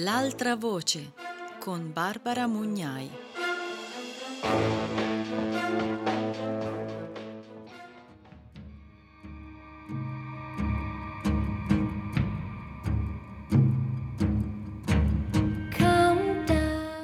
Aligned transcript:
L'altra 0.00 0.54
voce 0.54 1.12
con 1.58 1.92
Barbara 1.92 2.46
Mugnai. 2.46 3.10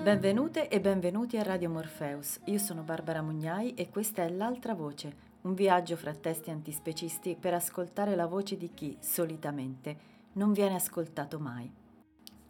Benvenute 0.02 0.68
e 0.68 0.80
benvenuti 0.80 1.36
a 1.36 1.42
Radio 1.42 1.70
Morpheus. 1.70 2.38
Io 2.44 2.58
sono 2.58 2.82
Barbara 2.82 3.22
Mugnai 3.22 3.74
e 3.74 3.88
questa 3.88 4.22
è 4.22 4.28
L'altra 4.28 4.74
voce, 4.74 5.12
un 5.40 5.54
viaggio 5.54 5.96
fra 5.96 6.14
testi 6.14 6.50
antispecisti 6.50 7.34
per 7.34 7.54
ascoltare 7.54 8.14
la 8.14 8.26
voce 8.26 8.56
di 8.56 8.70
chi, 8.72 8.96
solitamente, 9.00 9.96
non 10.34 10.52
viene 10.52 10.76
ascoltato 10.76 11.40
mai. 11.40 11.82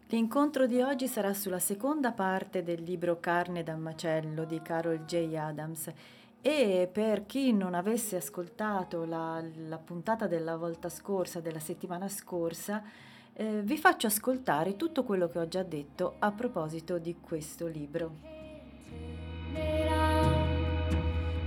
L'incontro 0.09 0.67
di 0.67 0.81
oggi 0.81 1.07
sarà 1.07 1.33
sulla 1.33 1.57
seconda 1.57 2.11
parte 2.11 2.61
del 2.61 2.83
libro 2.83 3.19
Carne 3.19 3.63
da 3.63 3.75
macello 3.75 4.45
di 4.45 4.61
Carol 4.61 5.03
J. 5.03 5.33
Adams 5.33 5.91
e 6.41 6.87
per 6.91 7.25
chi 7.25 7.51
non 7.51 7.73
avesse 7.73 8.17
ascoltato 8.17 9.03
la, 9.05 9.43
la 9.67 9.79
puntata 9.79 10.27
della 10.27 10.57
volta 10.57 10.89
scorsa, 10.89 11.39
della 11.39 11.59
settimana 11.59 12.07
scorsa, 12.07 12.83
eh, 13.33 13.61
vi 13.63 13.77
faccio 13.79 14.05
ascoltare 14.05 14.75
tutto 14.75 15.03
quello 15.03 15.27
che 15.27 15.39
ho 15.39 15.47
già 15.47 15.63
detto 15.63 16.17
a 16.19 16.31
proposito 16.31 16.99
di 16.99 17.15
questo 17.19 17.65
libro. 17.65 18.11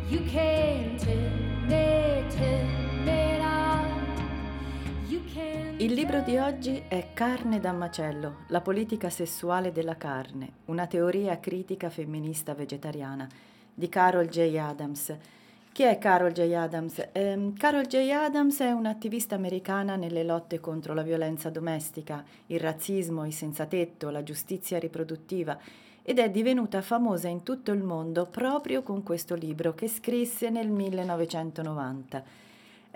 You 0.09 0.25
can't 0.25 1.07
il 5.81 5.93
libro 5.93 6.21
di 6.23 6.37
oggi 6.37 6.83
è 6.89 7.11
Carne 7.15 7.61
da 7.61 7.71
macello, 7.71 8.39
la 8.49 8.61
politica 8.61 9.11
sessuale 9.11 9.71
della 9.71 9.97
carne, 9.97 10.55
una 10.65 10.89
teoria 10.89 11.39
critica 11.39 11.89
femminista 11.89 12.53
vegetariana 12.53 13.29
di 13.73 13.89
Carol 13.89 14.27
J. 14.27 14.57
Adams. 14.57 15.17
Chi 15.71 15.85
è 15.85 15.97
Carol 15.99 16.33
J. 16.33 16.53
Adams? 16.53 17.11
Eh, 17.13 17.53
Carol 17.57 17.87
J. 17.87 18.11
Adams 18.11 18.59
è 18.59 18.73
un'attivista 18.73 19.37
americana 19.37 19.95
nelle 19.95 20.25
lotte 20.25 20.59
contro 20.59 20.95
la 20.95 21.03
violenza 21.03 21.49
domestica, 21.49 22.25
il 22.47 22.59
razzismo, 22.59 23.25
i 23.25 23.31
senza 23.31 23.67
tetto, 23.67 24.11
la 24.11 24.25
giustizia 24.25 24.81
riproduttiva 24.81 25.57
ed 26.03 26.19
è 26.19 26.29
divenuta 26.29 26.83
famosa 26.83 27.29
in 27.29 27.45
tutto 27.45 27.71
il 27.71 27.85
mondo 27.85 28.27
proprio 28.27 28.83
con 28.83 29.05
questo 29.05 29.37
libro 29.37 29.75
che 29.75 29.87
scrisse 29.87 30.51
nel 30.51 30.71
1990. 30.71 32.48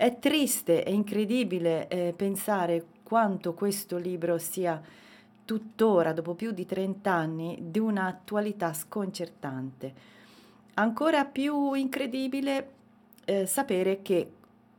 È 0.03 0.19
triste 0.19 0.83
e 0.83 0.91
incredibile 0.91 1.87
eh, 1.87 2.13
pensare 2.13 2.87
quanto 3.03 3.53
questo 3.53 3.95
libro 3.95 4.37
sia 4.37 4.81
tuttora, 5.45 6.11
dopo 6.11 6.33
più 6.33 6.51
di 6.51 6.65
30 6.65 7.09
anni, 7.09 7.57
di 7.69 7.79
un'attualità 7.79 8.73
sconcertante. 8.73 9.93
Ancora 10.73 11.23
più 11.23 11.71
incredibile 11.71 12.71
eh, 13.23 13.45
sapere 13.45 14.01
che 14.01 14.29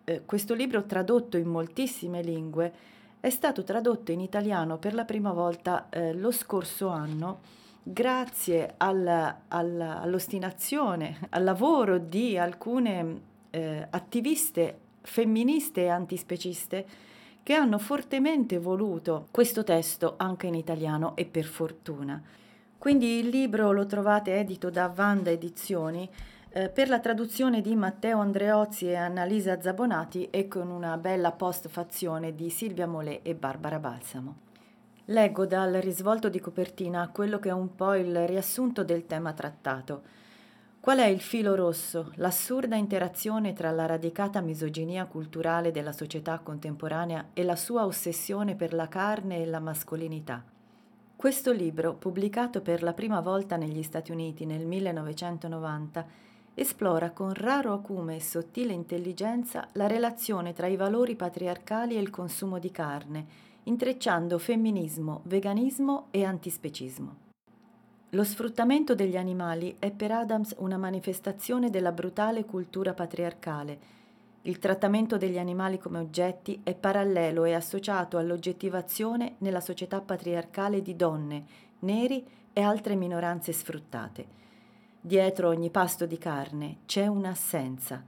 eh, 0.04 0.22
questo 0.26 0.52
libro, 0.52 0.84
tradotto 0.84 1.38
in 1.38 1.48
moltissime 1.48 2.20
lingue, 2.20 2.72
è 3.18 3.30
stato 3.30 3.64
tradotto 3.64 4.12
in 4.12 4.20
italiano 4.20 4.76
per 4.76 4.92
la 4.92 5.06
prima 5.06 5.32
volta 5.32 5.88
eh, 5.88 6.12
lo 6.12 6.32
scorso 6.32 6.88
anno 6.88 7.40
grazie 7.82 8.74
al, 8.76 9.36
al, 9.48 9.80
all'ostinazione, 9.80 11.16
al 11.30 11.44
lavoro 11.44 11.96
di 11.96 12.36
alcune 12.36 13.20
eh, 13.48 13.86
attiviste 13.88 14.80
femministe 15.04 15.82
e 15.82 15.88
antispeciste 15.88 16.86
che 17.42 17.52
hanno 17.54 17.78
fortemente 17.78 18.58
voluto 18.58 19.28
questo 19.30 19.62
testo 19.62 20.14
anche 20.16 20.46
in 20.46 20.54
italiano 20.54 21.14
e 21.14 21.26
per 21.26 21.44
fortuna. 21.44 22.20
Quindi 22.78 23.18
il 23.18 23.28
libro 23.28 23.70
lo 23.70 23.86
trovate 23.86 24.38
edito 24.38 24.70
da 24.70 24.88
Vanda 24.88 25.30
Edizioni 25.30 26.08
eh, 26.50 26.68
per 26.68 26.88
la 26.88 27.00
traduzione 27.00 27.60
di 27.60 27.74
Matteo 27.76 28.18
Andreozzi 28.18 28.88
e 28.88 28.94
Annalisa 28.94 29.60
Zabonati 29.60 30.28
e 30.30 30.48
con 30.48 30.70
una 30.70 30.96
bella 30.96 31.32
postfazione 31.32 32.34
di 32.34 32.48
Silvia 32.48 32.86
Molè 32.86 33.20
e 33.22 33.34
Barbara 33.34 33.78
Balsamo. 33.78 34.36
Leggo 35.06 35.44
dal 35.44 35.72
risvolto 35.74 36.30
di 36.30 36.40
copertina 36.40 37.10
quello 37.12 37.38
che 37.38 37.50
è 37.50 37.52
un 37.52 37.74
po' 37.74 37.94
il 37.94 38.26
riassunto 38.26 38.84
del 38.84 39.04
tema 39.04 39.34
trattato. 39.34 40.02
Qual 40.84 40.98
è 40.98 41.06
il 41.06 41.22
filo 41.22 41.54
rosso, 41.54 42.12
l'assurda 42.16 42.76
interazione 42.76 43.54
tra 43.54 43.70
la 43.70 43.86
radicata 43.86 44.42
misoginia 44.42 45.06
culturale 45.06 45.70
della 45.70 45.92
società 45.92 46.40
contemporanea 46.40 47.28
e 47.32 47.42
la 47.42 47.56
sua 47.56 47.86
ossessione 47.86 48.54
per 48.54 48.74
la 48.74 48.86
carne 48.86 49.38
e 49.38 49.46
la 49.46 49.60
mascolinità? 49.60 50.44
Questo 51.16 51.52
libro, 51.52 51.94
pubblicato 51.94 52.60
per 52.60 52.82
la 52.82 52.92
prima 52.92 53.22
volta 53.22 53.56
negli 53.56 53.82
Stati 53.82 54.12
Uniti 54.12 54.44
nel 54.44 54.66
1990, 54.66 56.06
esplora 56.52 57.12
con 57.12 57.32
raro 57.32 57.72
acume 57.72 58.16
e 58.16 58.20
sottile 58.20 58.74
intelligenza 58.74 59.68
la 59.72 59.86
relazione 59.86 60.52
tra 60.52 60.66
i 60.66 60.76
valori 60.76 61.16
patriarcali 61.16 61.96
e 61.96 62.00
il 62.00 62.10
consumo 62.10 62.58
di 62.58 62.70
carne, 62.70 63.26
intrecciando 63.62 64.36
femminismo, 64.36 65.22
veganismo 65.24 66.08
e 66.10 66.24
antispecismo. 66.24 67.23
Lo 68.14 68.22
sfruttamento 68.22 68.94
degli 68.94 69.16
animali 69.16 69.74
è 69.80 69.90
per 69.90 70.12
Adams 70.12 70.54
una 70.58 70.76
manifestazione 70.76 71.68
della 71.68 71.90
brutale 71.90 72.44
cultura 72.44 72.94
patriarcale. 72.94 73.78
Il 74.42 74.60
trattamento 74.60 75.16
degli 75.16 75.36
animali 75.36 75.78
come 75.78 75.98
oggetti 75.98 76.60
è 76.62 76.76
parallelo 76.76 77.42
e 77.42 77.54
associato 77.54 78.16
all'oggettivazione 78.16 79.34
nella 79.38 79.58
società 79.58 80.00
patriarcale 80.00 80.80
di 80.80 80.94
donne, 80.94 81.44
neri 81.80 82.24
e 82.52 82.60
altre 82.60 82.94
minoranze 82.94 83.52
sfruttate. 83.52 84.26
Dietro 85.00 85.48
ogni 85.48 85.70
pasto 85.70 86.06
di 86.06 86.16
carne 86.16 86.76
c'è 86.86 87.08
un'assenza, 87.08 88.00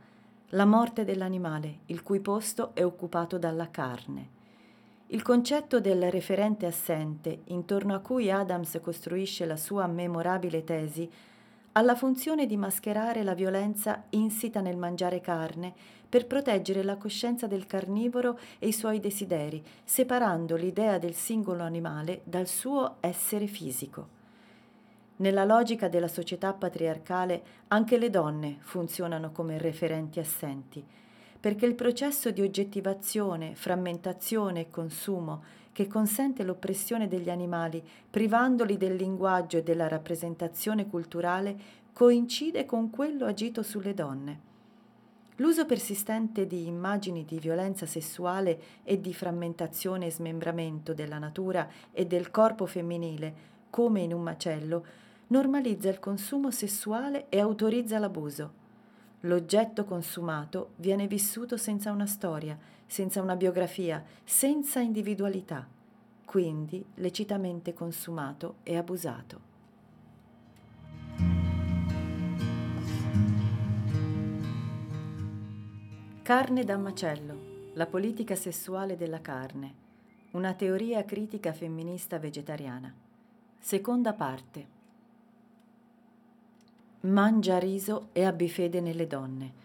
la 0.50 0.64
morte 0.66 1.04
dell'animale, 1.04 1.78
il 1.86 2.04
cui 2.04 2.20
posto 2.20 2.70
è 2.74 2.84
occupato 2.84 3.38
dalla 3.38 3.72
carne. 3.72 4.35
Il 5.10 5.22
concetto 5.22 5.78
del 5.78 6.10
referente 6.10 6.66
assente, 6.66 7.42
intorno 7.44 7.94
a 7.94 8.00
cui 8.00 8.28
Adams 8.28 8.80
costruisce 8.82 9.46
la 9.46 9.56
sua 9.56 9.86
memorabile 9.86 10.64
tesi, 10.64 11.08
ha 11.72 11.80
la 11.82 11.94
funzione 11.94 12.44
di 12.44 12.56
mascherare 12.56 13.22
la 13.22 13.34
violenza 13.34 14.02
insita 14.10 14.60
nel 14.60 14.76
mangiare 14.76 15.20
carne 15.20 15.72
per 16.08 16.26
proteggere 16.26 16.82
la 16.82 16.96
coscienza 16.96 17.46
del 17.46 17.66
carnivoro 17.66 18.36
e 18.58 18.66
i 18.66 18.72
suoi 18.72 18.98
desideri, 18.98 19.62
separando 19.84 20.56
l'idea 20.56 20.98
del 20.98 21.14
singolo 21.14 21.62
animale 21.62 22.22
dal 22.24 22.48
suo 22.48 22.96
essere 22.98 23.46
fisico. 23.46 24.08
Nella 25.18 25.44
logica 25.44 25.88
della 25.88 26.08
società 26.08 26.52
patriarcale 26.52 27.42
anche 27.68 27.96
le 27.96 28.10
donne 28.10 28.56
funzionano 28.58 29.30
come 29.30 29.56
referenti 29.58 30.18
assenti 30.18 30.84
perché 31.46 31.64
il 31.64 31.76
processo 31.76 32.32
di 32.32 32.42
oggettivazione, 32.42 33.54
frammentazione 33.54 34.62
e 34.62 34.68
consumo 34.68 35.44
che 35.70 35.86
consente 35.86 36.42
l'oppressione 36.42 37.06
degli 37.06 37.30
animali, 37.30 37.80
privandoli 38.10 38.76
del 38.76 38.96
linguaggio 38.96 39.58
e 39.58 39.62
della 39.62 39.86
rappresentazione 39.86 40.88
culturale, 40.88 41.56
coincide 41.92 42.64
con 42.64 42.90
quello 42.90 43.26
agito 43.26 43.62
sulle 43.62 43.94
donne. 43.94 44.40
L'uso 45.36 45.66
persistente 45.66 46.48
di 46.48 46.66
immagini 46.66 47.24
di 47.24 47.38
violenza 47.38 47.86
sessuale 47.86 48.60
e 48.82 49.00
di 49.00 49.14
frammentazione 49.14 50.06
e 50.06 50.10
smembramento 50.10 50.94
della 50.94 51.18
natura 51.18 51.68
e 51.92 52.06
del 52.06 52.32
corpo 52.32 52.66
femminile, 52.66 53.34
come 53.70 54.00
in 54.00 54.12
un 54.12 54.22
macello, 54.22 54.84
normalizza 55.28 55.90
il 55.90 56.00
consumo 56.00 56.50
sessuale 56.50 57.26
e 57.28 57.38
autorizza 57.38 58.00
l'abuso. 58.00 58.64
L'oggetto 59.26 59.84
consumato 59.84 60.70
viene 60.76 61.08
vissuto 61.08 61.56
senza 61.56 61.90
una 61.90 62.06
storia, 62.06 62.56
senza 62.86 63.20
una 63.20 63.34
biografia, 63.34 64.02
senza 64.22 64.78
individualità, 64.78 65.66
quindi 66.24 66.84
lecitamente 66.94 67.74
consumato 67.74 68.58
e 68.62 68.76
abusato. 68.76 69.40
Carne 76.22 76.64
da 76.64 76.76
macello, 76.76 77.70
la 77.74 77.86
politica 77.86 78.36
sessuale 78.36 78.96
della 78.96 79.20
carne, 79.20 79.74
una 80.32 80.54
teoria 80.54 81.04
critica 81.04 81.52
femminista 81.52 82.20
vegetariana. 82.20 82.94
Seconda 83.58 84.12
parte. 84.12 84.75
Mangia 87.06 87.58
riso 87.58 88.08
e 88.10 88.24
abbi 88.24 88.48
fede 88.48 88.80
nelle 88.80 89.06
donne. 89.06 89.64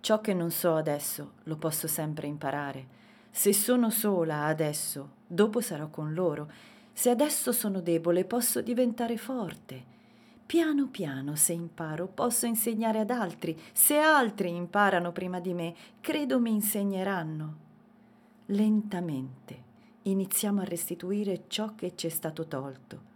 Ciò 0.00 0.20
che 0.20 0.34
non 0.34 0.50
so 0.50 0.74
adesso 0.74 1.32
lo 1.44 1.56
posso 1.56 1.86
sempre 1.86 2.26
imparare. 2.26 3.00
Se 3.30 3.54
sono 3.54 3.88
sola 3.88 4.44
adesso, 4.44 5.12
dopo 5.26 5.62
sarò 5.62 5.88
con 5.88 6.12
loro. 6.12 6.50
Se 6.92 7.08
adesso 7.08 7.50
sono 7.50 7.80
debole, 7.80 8.26
posso 8.26 8.60
diventare 8.60 9.16
forte. 9.16 9.90
Piano 10.44 10.88
piano, 10.88 11.34
se 11.34 11.54
imparo, 11.54 12.08
posso 12.08 12.44
insegnare 12.44 12.98
ad 12.98 13.10
altri. 13.10 13.58
Se 13.72 13.96
altri 13.96 14.54
imparano 14.54 15.12
prima 15.12 15.40
di 15.40 15.54
me, 15.54 15.74
credo 15.98 16.38
mi 16.40 16.52
insegneranno. 16.52 17.56
Lentamente, 18.46 19.62
iniziamo 20.02 20.60
a 20.60 20.64
restituire 20.64 21.44
ciò 21.46 21.74
che 21.74 21.96
ci 21.96 22.06
è 22.06 22.10
stato 22.10 22.46
tolto. 22.46 23.11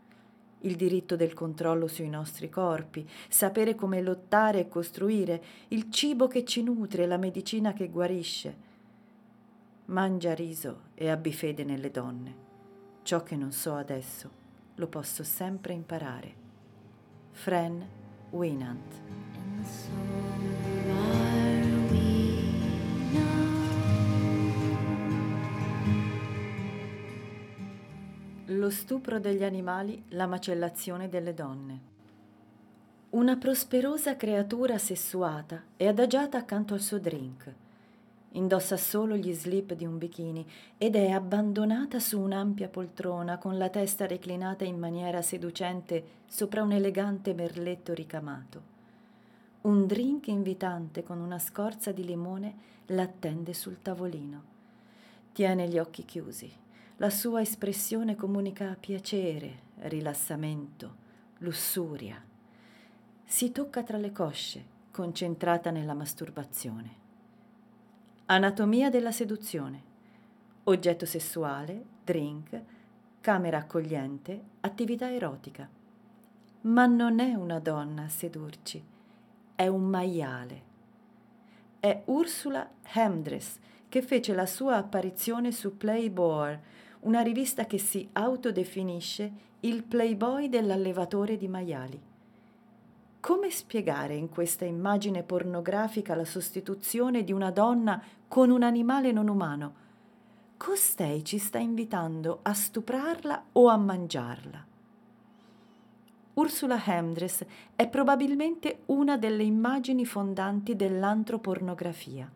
Il 0.60 0.76
diritto 0.76 1.16
del 1.16 1.34
controllo 1.34 1.86
sui 1.86 2.08
nostri 2.08 2.48
corpi, 2.48 3.08
sapere 3.28 3.74
come 3.74 4.00
lottare 4.00 4.60
e 4.60 4.68
costruire, 4.68 5.42
il 5.68 5.90
cibo 5.90 6.28
che 6.28 6.44
ci 6.44 6.62
nutre, 6.62 7.06
la 7.06 7.18
medicina 7.18 7.72
che 7.72 7.88
guarisce. 7.88 8.64
Mangia 9.86 10.34
riso 10.34 10.80
e 10.94 11.10
abbi 11.10 11.32
fede 11.32 11.62
nelle 11.62 11.90
donne. 11.90 12.44
Ciò 13.02 13.22
che 13.22 13.36
non 13.36 13.52
so 13.52 13.74
adesso 13.74 14.30
lo 14.74 14.88
posso 14.88 15.22
sempre 15.22 15.72
imparare. 15.72 16.34
Fran 17.30 17.86
Winant 18.30 18.94
Lo 28.66 28.72
stupro 28.72 29.20
degli 29.20 29.44
animali, 29.44 30.02
la 30.08 30.26
macellazione 30.26 31.08
delle 31.08 31.34
donne. 31.34 31.80
Una 33.10 33.36
prosperosa 33.36 34.16
creatura 34.16 34.76
sessuata 34.76 35.62
è 35.76 35.86
adagiata 35.86 36.38
accanto 36.38 36.74
al 36.74 36.80
suo 36.80 36.98
drink. 36.98 37.54
Indossa 38.32 38.76
solo 38.76 39.14
gli 39.14 39.32
slip 39.32 39.74
di 39.74 39.86
un 39.86 39.98
bikini 39.98 40.44
ed 40.78 40.96
è 40.96 41.10
abbandonata 41.10 42.00
su 42.00 42.18
un'ampia 42.18 42.66
poltrona 42.66 43.38
con 43.38 43.56
la 43.56 43.68
testa 43.68 44.04
reclinata 44.04 44.64
in 44.64 44.80
maniera 44.80 45.22
seducente 45.22 46.04
sopra 46.26 46.64
un 46.64 46.72
elegante 46.72 47.34
merletto 47.34 47.94
ricamato. 47.94 48.60
Un 49.60 49.86
drink 49.86 50.26
invitante 50.26 51.04
con 51.04 51.20
una 51.20 51.38
scorza 51.38 51.92
di 51.92 52.04
limone 52.04 52.54
l'attende 52.86 53.54
sul 53.54 53.80
tavolino. 53.80 54.42
Tiene 55.30 55.68
gli 55.68 55.78
occhi 55.78 56.04
chiusi 56.04 56.64
la 56.98 57.10
sua 57.10 57.42
espressione 57.42 58.16
comunica 58.16 58.74
piacere, 58.80 59.64
rilassamento, 59.80 60.94
lussuria. 61.38 62.22
Si 63.22 63.52
tocca 63.52 63.82
tra 63.82 63.98
le 63.98 64.12
cosce, 64.12 64.64
concentrata 64.90 65.70
nella 65.70 65.92
masturbazione. 65.92 67.04
Anatomia 68.26 68.88
della 68.88 69.12
seduzione. 69.12 69.94
Oggetto 70.64 71.04
sessuale, 71.04 71.84
drink, 72.02 72.62
camera 73.20 73.58
accogliente, 73.58 74.42
attività 74.60 75.12
erotica. 75.12 75.68
Ma 76.62 76.86
non 76.86 77.20
è 77.20 77.34
una 77.34 77.58
donna 77.58 78.04
a 78.04 78.08
sedurci, 78.08 78.82
è 79.54 79.66
un 79.66 79.82
maiale. 79.82 80.62
È 81.78 82.02
Ursula 82.06 82.66
Hemdress 82.90 83.58
che 83.86 84.00
fece 84.00 84.32
la 84.32 84.46
sua 84.46 84.76
apparizione 84.76 85.52
su 85.52 85.76
Playboy 85.76 86.58
una 87.00 87.20
rivista 87.20 87.66
che 87.66 87.78
si 87.78 88.08
autodefinisce 88.12 89.32
il 89.60 89.82
playboy 89.82 90.48
dell'allevatore 90.48 91.36
di 91.36 91.48
maiali. 91.48 92.00
Come 93.20 93.50
spiegare 93.50 94.14
in 94.14 94.28
questa 94.28 94.64
immagine 94.64 95.22
pornografica 95.22 96.14
la 96.14 96.24
sostituzione 96.24 97.24
di 97.24 97.32
una 97.32 97.50
donna 97.50 98.00
con 98.28 98.50
un 98.50 98.62
animale 98.62 99.10
non 99.10 99.28
umano? 99.28 99.74
Costei 100.56 101.24
ci 101.24 101.38
sta 101.38 101.58
invitando 101.58 102.38
a 102.42 102.54
stuprarla 102.54 103.46
o 103.52 103.68
a 103.68 103.76
mangiarla. 103.76 104.64
Ursula 106.34 106.80
Hemdress 106.84 107.44
è 107.74 107.88
probabilmente 107.88 108.82
una 108.86 109.16
delle 109.16 109.42
immagini 109.42 110.04
fondanti 110.04 110.76
dell'antropornografia. 110.76 112.30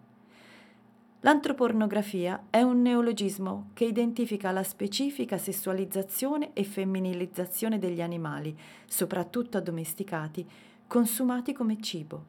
L'antropornografia 1.23 2.45
è 2.49 2.63
un 2.63 2.81
neologismo 2.81 3.69
che 3.75 3.85
identifica 3.85 4.53
la 4.53 4.63
specifica 4.63 5.37
sessualizzazione 5.37 6.55
e 6.55 6.65
femminilizzazione 6.65 7.79
degli 7.79 8.01
animali, 8.01 8.57
soprattutto 8.87 9.59
addomesticati, 9.59 10.49
consumati 10.87 11.53
come 11.53 11.79
cibo. 11.83 12.25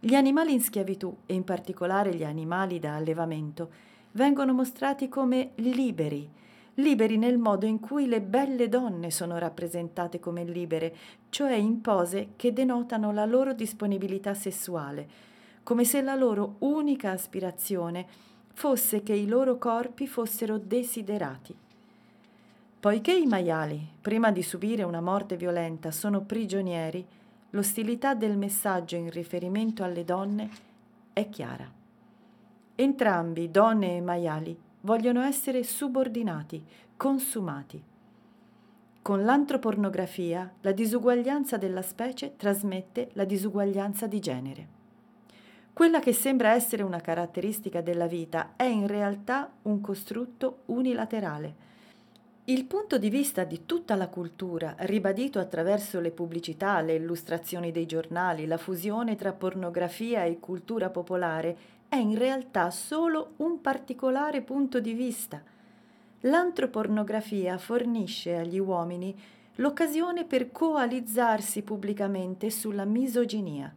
Gli 0.00 0.14
animali 0.14 0.52
in 0.52 0.60
schiavitù, 0.60 1.16
e 1.26 1.34
in 1.34 1.44
particolare 1.44 2.12
gli 2.16 2.24
animali 2.24 2.80
da 2.80 2.96
allevamento, 2.96 3.70
vengono 4.12 4.52
mostrati 4.52 5.08
come 5.08 5.52
liberi, 5.54 6.28
liberi 6.74 7.18
nel 7.18 7.38
modo 7.38 7.66
in 7.66 7.78
cui 7.78 8.06
le 8.06 8.20
belle 8.20 8.68
donne 8.68 9.12
sono 9.12 9.38
rappresentate 9.38 10.18
come 10.18 10.42
libere, 10.42 10.92
cioè 11.30 11.54
in 11.54 11.80
pose 11.80 12.30
che 12.34 12.52
denotano 12.52 13.12
la 13.12 13.24
loro 13.24 13.54
disponibilità 13.54 14.34
sessuale, 14.34 15.32
come 15.64 15.84
se 15.84 16.02
la 16.02 16.14
loro 16.14 16.56
unica 16.58 17.10
aspirazione 17.10 18.06
fosse 18.52 19.02
che 19.02 19.14
i 19.14 19.26
loro 19.26 19.58
corpi 19.58 20.06
fossero 20.06 20.58
desiderati. 20.58 21.56
Poiché 22.78 23.12
i 23.14 23.26
maiali, 23.26 23.80
prima 24.00 24.30
di 24.30 24.42
subire 24.42 24.82
una 24.82 25.00
morte 25.00 25.36
violenta, 25.36 25.90
sono 25.90 26.20
prigionieri, 26.20 27.04
l'ostilità 27.50 28.14
del 28.14 28.36
messaggio 28.36 28.94
in 28.96 29.10
riferimento 29.10 29.82
alle 29.82 30.04
donne 30.04 30.50
è 31.14 31.28
chiara. 31.30 31.66
Entrambi, 32.76 33.50
donne 33.50 33.96
e 33.96 34.00
maiali, 34.02 34.56
vogliono 34.82 35.22
essere 35.22 35.62
subordinati, 35.62 36.62
consumati. 36.96 37.82
Con 39.00 39.24
l'antropornografia 39.24 40.52
la 40.60 40.72
disuguaglianza 40.72 41.56
della 41.56 41.82
specie 41.82 42.36
trasmette 42.36 43.10
la 43.14 43.24
disuguaglianza 43.24 44.06
di 44.06 44.20
genere. 44.20 44.82
Quella 45.74 45.98
che 45.98 46.12
sembra 46.12 46.52
essere 46.52 46.84
una 46.84 47.00
caratteristica 47.00 47.80
della 47.80 48.06
vita 48.06 48.52
è 48.54 48.62
in 48.62 48.86
realtà 48.86 49.50
un 49.62 49.80
costrutto 49.80 50.58
unilaterale. 50.66 51.62
Il 52.44 52.64
punto 52.66 52.96
di 52.96 53.10
vista 53.10 53.42
di 53.42 53.66
tutta 53.66 53.96
la 53.96 54.06
cultura, 54.06 54.76
ribadito 54.80 55.40
attraverso 55.40 55.98
le 55.98 56.12
pubblicità, 56.12 56.80
le 56.80 56.94
illustrazioni 56.94 57.72
dei 57.72 57.86
giornali, 57.86 58.46
la 58.46 58.56
fusione 58.56 59.16
tra 59.16 59.32
pornografia 59.32 60.22
e 60.22 60.38
cultura 60.38 60.90
popolare, 60.90 61.56
è 61.88 61.96
in 61.96 62.16
realtà 62.16 62.70
solo 62.70 63.32
un 63.38 63.60
particolare 63.60 64.42
punto 64.42 64.78
di 64.78 64.92
vista. 64.92 65.42
L'antropornografia 66.20 67.58
fornisce 67.58 68.36
agli 68.36 68.60
uomini 68.60 69.12
l'occasione 69.56 70.24
per 70.24 70.52
coalizzarsi 70.52 71.62
pubblicamente 71.62 72.48
sulla 72.50 72.84
misoginia 72.84 73.74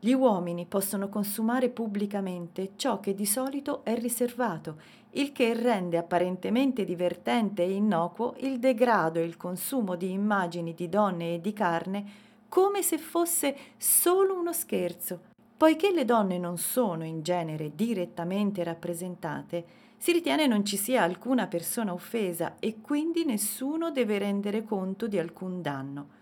gli 0.00 0.12
uomini 0.12 0.64
possono 0.66 1.08
consumare 1.08 1.70
pubblicamente 1.70 2.72
ciò 2.76 3.00
che 3.00 3.14
di 3.14 3.26
solito 3.26 3.84
è 3.84 3.98
riservato, 3.98 4.80
il 5.12 5.32
che 5.32 5.54
rende 5.54 5.96
apparentemente 5.96 6.84
divertente 6.84 7.64
e 7.64 7.72
innocuo 7.72 8.34
il 8.38 8.60
degrado 8.60 9.18
e 9.18 9.24
il 9.24 9.36
consumo 9.36 9.96
di 9.96 10.12
immagini 10.12 10.74
di 10.74 10.88
donne 10.88 11.34
e 11.34 11.40
di 11.40 11.52
carne 11.52 12.04
come 12.48 12.82
se 12.82 12.96
fosse 12.96 13.56
solo 13.76 14.38
uno 14.38 14.52
scherzo. 14.52 15.20
Poiché 15.56 15.90
le 15.90 16.04
donne 16.04 16.38
non 16.38 16.56
sono 16.58 17.04
in 17.04 17.22
genere 17.22 17.72
direttamente 17.74 18.62
rappresentate, 18.62 19.64
si 19.96 20.12
ritiene 20.12 20.46
non 20.46 20.64
ci 20.64 20.76
sia 20.76 21.02
alcuna 21.02 21.48
persona 21.48 21.92
offesa 21.92 22.54
e 22.60 22.80
quindi 22.80 23.24
nessuno 23.24 23.90
deve 23.90 24.18
rendere 24.18 24.62
conto 24.62 25.08
di 25.08 25.18
alcun 25.18 25.60
danno. 25.60 26.17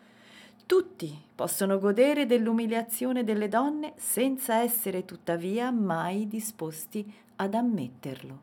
Tutti 0.66 1.16
possono 1.32 1.78
godere 1.78 2.26
dell'umiliazione 2.26 3.22
delle 3.22 3.46
donne 3.46 3.92
senza 3.94 4.56
essere 4.56 5.04
tuttavia 5.04 5.70
mai 5.70 6.26
disposti 6.26 7.08
ad 7.36 7.54
ammetterlo. 7.54 8.40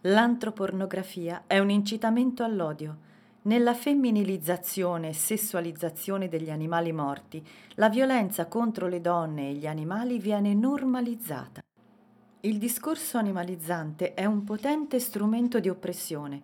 L'antropornografia 0.00 1.44
è 1.46 1.60
un 1.60 1.70
incitamento 1.70 2.42
all'odio. 2.42 3.06
Nella 3.42 3.72
femminilizzazione 3.72 5.10
e 5.10 5.12
sessualizzazione 5.12 6.28
degli 6.28 6.50
animali 6.50 6.90
morti, 6.90 7.40
la 7.74 7.88
violenza 7.88 8.46
contro 8.46 8.88
le 8.88 9.00
donne 9.00 9.50
e 9.50 9.52
gli 9.52 9.66
animali 9.66 10.18
viene 10.18 10.54
normalizzata. 10.54 11.62
Il 12.40 12.58
discorso 12.58 13.16
animalizzante 13.16 14.14
è 14.14 14.24
un 14.24 14.42
potente 14.42 14.98
strumento 14.98 15.60
di 15.60 15.68
oppressione, 15.68 16.42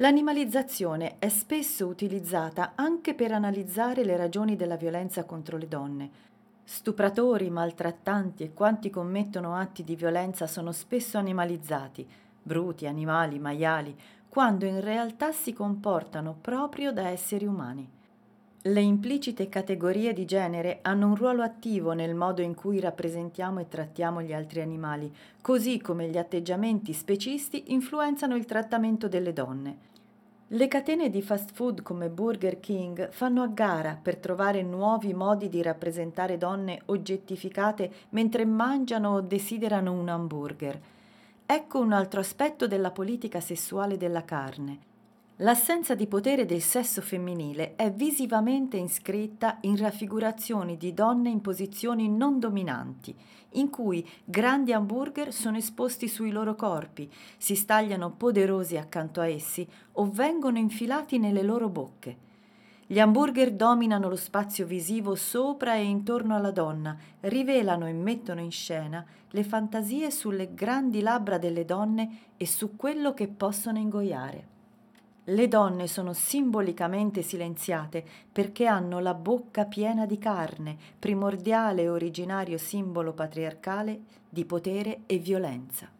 L'animalizzazione 0.00 1.16
è 1.18 1.28
spesso 1.28 1.88
utilizzata 1.88 2.74
anche 2.76 3.14
per 3.14 3.32
analizzare 3.32 4.04
le 4.04 4.16
ragioni 4.16 4.54
della 4.54 4.76
violenza 4.76 5.24
contro 5.24 5.56
le 5.56 5.66
donne. 5.66 6.10
Stupratori, 6.62 7.50
maltrattanti 7.50 8.44
e 8.44 8.52
quanti 8.52 8.90
commettono 8.90 9.56
atti 9.56 9.82
di 9.82 9.96
violenza 9.96 10.46
sono 10.46 10.70
spesso 10.70 11.18
animalizzati, 11.18 12.06
bruti, 12.40 12.86
animali, 12.86 13.40
maiali, 13.40 13.96
quando 14.28 14.66
in 14.66 14.80
realtà 14.80 15.32
si 15.32 15.52
comportano 15.52 16.36
proprio 16.40 16.92
da 16.92 17.08
esseri 17.08 17.46
umani. 17.46 17.90
Le 18.62 18.80
implicite 18.80 19.48
categorie 19.48 20.12
di 20.12 20.24
genere 20.26 20.78
hanno 20.82 21.08
un 21.08 21.16
ruolo 21.16 21.42
attivo 21.42 21.92
nel 21.92 22.14
modo 22.14 22.40
in 22.40 22.54
cui 22.54 22.78
rappresentiamo 22.78 23.58
e 23.58 23.68
trattiamo 23.68 24.22
gli 24.22 24.32
altri 24.32 24.60
animali, 24.60 25.12
così 25.40 25.80
come 25.80 26.08
gli 26.08 26.18
atteggiamenti 26.18 26.92
specisti 26.92 27.72
influenzano 27.72 28.36
il 28.36 28.44
trattamento 28.44 29.08
delle 29.08 29.32
donne. 29.32 29.86
Le 30.52 30.66
catene 30.66 31.10
di 31.10 31.20
fast 31.20 31.52
food 31.52 31.82
come 31.82 32.08
Burger 32.08 32.58
King 32.58 33.10
fanno 33.10 33.42
a 33.42 33.48
gara 33.48 33.98
per 34.00 34.16
trovare 34.16 34.62
nuovi 34.62 35.12
modi 35.12 35.50
di 35.50 35.60
rappresentare 35.60 36.38
donne 36.38 36.80
oggettificate 36.86 37.92
mentre 38.10 38.46
mangiano 38.46 39.10
o 39.10 39.20
desiderano 39.20 39.92
un 39.92 40.08
hamburger. 40.08 40.80
Ecco 41.44 41.80
un 41.80 41.92
altro 41.92 42.20
aspetto 42.20 42.66
della 42.66 42.92
politica 42.92 43.40
sessuale 43.40 43.98
della 43.98 44.24
carne. 44.24 44.87
L'assenza 45.42 45.94
di 45.94 46.08
potere 46.08 46.46
del 46.46 46.60
sesso 46.60 47.00
femminile 47.00 47.76
è 47.76 47.92
visivamente 47.92 48.76
iscritta 48.76 49.58
in 49.60 49.76
raffigurazioni 49.76 50.76
di 50.76 50.92
donne 50.92 51.30
in 51.30 51.40
posizioni 51.40 52.08
non 52.08 52.40
dominanti, 52.40 53.14
in 53.50 53.70
cui 53.70 54.04
grandi 54.24 54.72
hamburger 54.72 55.32
sono 55.32 55.56
esposti 55.56 56.08
sui 56.08 56.32
loro 56.32 56.56
corpi, 56.56 57.08
si 57.36 57.54
stagliano 57.54 58.10
poderosi 58.10 58.76
accanto 58.78 59.20
a 59.20 59.28
essi 59.28 59.64
o 59.92 60.10
vengono 60.10 60.58
infilati 60.58 61.20
nelle 61.20 61.42
loro 61.42 61.68
bocche. 61.68 62.16
Gli 62.84 62.98
hamburger 62.98 63.52
dominano 63.52 64.08
lo 64.08 64.16
spazio 64.16 64.66
visivo 64.66 65.14
sopra 65.14 65.76
e 65.76 65.84
intorno 65.84 66.34
alla 66.34 66.50
donna, 66.50 66.98
rivelano 67.20 67.86
e 67.86 67.92
mettono 67.92 68.40
in 68.40 68.50
scena 68.50 69.06
le 69.30 69.44
fantasie 69.44 70.10
sulle 70.10 70.52
grandi 70.52 71.00
labbra 71.00 71.38
delle 71.38 71.64
donne 71.64 72.32
e 72.36 72.44
su 72.44 72.74
quello 72.74 73.14
che 73.14 73.28
possono 73.28 73.78
ingoiare. 73.78 74.56
Le 75.28 75.46
donne 75.46 75.86
sono 75.86 76.14
simbolicamente 76.14 77.22
silenziate 77.22 78.04
perché 78.32 78.66
hanno 78.66 78.98
la 78.98 79.12
bocca 79.12 79.66
piena 79.66 80.06
di 80.06 80.18
carne, 80.18 80.76
primordiale 80.98 81.82
e 81.82 81.88
originario 81.88 82.56
simbolo 82.56 83.12
patriarcale 83.12 84.00
di 84.28 84.44
potere 84.44 85.00
e 85.06 85.18
violenza. 85.18 85.90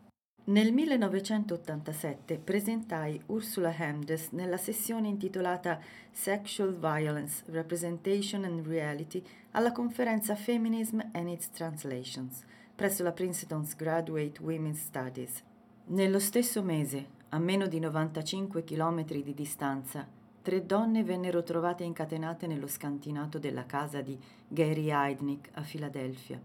Nel 0.45 0.73
1987 0.73 2.39
presentai 2.39 3.21
Ursula 3.27 3.75
Hemdes 3.77 4.29
nella 4.31 4.57
sessione 4.57 5.09
intitolata 5.09 5.79
Sexual 6.11 6.75
Violence, 6.75 7.45
Representation 7.49 8.45
and 8.45 8.67
Reality 8.67 9.23
alla 9.51 9.73
conferenza 9.73 10.35
Feminism 10.35 11.01
and 11.13 11.29
its 11.29 11.51
Translations 11.51 12.45
presso 12.79 13.03
la 13.03 13.11
Princeton's 13.11 13.75
Graduate 13.75 14.41
Women's 14.41 14.81
Studies. 14.81 15.43
Nello 15.87 16.21
stesso 16.21 16.63
mese, 16.63 17.18
a 17.31 17.39
meno 17.39 17.67
di 17.67 17.79
95 17.79 18.65
km 18.65 19.05
di 19.05 19.35
distanza, 19.35 20.07
tre 20.41 20.65
donne 20.65 21.05
vennero 21.05 21.43
trovate 21.43 21.85
incatenate 21.85 22.47
nello 22.47 22.67
scantinato 22.67 23.39
della 23.39 23.67
casa 23.67 24.01
di 24.01 24.19
Gary 24.47 24.91
Heidnick 24.91 25.51
a 25.53 25.63
Filadelfia. 25.63 26.41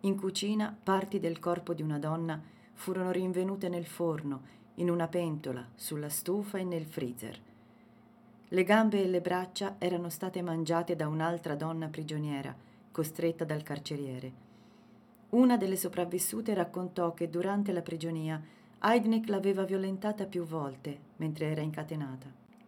In 0.00 0.16
cucina 0.18 0.76
parti 0.82 1.18
del 1.18 1.38
corpo 1.38 1.72
di 1.72 1.80
una 1.80 1.98
donna 1.98 2.38
furono 2.74 3.10
rinvenute 3.10 3.70
nel 3.70 3.86
forno, 3.86 4.52
in 4.74 4.90
una 4.90 5.08
pentola, 5.08 5.66
sulla 5.74 6.10
stufa 6.10 6.58
e 6.58 6.64
nel 6.64 6.84
freezer. 6.84 7.40
Le 8.48 8.62
gambe 8.62 9.02
e 9.02 9.06
le 9.06 9.22
braccia 9.22 9.76
erano 9.78 10.10
state 10.10 10.42
mangiate 10.42 10.94
da 10.96 11.08
un'altra 11.08 11.54
donna 11.54 11.88
prigioniera, 11.88 12.54
costretta 12.92 13.44
dal 13.44 13.62
carceriere. 13.62 14.42
Una 15.30 15.56
delle 15.56 15.76
sopravvissute 15.76 16.52
raccontò 16.52 17.14
che 17.14 17.30
durante 17.30 17.72
la 17.72 17.80
prigionia 17.80 18.40
Heidnik 18.86 19.30
l'aveva 19.30 19.64
violentata 19.64 20.26
più 20.26 20.44
volte 20.44 20.98
mentre 21.16 21.46
era 21.46 21.62
incatenata. 21.62 22.26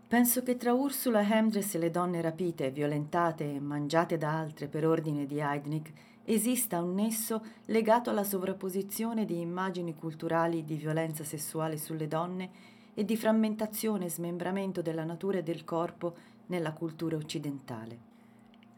Penso 0.09 0.43
che 0.43 0.57
tra 0.57 0.73
Ursula 0.73 1.21
Hemdress 1.21 1.75
e 1.75 1.79
le 1.79 1.91
donne 1.91 2.23
rapite, 2.23 2.71
violentate 2.71 3.53
e 3.53 3.61
mangiate 3.61 4.17
da 4.17 4.39
altre 4.39 4.67
per 4.67 4.87
ordine 4.87 5.27
di 5.27 5.41
Heidnik 5.41 5.93
esista 6.25 6.81
un 6.81 6.95
nesso 6.95 7.45
legato 7.67 8.09
alla 8.09 8.25
sovrapposizione 8.25 9.27
di 9.27 9.41
immagini 9.41 9.95
culturali 9.95 10.65
di 10.65 10.77
violenza 10.77 11.23
sessuale 11.23 11.77
sulle 11.77 12.09
donne 12.09 12.51
e 12.95 13.05
di 13.05 13.15
frammentazione 13.15 14.07
e 14.07 14.11
smembramento 14.11 14.81
della 14.81 15.05
natura 15.05 15.39
e 15.39 15.43
del 15.43 15.65
corpo 15.65 16.15
nella 16.47 16.73
cultura 16.73 17.17
occidentale. 17.17 18.16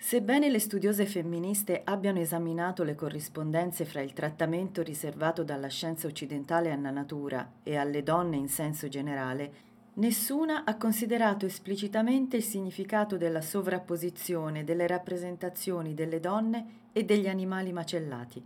Sebbene 0.00 0.49
le 0.49 0.61
studiose 0.61 1.05
femministe 1.07 1.83
abbiano 1.85 2.21
esaminato 2.21 2.85
le 2.85 2.95
corrispondenze 2.95 3.85
fra 3.85 4.00
il 4.00 4.12
trattamento 4.12 4.83
riservato 4.83 5.43
dalla 5.43 5.67
scienza 5.67 6.07
occidentale 6.07 6.71
alla 6.71 6.90
natura 6.90 7.55
e 7.62 7.76
alle 7.76 8.02
donne 8.02 8.37
in 8.37 8.49
senso 8.49 8.88
generale, 8.88 9.67
Nessuna 9.99 10.62
ha 10.62 10.76
considerato 10.76 11.45
esplicitamente 11.45 12.37
il 12.37 12.45
significato 12.45 13.17
della 13.17 13.40
sovrapposizione 13.40 14.62
delle 14.62 14.87
rappresentazioni 14.87 15.93
delle 15.93 16.21
donne 16.21 16.67
e 16.93 17.05
degli 17.05 17.26
animali 17.26 17.73
macellati. 17.73 18.40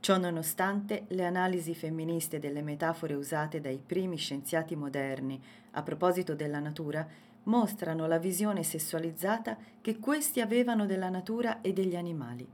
Ciò 0.00 0.18
nonostante, 0.18 1.04
le 1.10 1.24
analisi 1.24 1.76
femministe 1.76 2.40
delle 2.40 2.60
metafore 2.60 3.14
usate 3.14 3.60
dai 3.60 3.78
primi 3.78 4.16
scienziati 4.16 4.74
moderni 4.74 5.40
a 5.70 5.82
proposito 5.84 6.34
della 6.34 6.58
natura 6.58 7.06
mostrano 7.44 8.06
la 8.06 8.18
visione 8.18 8.62
sessualizzata 8.62 9.56
che 9.80 9.98
questi 9.98 10.40
avevano 10.40 10.86
della 10.86 11.08
natura 11.08 11.60
e 11.60 11.72
degli 11.72 11.96
animali. 11.96 12.46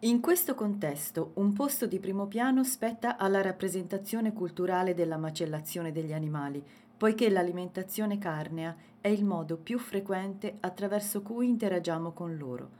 In 0.00 0.20
questo 0.20 0.54
contesto, 0.54 1.32
un 1.34 1.52
posto 1.52 1.86
di 1.86 1.98
primo 1.98 2.26
piano 2.26 2.62
spetta 2.62 3.16
alla 3.16 3.42
rappresentazione 3.42 4.32
culturale 4.32 4.94
della 4.94 5.16
macellazione 5.16 5.90
degli 5.90 6.12
animali, 6.12 6.62
poiché 6.96 7.28
l'alimentazione 7.28 8.18
carnea 8.18 8.76
è 9.00 9.08
il 9.08 9.24
modo 9.24 9.56
più 9.56 9.78
frequente 9.78 10.56
attraverso 10.60 11.22
cui 11.22 11.48
interagiamo 11.48 12.12
con 12.12 12.36
loro. 12.36 12.70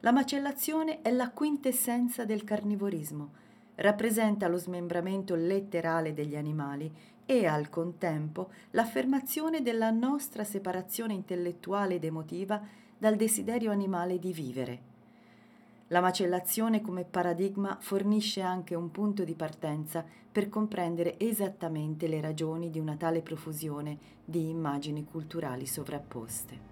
La 0.00 0.12
macellazione 0.12 1.00
è 1.00 1.10
la 1.10 1.30
quintessenza 1.30 2.24
del 2.24 2.44
carnivorismo, 2.44 3.30
rappresenta 3.76 4.48
lo 4.48 4.58
smembramento 4.58 5.34
letterale 5.34 6.12
degli 6.12 6.36
animali 6.36 6.92
e 7.32 7.46
al 7.46 7.70
contempo 7.70 8.50
l'affermazione 8.72 9.62
della 9.62 9.90
nostra 9.90 10.44
separazione 10.44 11.14
intellettuale 11.14 11.94
ed 11.94 12.04
emotiva 12.04 12.60
dal 12.98 13.16
desiderio 13.16 13.70
animale 13.70 14.18
di 14.18 14.32
vivere. 14.32 14.90
La 15.88 16.00
macellazione 16.00 16.80
come 16.80 17.04
paradigma 17.04 17.78
fornisce 17.80 18.42
anche 18.42 18.74
un 18.74 18.90
punto 18.90 19.24
di 19.24 19.34
partenza 19.34 20.04
per 20.32 20.48
comprendere 20.48 21.18
esattamente 21.18 22.06
le 22.06 22.20
ragioni 22.20 22.70
di 22.70 22.78
una 22.78 22.96
tale 22.96 23.20
profusione 23.20 23.98
di 24.24 24.48
immagini 24.48 25.04
culturali 25.04 25.66
sovrapposte. 25.66 26.71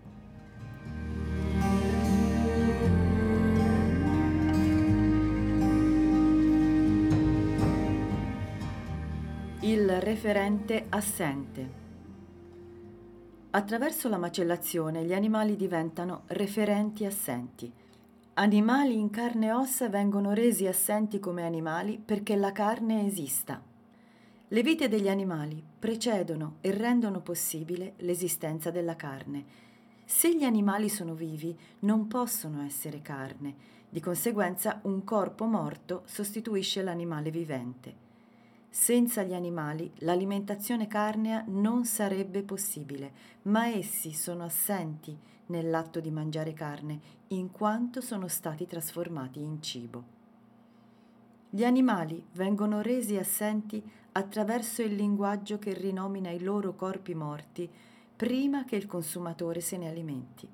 Il 9.62 10.00
referente 10.00 10.86
assente. 10.88 11.70
Attraverso 13.50 14.08
la 14.08 14.16
macellazione 14.16 15.04
gli 15.04 15.12
animali 15.12 15.54
diventano 15.54 16.22
referenti 16.28 17.04
assenti, 17.04 17.70
Animali 18.34 18.98
in 18.98 19.10
carne 19.10 19.48
e 19.48 19.52
ossa 19.52 19.90
vengono 19.90 20.32
resi 20.32 20.66
assenti 20.66 21.18
come 21.18 21.42
animali 21.42 22.00
perché 22.02 22.36
la 22.36 22.52
carne 22.52 23.04
esista. 23.04 23.62
Le 24.48 24.62
vite 24.62 24.88
degli 24.88 25.10
animali 25.10 25.62
precedono 25.78 26.56
e 26.62 26.70
rendono 26.70 27.20
possibile 27.20 27.92
l'esistenza 27.98 28.70
della 28.70 28.96
carne. 28.96 29.44
Se 30.06 30.34
gli 30.34 30.44
animali 30.44 30.88
sono 30.88 31.12
vivi, 31.12 31.54
non 31.80 32.06
possono 32.06 32.62
essere 32.62 33.02
carne. 33.02 33.54
Di 33.90 34.00
conseguenza, 34.00 34.80
un 34.84 35.04
corpo 35.04 35.44
morto 35.44 36.04
sostituisce 36.06 36.82
l'animale 36.82 37.30
vivente. 37.30 38.08
Senza 38.72 39.24
gli 39.24 39.34
animali 39.34 39.90
l'alimentazione 39.98 40.86
carnea 40.86 41.44
non 41.48 41.84
sarebbe 41.84 42.44
possibile, 42.44 43.12
ma 43.42 43.66
essi 43.66 44.12
sono 44.12 44.44
assenti 44.44 45.18
nell'atto 45.46 45.98
di 45.98 46.12
mangiare 46.12 46.52
carne, 46.52 47.00
in 47.28 47.50
quanto 47.50 48.00
sono 48.00 48.28
stati 48.28 48.66
trasformati 48.66 49.42
in 49.42 49.60
cibo. 49.60 50.18
Gli 51.50 51.64
animali 51.64 52.24
vengono 52.34 52.80
resi 52.80 53.16
assenti 53.16 53.82
attraverso 54.12 54.82
il 54.82 54.94
linguaggio 54.94 55.58
che 55.58 55.72
rinomina 55.72 56.30
i 56.30 56.40
loro 56.40 56.74
corpi 56.76 57.14
morti 57.14 57.68
prima 58.14 58.64
che 58.64 58.76
il 58.76 58.86
consumatore 58.86 59.60
se 59.60 59.76
ne 59.76 59.88
alimenti. 59.88 60.48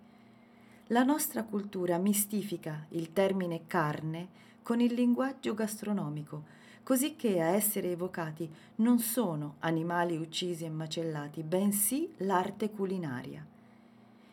La 0.91 1.03
nostra 1.03 1.43
cultura 1.45 1.99
mistifica 1.99 2.87
il 2.91 3.13
termine 3.13 3.67
carne 3.67 4.29
con 4.63 4.81
il 4.81 4.95
linguaggio 4.95 5.53
gastronomico, 5.53 6.45
così 6.87 7.17
che 7.17 7.41
a 7.41 7.47
essere 7.47 7.91
evocati 7.91 8.49
non 8.77 9.01
sono 9.01 9.57
animali 9.59 10.17
uccisi 10.17 10.65
e 10.65 10.71
macellati, 10.71 11.43
bensì 11.43 12.09
l'arte 12.19 12.71
culinaria. 12.71 13.45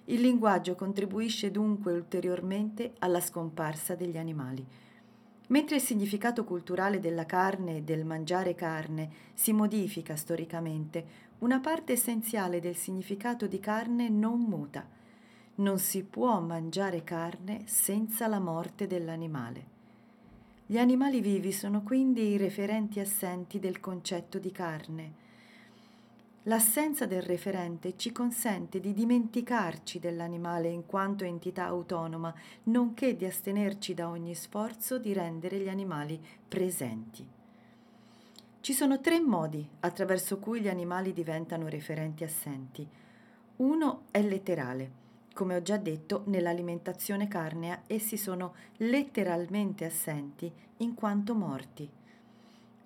Il 0.05 0.22
linguaggio 0.22 0.75
contribuisce 0.75 1.50
dunque 1.50 1.93
ulteriormente 1.93 2.93
alla 3.00 3.22
scomparsa 3.22 3.95
degli 3.95 4.19
animali. 4.19 4.63
Mentre 5.48 5.77
il 5.77 5.81
significato 5.81 6.43
culturale 6.43 7.00
della 7.00 7.25
carne 7.25 7.77
e 7.77 7.81
del 7.81 8.05
mangiare 8.05 8.53
carne 8.53 9.10
si 9.33 9.51
modifica 9.51 10.15
storicamente, 10.15 11.05
una 11.39 11.60
parte 11.60 11.93
essenziale 11.93 12.60
del 12.60 12.75
significato 12.75 13.48
di 13.48 13.60
carne 13.60 14.10
non 14.10 14.39
muta. 14.39 14.88
Non 15.55 15.79
si 15.79 16.03
può 16.03 16.39
mangiare 16.39 17.03
carne 17.03 17.63
senza 17.65 18.27
la 18.27 18.39
morte 18.39 18.86
dell'animale. 18.86 19.72
Gli 20.73 20.79
animali 20.79 21.21
vivi 21.21 21.51
sono 21.51 21.83
quindi 21.83 22.29
i 22.29 22.37
referenti 22.37 22.99
assenti 22.99 23.59
del 23.59 23.79
concetto 23.79 24.39
di 24.39 24.51
carne. 24.51 25.13
L'assenza 26.45 27.05
del 27.05 27.21
referente 27.21 27.95
ci 27.95 28.11
consente 28.11 28.79
di 28.79 28.91
dimenticarci 28.91 29.99
dell'animale 29.99 30.69
in 30.69 30.87
quanto 30.87 31.25
entità 31.25 31.65
autonoma, 31.65 32.33
nonché 32.63 33.15
di 33.15 33.25
astenerci 33.25 33.93
da 33.93 34.09
ogni 34.09 34.33
sforzo 34.33 34.97
di 34.97 35.13
rendere 35.13 35.59
gli 35.59 35.69
animali 35.69 36.19
presenti. 36.47 37.23
Ci 38.59 38.73
sono 38.73 38.99
tre 38.99 39.19
modi 39.19 39.69
attraverso 39.81 40.39
cui 40.39 40.59
gli 40.59 40.69
animali 40.69 41.13
diventano 41.13 41.67
referenti 41.67 42.23
assenti. 42.23 42.87
Uno 43.57 44.05
è 44.09 44.23
letterale. 44.23 45.02
Come 45.33 45.55
ho 45.55 45.61
già 45.63 45.77
detto, 45.77 46.21
nell'alimentazione 46.27 47.27
carnea 47.27 47.81
essi 47.87 48.17
sono 48.17 48.53
letteralmente 48.77 49.83
assenti 49.83 50.51
in 50.77 50.93
quanto 50.93 51.33
morti. 51.33 51.89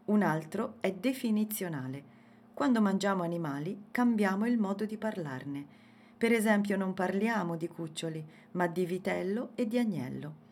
Un 0.06 0.22
altro 0.24 0.76
è 0.80 0.94
definizionale. 0.94 2.16
Quando 2.54 2.82
mangiamo 2.82 3.24
animali 3.24 3.88
cambiamo 3.92 4.48
il 4.48 4.58
modo 4.58 4.86
di 4.86 4.96
parlarne. 4.96 5.66
Per 6.18 6.32
esempio 6.32 6.78
non 6.78 6.94
parliamo 6.94 7.58
di 7.58 7.68
cuccioli, 7.68 8.26
ma 8.52 8.66
di 8.68 8.86
vitello 8.86 9.50
e 9.56 9.68
di 9.68 9.78
agnello. 9.78 10.46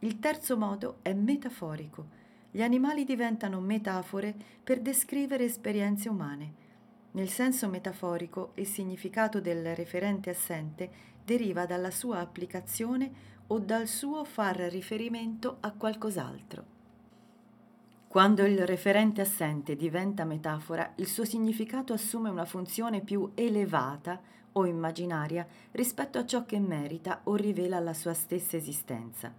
Il 0.00 0.20
terzo 0.20 0.56
modo 0.56 0.98
è 1.02 1.12
metaforico. 1.14 2.22
Gli 2.52 2.62
animali 2.62 3.04
diventano 3.04 3.58
metafore 3.58 4.32
per 4.62 4.80
descrivere 4.80 5.42
esperienze 5.42 6.08
umane. 6.08 6.62
Nel 7.10 7.28
senso 7.28 7.68
metaforico, 7.68 8.52
il 8.54 8.66
significato 8.66 9.40
del 9.40 9.74
referente 9.74 10.30
assente 10.30 11.12
deriva 11.24 11.66
dalla 11.66 11.90
sua 11.90 12.18
applicazione 12.18 13.32
o 13.48 13.58
dal 13.58 13.86
suo 13.86 14.24
far 14.24 14.56
riferimento 14.56 15.58
a 15.60 15.72
qualcos'altro. 15.72 16.72
Quando 18.08 18.44
il 18.44 18.64
referente 18.66 19.20
assente 19.20 19.76
diventa 19.76 20.24
metafora, 20.24 20.92
il 20.96 21.06
suo 21.06 21.24
significato 21.24 21.92
assume 21.92 22.30
una 22.30 22.44
funzione 22.44 23.00
più 23.00 23.32
elevata 23.34 24.20
o 24.52 24.66
immaginaria 24.66 25.46
rispetto 25.72 26.18
a 26.18 26.24
ciò 26.24 26.44
che 26.44 26.60
merita 26.60 27.22
o 27.24 27.34
rivela 27.34 27.80
la 27.80 27.94
sua 27.94 28.14
stessa 28.14 28.56
esistenza. 28.56 29.34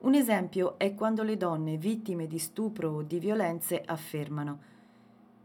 Un 0.00 0.14
esempio 0.14 0.78
è 0.78 0.94
quando 0.94 1.22
le 1.22 1.36
donne 1.36 1.76
vittime 1.76 2.26
di 2.26 2.38
stupro 2.40 2.90
o 2.90 3.02
di 3.02 3.20
violenze 3.20 3.80
affermano 3.84 4.70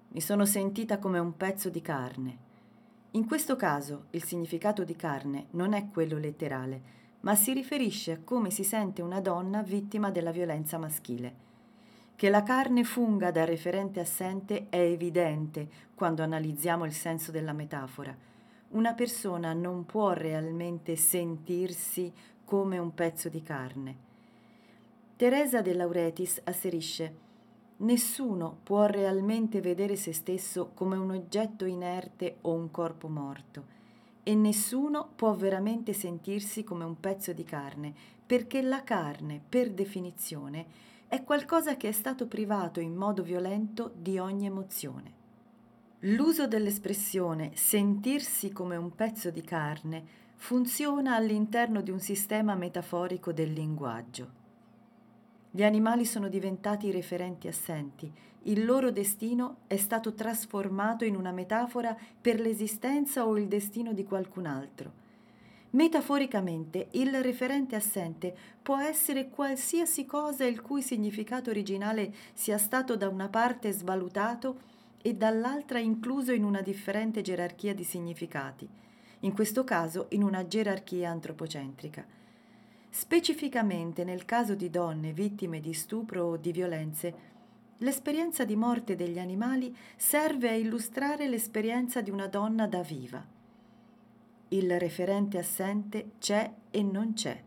mi 0.09 0.21
sono 0.21 0.45
sentita 0.45 0.99
come 0.99 1.19
un 1.19 1.35
pezzo 1.35 1.69
di 1.69 1.81
carne. 1.81 2.37
In 3.11 3.25
questo 3.25 3.55
caso 3.55 4.05
il 4.11 4.23
significato 4.23 4.83
di 4.83 4.95
carne 4.95 5.47
non 5.51 5.73
è 5.73 5.87
quello 5.89 6.17
letterale, 6.17 6.95
ma 7.21 7.35
si 7.35 7.53
riferisce 7.53 8.11
a 8.11 8.19
come 8.23 8.51
si 8.51 8.63
sente 8.63 9.01
una 9.01 9.21
donna 9.21 9.61
vittima 9.61 10.11
della 10.11 10.31
violenza 10.31 10.77
maschile. 10.77 11.45
Che 12.15 12.29
la 12.29 12.43
carne 12.43 12.83
funga 12.83 13.31
da 13.31 13.45
referente 13.45 13.99
assente 13.99 14.67
è 14.69 14.79
evidente 14.79 15.67
quando 15.95 16.21
analizziamo 16.23 16.83
il 16.85 16.93
senso 16.93 17.31
della 17.31 17.53
metafora. 17.53 18.15
Una 18.69 18.93
persona 18.93 19.53
non 19.53 19.85
può 19.85 20.11
realmente 20.11 20.95
sentirsi 20.95 22.11
come 22.43 22.77
un 22.77 22.93
pezzo 22.93 23.29
di 23.29 23.41
carne. 23.41 23.95
Teresa 25.15 25.61
de 25.61 25.73
Lauretis 25.73 26.41
asserisce 26.43 27.25
Nessuno 27.79 28.57
può 28.63 28.85
realmente 28.85 29.61
vedere 29.61 29.95
se 29.95 30.11
stesso 30.11 30.71
come 30.73 30.97
un 30.97 31.11
oggetto 31.11 31.65
inerte 31.65 32.37
o 32.41 32.53
un 32.53 32.71
corpo 32.71 33.07
morto 33.07 33.75
e 34.23 34.33
nessuno 34.33 35.09
può 35.15 35.33
veramente 35.35 35.93
sentirsi 35.93 36.63
come 36.63 36.83
un 36.83 36.99
pezzo 36.99 37.33
di 37.33 37.43
carne, 37.43 37.93
perché 38.25 38.61
la 38.61 38.83
carne, 38.83 39.39
per 39.47 39.71
definizione, 39.71 40.65
è 41.07 41.23
qualcosa 41.23 41.77
che 41.77 41.87
è 41.87 41.91
stato 41.93 42.25
privato 42.25 42.79
in 42.79 42.95
modo 42.95 43.23
violento 43.23 43.91
di 43.95 44.17
ogni 44.17 44.47
emozione. 44.47 45.13
L'uso 45.99 46.47
dell'espressione 46.47 47.51
sentirsi 47.53 48.51
come 48.51 48.75
un 48.75 48.93
pezzo 48.95 49.29
di 49.29 49.43
carne 49.43 50.03
funziona 50.35 51.15
all'interno 51.15 51.81
di 51.81 51.91
un 51.91 51.99
sistema 51.99 52.55
metaforico 52.55 53.31
del 53.31 53.53
linguaggio. 53.53 54.46
Gli 55.57 55.63
animali 55.63 56.05
sono 56.05 56.27
diventati 56.27 56.91
referenti 56.91 57.47
assenti. 57.47 58.13
Il 58.43 58.63
loro 58.63 58.91
destino 58.91 59.61
è 59.65 59.75
stato 59.75 60.13
trasformato 60.13 61.03
in 61.03 61.15
una 61.15 61.31
metafora 61.31 61.97
per 62.21 62.39
l'esistenza 62.39 63.25
o 63.25 63.35
il 63.39 63.47
destino 63.47 63.91
di 63.91 64.03
qualcun 64.03 64.45
altro. 64.45 64.91
Metaforicamente, 65.71 66.89
il 66.91 67.23
referente 67.23 67.75
assente 67.75 68.35
può 68.61 68.77
essere 68.77 69.29
qualsiasi 69.29 70.05
cosa 70.05 70.45
il 70.45 70.61
cui 70.61 70.83
significato 70.83 71.49
originale 71.49 72.13
sia 72.33 72.59
stato 72.59 72.95
da 72.95 73.09
una 73.09 73.27
parte 73.27 73.71
svalutato 73.71 74.59
e 75.01 75.15
dall'altra 75.15 75.79
incluso 75.79 76.33
in 76.33 76.43
una 76.43 76.61
differente 76.61 77.23
gerarchia 77.23 77.73
di 77.73 77.83
significati, 77.83 78.69
in 79.21 79.33
questo 79.33 79.63
caso 79.63 80.05
in 80.09 80.21
una 80.21 80.45
gerarchia 80.45 81.09
antropocentrica. 81.09 82.16
Specificamente 82.97 84.03
nel 84.03 84.25
caso 84.25 84.55
di 84.55 84.71
donne 84.71 85.13
vittime 85.13 85.59
di 85.59 85.71
stupro 85.73 86.23
o 86.23 86.35
di 86.35 86.51
violenze, 86.51 87.13
l'esperienza 87.77 88.43
di 88.43 88.55
morte 88.55 88.95
degli 88.95 89.19
animali 89.19 89.71
serve 89.95 90.49
a 90.49 90.55
illustrare 90.55 91.27
l'esperienza 91.27 92.01
di 92.01 92.09
una 92.09 92.25
donna 92.25 92.65
da 92.65 92.81
viva. 92.81 93.23
Il 94.47 94.79
referente 94.79 95.37
assente 95.37 96.13
c'è 96.17 96.51
e 96.71 96.81
non 96.81 97.13
c'è. 97.13 97.39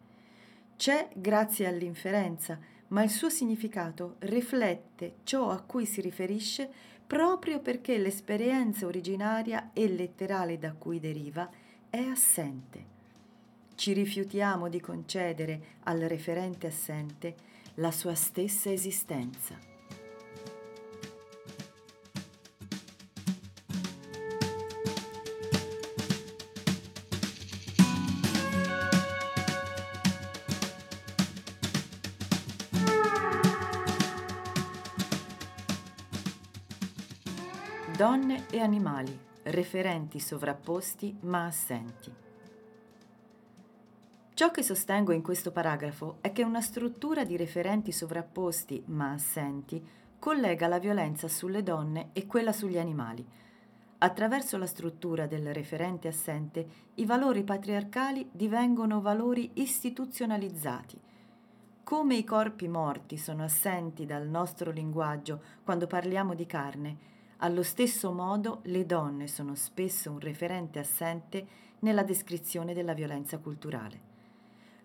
C'è 0.76 1.08
grazie 1.16 1.66
all'inferenza, 1.66 2.56
ma 2.88 3.02
il 3.02 3.10
suo 3.10 3.28
significato 3.28 4.14
riflette 4.20 5.16
ciò 5.24 5.50
a 5.50 5.60
cui 5.62 5.84
si 5.84 6.00
riferisce 6.00 6.70
proprio 7.04 7.58
perché 7.58 7.98
l'esperienza 7.98 8.86
originaria 8.86 9.70
e 9.72 9.88
letterale 9.88 10.60
da 10.60 10.74
cui 10.74 11.00
deriva 11.00 11.50
è 11.90 11.98
assente 11.98 12.98
ci 13.80 13.94
rifiutiamo 13.94 14.68
di 14.68 14.78
concedere 14.78 15.78
al 15.84 16.00
referente 16.00 16.66
assente 16.66 17.34
la 17.76 17.90
sua 17.90 18.14
stessa 18.14 18.70
esistenza. 18.70 19.56
Donne 37.96 38.44
e 38.50 38.60
animali, 38.60 39.18
referenti 39.44 40.20
sovrapposti 40.20 41.16
ma 41.22 41.46
assenti. 41.46 42.28
Ciò 44.40 44.50
che 44.50 44.62
sostengo 44.62 45.12
in 45.12 45.20
questo 45.20 45.52
paragrafo 45.52 46.16
è 46.22 46.32
che 46.32 46.44
una 46.44 46.62
struttura 46.62 47.24
di 47.24 47.36
referenti 47.36 47.92
sovrapposti 47.92 48.82
ma 48.86 49.12
assenti 49.12 49.86
collega 50.18 50.66
la 50.66 50.78
violenza 50.78 51.28
sulle 51.28 51.62
donne 51.62 52.08
e 52.14 52.24
quella 52.26 52.50
sugli 52.50 52.78
animali. 52.78 53.22
Attraverso 53.98 54.56
la 54.56 54.64
struttura 54.64 55.26
del 55.26 55.52
referente 55.52 56.08
assente, 56.08 56.66
i 56.94 57.04
valori 57.04 57.44
patriarcali 57.44 58.30
divengono 58.32 59.02
valori 59.02 59.50
istituzionalizzati. 59.56 60.98
Come 61.84 62.14
i 62.14 62.24
corpi 62.24 62.66
morti 62.66 63.18
sono 63.18 63.44
assenti 63.44 64.06
dal 64.06 64.26
nostro 64.26 64.70
linguaggio 64.70 65.42
quando 65.62 65.86
parliamo 65.86 66.32
di 66.32 66.46
carne, 66.46 66.96
allo 67.40 67.62
stesso 67.62 68.10
modo 68.10 68.60
le 68.62 68.86
donne 68.86 69.26
sono 69.26 69.54
spesso 69.54 70.10
un 70.10 70.18
referente 70.18 70.78
assente 70.78 71.46
nella 71.80 72.04
descrizione 72.04 72.72
della 72.72 72.94
violenza 72.94 73.36
culturale. 73.36 74.08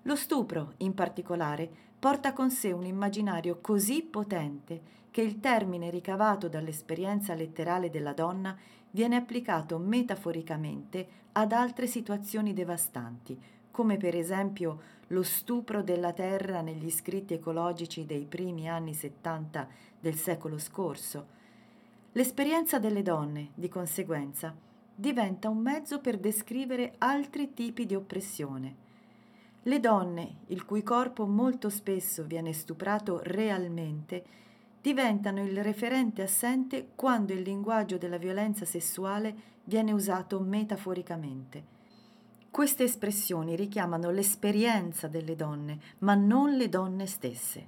Lo 0.08 0.16
stupro, 0.16 0.74
in 0.78 0.94
particolare, 0.94 1.68
porta 1.98 2.32
con 2.32 2.52
sé 2.52 2.72
un 2.72 2.86
immaginario 2.86 3.58
così 3.60 4.04
potente 4.04 4.94
che 5.10 5.22
il 5.22 5.40
termine 5.40 5.90
ricavato 5.90 6.48
dall'esperienza 6.48 7.34
letterale 7.34 7.90
della 7.90 8.14
donna 8.14 8.56
viene 8.92 9.16
applicato 9.16 9.80
metaforicamente 9.80 11.08
ad 11.32 11.52
altre 11.52 11.88
situazioni 11.88 12.54
devastanti, 12.54 13.36
come 13.72 13.98
per 13.98 14.16
esempio 14.16 14.80
lo 15.08 15.24
stupro 15.24 15.82
della 15.82 16.14
terra 16.14 16.62
negli 16.62 16.92
scritti 16.92 17.34
ecologici 17.34 18.06
dei 18.06 18.26
primi 18.26 18.70
anni 18.70 18.94
70 18.94 19.68
del 20.00 20.16
secolo 20.16 20.60
scorso. 20.60 21.26
L'esperienza 22.12 22.78
delle 22.78 23.02
donne, 23.02 23.50
di 23.56 23.70
conseguenza, 23.70 24.56
diventa 24.94 25.50
un 25.50 25.58
mezzo 25.58 26.00
per 26.00 26.20
descrivere 26.20 26.94
altri 27.00 27.56
tipi 27.56 27.88
di 27.88 27.96
oppressione 27.96 28.85
le 29.68 29.80
donne, 29.80 30.42
il 30.48 30.64
cui 30.64 30.84
corpo 30.84 31.26
molto 31.26 31.70
spesso 31.70 32.24
viene 32.24 32.54
stuprato 32.54 33.20
realmente, 33.24 34.24
diventano 34.80 35.44
il 35.44 35.64
referente 35.64 36.22
assente 36.22 36.90
quando 36.94 37.34
il 37.34 37.42
linguaggio 37.42 37.98
della 37.98 38.20
violenza 38.20 38.64
sessuale 38.64 39.36
viene 39.64 39.92
usato 39.92 40.40
metaforicamente. 40.40 41.74
Queste 42.52 42.84
espressioni 42.84 43.56
richiamano 43.56 44.12
l'esperienza 44.12 45.08
delle 45.08 45.36
donne, 45.36 45.80
ma 46.00 46.14
non 46.14 46.56
le 46.56 46.70
donne 46.70 47.08
stesse. 47.08 47.68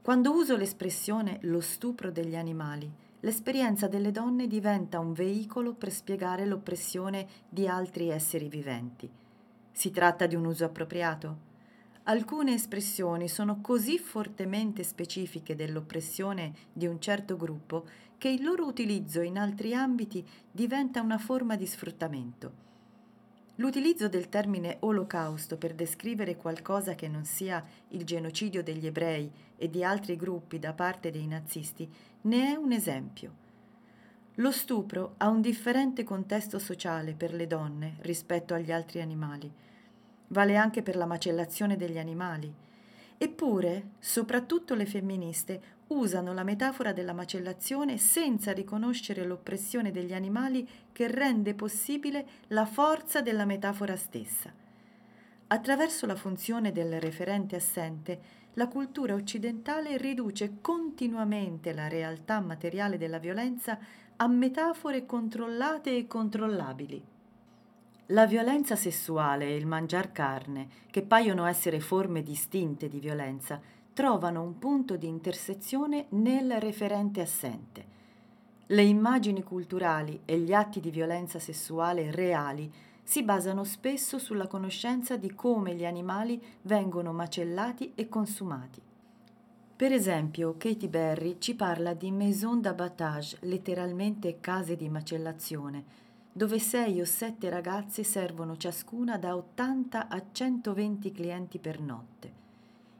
Quando 0.00 0.32
uso 0.32 0.56
l'espressione 0.56 1.38
lo 1.42 1.60
stupro 1.60 2.12
degli 2.12 2.36
animali, 2.36 2.88
l'esperienza 3.20 3.88
delle 3.88 4.12
donne 4.12 4.46
diventa 4.46 5.00
un 5.00 5.12
veicolo 5.12 5.74
per 5.74 5.90
spiegare 5.90 6.46
l'oppressione 6.46 7.26
di 7.48 7.66
altri 7.66 8.10
esseri 8.10 8.48
viventi. 8.48 9.10
Si 9.76 9.90
tratta 9.90 10.26
di 10.26 10.36
un 10.36 10.44
uso 10.44 10.64
appropriato? 10.64 11.36
Alcune 12.04 12.54
espressioni 12.54 13.26
sono 13.26 13.60
così 13.60 13.98
fortemente 13.98 14.84
specifiche 14.84 15.56
dell'oppressione 15.56 16.54
di 16.72 16.86
un 16.86 17.00
certo 17.00 17.36
gruppo 17.36 17.84
che 18.16 18.28
il 18.28 18.44
loro 18.44 18.66
utilizzo 18.66 19.20
in 19.20 19.36
altri 19.36 19.74
ambiti 19.74 20.24
diventa 20.48 21.02
una 21.02 21.18
forma 21.18 21.56
di 21.56 21.66
sfruttamento. 21.66 22.62
L'utilizzo 23.56 24.08
del 24.08 24.28
termine 24.28 24.76
olocausto 24.80 25.56
per 25.56 25.74
descrivere 25.74 26.36
qualcosa 26.36 26.94
che 26.94 27.08
non 27.08 27.24
sia 27.24 27.62
il 27.88 28.04
genocidio 28.04 28.62
degli 28.62 28.86
ebrei 28.86 29.28
e 29.56 29.68
di 29.68 29.82
altri 29.82 30.14
gruppi 30.14 30.60
da 30.60 30.72
parte 30.72 31.10
dei 31.10 31.26
nazisti 31.26 31.90
ne 32.22 32.52
è 32.52 32.54
un 32.54 32.70
esempio. 32.70 33.43
Lo 34.36 34.50
stupro 34.50 35.14
ha 35.18 35.28
un 35.28 35.40
differente 35.40 36.04
contesto 36.04 36.58
sociale 36.58 37.14
per 37.14 37.32
le 37.32 37.46
donne 37.46 37.96
rispetto 38.00 38.54
agli 38.54 38.72
altri 38.72 39.00
animali 39.00 39.52
vale 40.28 40.56
anche 40.56 40.82
per 40.82 40.96
la 40.96 41.06
macellazione 41.06 41.76
degli 41.76 41.98
animali. 41.98 42.52
Eppure, 43.16 43.90
soprattutto 43.98 44.74
le 44.74 44.86
femministe 44.86 45.72
usano 45.88 46.32
la 46.32 46.42
metafora 46.42 46.92
della 46.92 47.12
macellazione 47.12 47.98
senza 47.98 48.52
riconoscere 48.52 49.24
l'oppressione 49.24 49.92
degli 49.92 50.12
animali 50.12 50.68
che 50.92 51.08
rende 51.08 51.54
possibile 51.54 52.26
la 52.48 52.66
forza 52.66 53.20
della 53.20 53.44
metafora 53.44 53.96
stessa. 53.96 54.52
Attraverso 55.46 56.06
la 56.06 56.16
funzione 56.16 56.72
del 56.72 57.00
referente 57.00 57.54
assente, 57.54 58.42
la 58.54 58.66
cultura 58.66 59.14
occidentale 59.14 59.96
riduce 59.96 60.58
continuamente 60.60 61.72
la 61.72 61.86
realtà 61.86 62.40
materiale 62.40 62.98
della 62.98 63.18
violenza 63.18 63.78
a 64.16 64.28
metafore 64.28 65.06
controllate 65.06 65.96
e 65.96 66.06
controllabili. 66.06 67.04
La 68.08 68.26
violenza 68.26 68.76
sessuale 68.76 69.46
e 69.46 69.56
il 69.56 69.66
mangiar 69.66 70.12
carne, 70.12 70.68
che 70.90 71.02
paiono 71.02 71.46
essere 71.46 71.80
forme 71.80 72.22
distinte 72.22 72.86
di 72.86 73.00
violenza, 73.00 73.60
trovano 73.92 74.42
un 74.42 74.58
punto 74.58 74.96
di 74.96 75.08
intersezione 75.08 76.06
nel 76.10 76.60
referente 76.60 77.20
assente. 77.20 77.92
Le 78.66 78.82
immagini 78.82 79.42
culturali 79.42 80.20
e 80.24 80.38
gli 80.38 80.52
atti 80.52 80.78
di 80.80 80.90
violenza 80.90 81.40
sessuale 81.40 82.12
reali 82.12 82.72
si 83.02 83.24
basano 83.24 83.64
spesso 83.64 84.18
sulla 84.18 84.46
conoscenza 84.46 85.16
di 85.16 85.34
come 85.34 85.74
gli 85.74 85.84
animali 85.84 86.40
vengono 86.62 87.12
macellati 87.12 87.92
e 87.96 88.08
consumati. 88.08 88.80
Per 89.76 89.90
esempio, 89.90 90.54
Katie 90.56 90.88
Berry 90.88 91.38
ci 91.40 91.56
parla 91.56 91.94
di 91.94 92.12
maison 92.12 92.60
d'abattage, 92.60 93.38
letteralmente 93.40 94.38
case 94.38 94.76
di 94.76 94.88
macellazione, 94.88 95.84
dove 96.32 96.60
sei 96.60 97.00
o 97.00 97.04
sette 97.04 97.50
ragazze 97.50 98.04
servono 98.04 98.56
ciascuna 98.56 99.18
da 99.18 99.34
80 99.34 100.06
a 100.06 100.22
120 100.30 101.10
clienti 101.10 101.58
per 101.58 101.80
notte. 101.80 102.32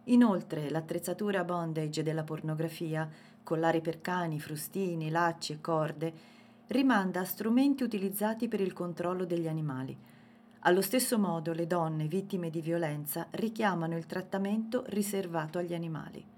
Inoltre 0.07 0.69
l'attrezzatura 0.69 1.45
bondage 1.45 2.03
della 2.03 2.25
pornografia, 2.25 3.09
collari 3.45 3.81
per 3.81 4.01
cani, 4.01 4.41
frustini, 4.41 5.11
lacci 5.11 5.53
e 5.53 5.61
corde, 5.61 6.13
rimanda 6.67 7.21
a 7.21 7.25
strumenti 7.25 7.85
utilizzati 7.85 8.49
per 8.49 8.61
il 8.61 8.73
controllo 8.73 9.25
degli 9.25 9.47
animali. 9.47 9.97
Allo 10.67 10.83
stesso 10.83 11.21
modo 11.21 11.53
le 11.53 11.69
donne 11.69 12.09
vittime 12.09 12.51
di 12.51 12.61
violenza 12.61 13.29
richiamano 13.31 13.97
il 13.97 14.07
trattamento 14.07 14.83
riservato 14.89 15.59
agli 15.59 15.73
animali. 15.73 16.33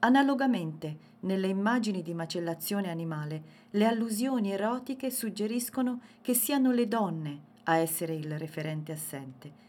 Analogamente, 0.00 1.14
nelle 1.20 1.48
immagini 1.48 2.02
di 2.02 2.14
macellazione 2.14 2.90
animale, 2.90 3.42
le 3.70 3.86
allusioni 3.86 4.52
erotiche 4.52 5.10
suggeriscono 5.10 6.00
che 6.22 6.34
siano 6.34 6.70
le 6.70 6.86
donne 6.86 7.40
a 7.64 7.76
essere 7.78 8.14
il 8.14 8.38
referente 8.38 8.92
assente. 8.92 9.64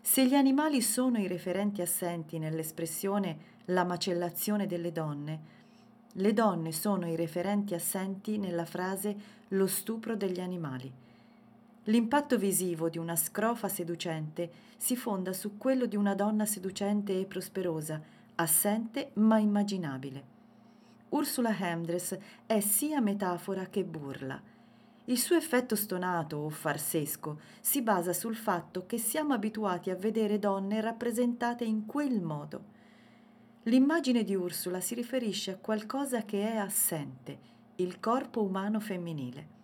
Se 0.00 0.26
gli 0.26 0.34
animali 0.34 0.82
sono 0.82 1.18
i 1.18 1.28
referenti 1.28 1.80
assenti 1.80 2.38
nell'espressione 2.38 3.50
la 3.66 3.84
macellazione 3.84 4.66
delle 4.66 4.90
donne, 4.90 5.40
le 6.14 6.32
donne 6.34 6.72
sono 6.72 7.06
i 7.08 7.16
referenti 7.16 7.72
assenti 7.72 8.36
nella 8.36 8.66
frase 8.66 9.16
lo 9.48 9.66
stupro 9.66 10.16
degli 10.16 10.40
animali. 10.40 10.92
L'impatto 11.84 12.36
visivo 12.36 12.88
di 12.88 12.98
una 12.98 13.16
scrofa 13.16 13.68
seducente 13.68 14.50
si 14.76 14.96
fonda 14.96 15.32
su 15.32 15.56
quello 15.56 15.86
di 15.86 15.96
una 15.96 16.14
donna 16.14 16.44
seducente 16.44 17.18
e 17.18 17.24
prosperosa, 17.24 18.00
assente 18.36 19.10
ma 19.14 19.38
immaginabile. 19.38 20.30
Ursula 21.10 21.54
Hemdress 21.56 22.16
è 22.46 22.60
sia 22.60 23.00
metafora 23.00 23.66
che 23.66 23.84
burla. 23.84 24.40
Il 25.06 25.18
suo 25.18 25.36
effetto 25.36 25.76
stonato 25.76 26.36
o 26.36 26.48
farsesco 26.48 27.40
si 27.60 27.82
basa 27.82 28.12
sul 28.12 28.36
fatto 28.36 28.86
che 28.86 28.98
siamo 28.98 29.34
abituati 29.34 29.90
a 29.90 29.96
vedere 29.96 30.38
donne 30.38 30.80
rappresentate 30.80 31.64
in 31.64 31.86
quel 31.86 32.22
modo. 32.22 32.64
L'immagine 33.64 34.24
di 34.24 34.34
Ursula 34.34 34.80
si 34.80 34.94
riferisce 34.94 35.52
a 35.52 35.56
qualcosa 35.56 36.22
che 36.22 36.50
è 36.52 36.56
assente, 36.56 37.38
il 37.76 38.00
corpo 38.00 38.42
umano 38.42 38.80
femminile. 38.80 39.60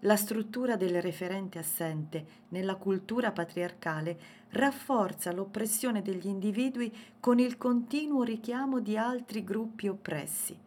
La 0.00 0.16
struttura 0.16 0.76
del 0.76 1.02
referente 1.02 1.58
assente 1.58 2.24
nella 2.48 2.76
cultura 2.76 3.32
patriarcale 3.32 4.18
rafforza 4.50 5.32
l'oppressione 5.32 6.02
degli 6.02 6.26
individui 6.26 6.92
con 7.20 7.38
il 7.38 7.56
continuo 7.56 8.22
richiamo 8.22 8.80
di 8.80 8.96
altri 8.96 9.44
gruppi 9.44 9.88
oppressi. 9.88 10.58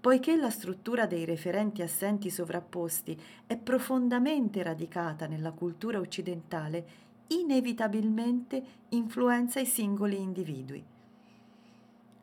Poiché 0.00 0.36
la 0.36 0.50
struttura 0.50 1.06
dei 1.06 1.24
referenti 1.26 1.82
assenti 1.82 2.30
sovrapposti 2.30 3.20
è 3.46 3.56
profondamente 3.58 4.62
radicata 4.62 5.26
nella 5.26 5.52
cultura 5.52 5.98
occidentale, 5.98 7.08
inevitabilmente 7.28 8.62
influenza 8.90 9.60
i 9.60 9.66
singoli 9.66 10.18
individui. 10.18 10.82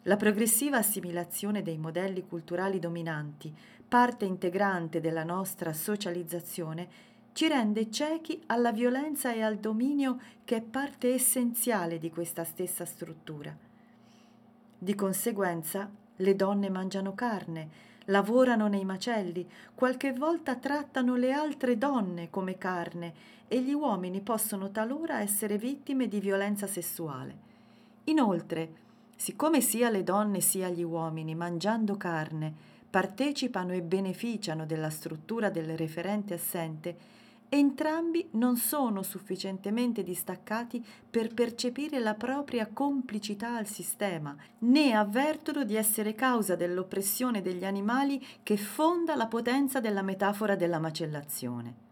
La 0.03 0.15
progressiva 0.15 0.77
assimilazione 0.77 1.61
dei 1.61 1.77
modelli 1.77 2.25
culturali 2.25 2.79
dominanti 2.79 3.53
parte 3.87 4.25
integrante 4.25 4.99
della 4.99 5.23
nostra 5.23 5.71
socializzazione, 5.71 6.87
ci 7.37 7.47
rende 7.47 7.91
ciechi 7.91 8.41
alla 8.47 8.71
violenza 8.71 9.31
e 9.31 9.43
al 9.43 9.57
dominio 9.57 10.19
che 10.43 10.55
è 10.55 10.61
parte 10.63 11.13
essenziale 11.13 11.99
di 11.99 12.09
questa 12.09 12.43
stessa 12.43 12.83
struttura. 12.83 13.55
Di 14.75 14.95
conseguenza, 14.95 15.87
le 16.15 16.35
donne 16.35 16.71
mangiano 16.71 17.13
carne, 17.13 17.69
lavorano 18.05 18.67
nei 18.67 18.85
macelli, 18.85 19.47
qualche 19.75 20.13
volta 20.13 20.55
trattano 20.55 21.15
le 21.15 21.31
altre 21.31 21.77
donne 21.77 22.31
come 22.31 22.57
carne 22.57 23.13
e 23.47 23.61
gli 23.61 23.73
uomini 23.73 24.21
possono 24.21 24.71
talora 24.71 25.19
essere 25.19 25.59
vittime 25.59 26.07
di 26.07 26.19
violenza 26.19 26.65
sessuale. 26.65 27.37
Inoltre, 28.05 28.71
siccome 29.15 29.61
sia 29.61 29.91
le 29.91 30.03
donne 30.03 30.41
sia 30.41 30.69
gli 30.69 30.81
uomini 30.81 31.35
mangiando 31.35 31.97
carne 31.97 32.75
partecipano 32.89 33.73
e 33.73 33.83
beneficiano 33.83 34.65
della 34.65 34.89
struttura 34.89 35.51
del 35.51 35.77
referente 35.77 36.33
assente, 36.33 37.16
entrambi 37.49 38.27
non 38.31 38.57
sono 38.57 39.03
sufficientemente 39.03 40.03
distaccati 40.03 40.83
per 41.09 41.33
percepire 41.33 41.99
la 41.99 42.13
propria 42.13 42.67
complicità 42.67 43.55
al 43.55 43.67
sistema, 43.67 44.35
né 44.59 44.93
avvertono 44.93 45.63
di 45.63 45.75
essere 45.75 46.13
causa 46.13 46.55
dell'oppressione 46.55 47.41
degli 47.41 47.65
animali 47.65 48.23
che 48.43 48.57
fonda 48.57 49.15
la 49.15 49.27
potenza 49.27 49.79
della 49.79 50.01
metafora 50.01 50.55
della 50.55 50.79
macellazione. 50.79 51.85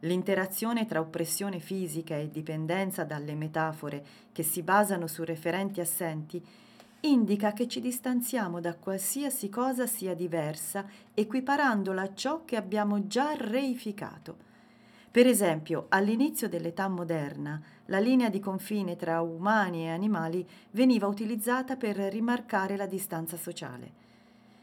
L'interazione 0.00 0.84
tra 0.86 1.00
oppressione 1.00 1.60
fisica 1.60 2.16
e 2.16 2.30
dipendenza 2.30 3.04
dalle 3.04 3.34
metafore 3.34 4.04
che 4.32 4.42
si 4.42 4.62
basano 4.62 5.06
su 5.06 5.24
referenti 5.24 5.80
assenti 5.80 6.44
indica 7.04 7.52
che 7.52 7.68
ci 7.68 7.80
distanziamo 7.80 8.60
da 8.60 8.74
qualsiasi 8.76 9.48
cosa 9.48 9.86
sia 9.86 10.14
diversa, 10.14 10.86
equiparandola 11.12 12.02
a 12.02 12.14
ciò 12.14 12.44
che 12.44 12.56
abbiamo 12.56 13.06
già 13.06 13.34
reificato. 13.36 14.52
Per 15.10 15.26
esempio, 15.26 15.86
all'inizio 15.90 16.48
dell'età 16.48 16.88
moderna, 16.88 17.60
la 17.86 17.98
linea 17.98 18.30
di 18.30 18.40
confine 18.40 18.96
tra 18.96 19.20
umani 19.20 19.84
e 19.84 19.90
animali 19.90 20.46
veniva 20.72 21.06
utilizzata 21.06 21.76
per 21.76 21.96
rimarcare 21.96 22.76
la 22.76 22.86
distanza 22.86 23.36
sociale. 23.36 24.02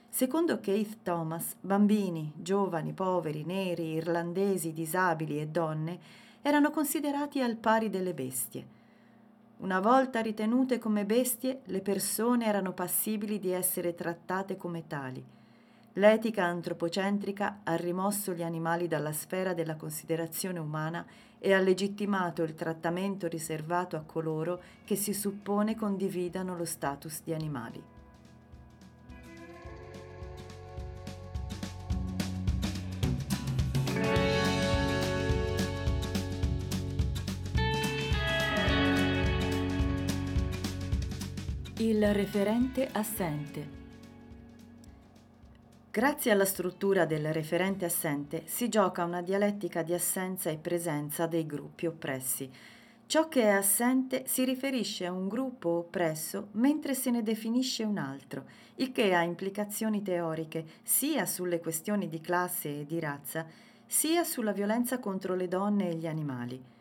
Secondo 0.10 0.60
Keith 0.60 0.98
Thomas, 1.04 1.56
bambini, 1.62 2.34
giovani, 2.36 2.92
poveri, 2.92 3.46
neri, 3.46 3.94
irlandesi, 3.94 4.74
disabili 4.74 5.40
e 5.40 5.48
donne 5.48 6.00
erano 6.42 6.72
considerati 6.72 7.40
al 7.42 7.56
pari 7.56 7.90
delle 7.90 8.14
bestie. 8.14 8.80
Una 9.62 9.80
volta 9.80 10.22
ritenute 10.22 10.80
come 10.80 11.06
bestie, 11.06 11.62
le 11.66 11.82
persone 11.82 12.48
erano 12.48 12.74
passibili 12.74 13.38
di 13.38 13.52
essere 13.52 13.94
trattate 13.94 14.58
come 14.58 14.88
tali. 14.88 15.24
L'etica 15.94 16.46
antropocentrica 16.46 17.60
ha 17.64 17.76
rimosso 17.76 18.34
gli 18.34 18.42
animali 18.42 18.88
dalla 18.88 19.12
sfera 19.12 19.54
della 19.54 19.76
considerazione 19.76 20.58
umana 20.58 21.06
e 21.38 21.54
ha 21.54 21.60
legittimato 21.60 22.42
il 22.42 22.56
trattamento 22.56 23.28
riservato 23.28 23.96
a 23.96 24.04
coloro 24.04 24.60
che 24.84 24.96
si 24.96 25.14
suppone 25.14 25.76
condividano 25.76 26.58
lo 26.58 26.66
status 26.66 27.22
di 27.24 27.32
animali. 27.32 27.91
Il 42.02 42.14
referente 42.16 42.90
assente. 42.94 43.70
Grazie 45.92 46.32
alla 46.32 46.46
struttura 46.46 47.06
del 47.06 47.32
referente 47.32 47.86
assente 47.86 48.42
si 48.48 48.70
gioca 48.70 49.04
una 49.04 49.22
dialettica 49.22 49.84
di 49.84 49.94
assenza 49.94 50.50
e 50.50 50.58
presenza 50.58 51.28
dei 51.28 51.46
gruppi 51.46 51.86
oppressi. 51.86 52.50
Ciò 53.06 53.28
che 53.28 53.44
è 53.44 53.50
assente 53.50 54.24
si 54.26 54.44
riferisce 54.46 55.06
a 55.06 55.12
un 55.12 55.28
gruppo 55.28 55.70
oppresso 55.70 56.48
mentre 56.54 56.96
se 56.96 57.12
ne 57.12 57.22
definisce 57.22 57.84
un 57.84 58.00
altro, 58.00 58.46
il 58.78 58.92
che 58.92 59.14
ha 59.14 59.22
implicazioni 59.22 60.02
teoriche 60.02 60.66
sia 60.82 61.28
sulle 61.28 61.60
questioni 61.60 62.10
di 62.10 62.20
classe 62.20 62.80
e 62.80 62.86
di 62.88 63.00
razza, 63.00 63.46
sia 63.86 64.24
sulla 64.24 64.54
violenza 64.54 64.98
contro 64.98 65.36
le 65.36 65.48
donne 65.48 65.92
e 65.92 65.94
gli 65.94 66.08
animali. 66.08 66.81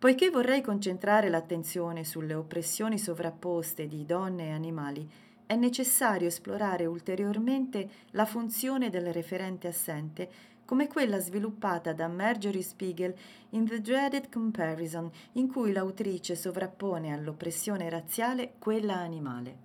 Poiché 0.00 0.30
vorrei 0.30 0.62
concentrare 0.62 1.28
l'attenzione 1.28 2.04
sulle 2.04 2.32
oppressioni 2.32 2.98
sovrapposte 2.98 3.86
di 3.86 4.06
donne 4.06 4.46
e 4.46 4.52
animali, 4.52 5.06
è 5.44 5.54
necessario 5.56 6.28
esplorare 6.28 6.86
ulteriormente 6.86 7.86
la 8.12 8.24
funzione 8.24 8.88
del 8.88 9.12
referente 9.12 9.68
assente 9.68 10.30
come 10.64 10.86
quella 10.88 11.18
sviluppata 11.18 11.92
da 11.92 12.08
Marjorie 12.08 12.62
Spiegel 12.62 13.14
in 13.50 13.66
The 13.66 13.82
Dreaded 13.82 14.32
Comparison, 14.32 15.10
in 15.32 15.52
cui 15.52 15.70
l'autrice 15.70 16.34
sovrappone 16.34 17.12
all'oppressione 17.12 17.90
razziale 17.90 18.54
quella 18.58 18.96
animale. 18.96 19.56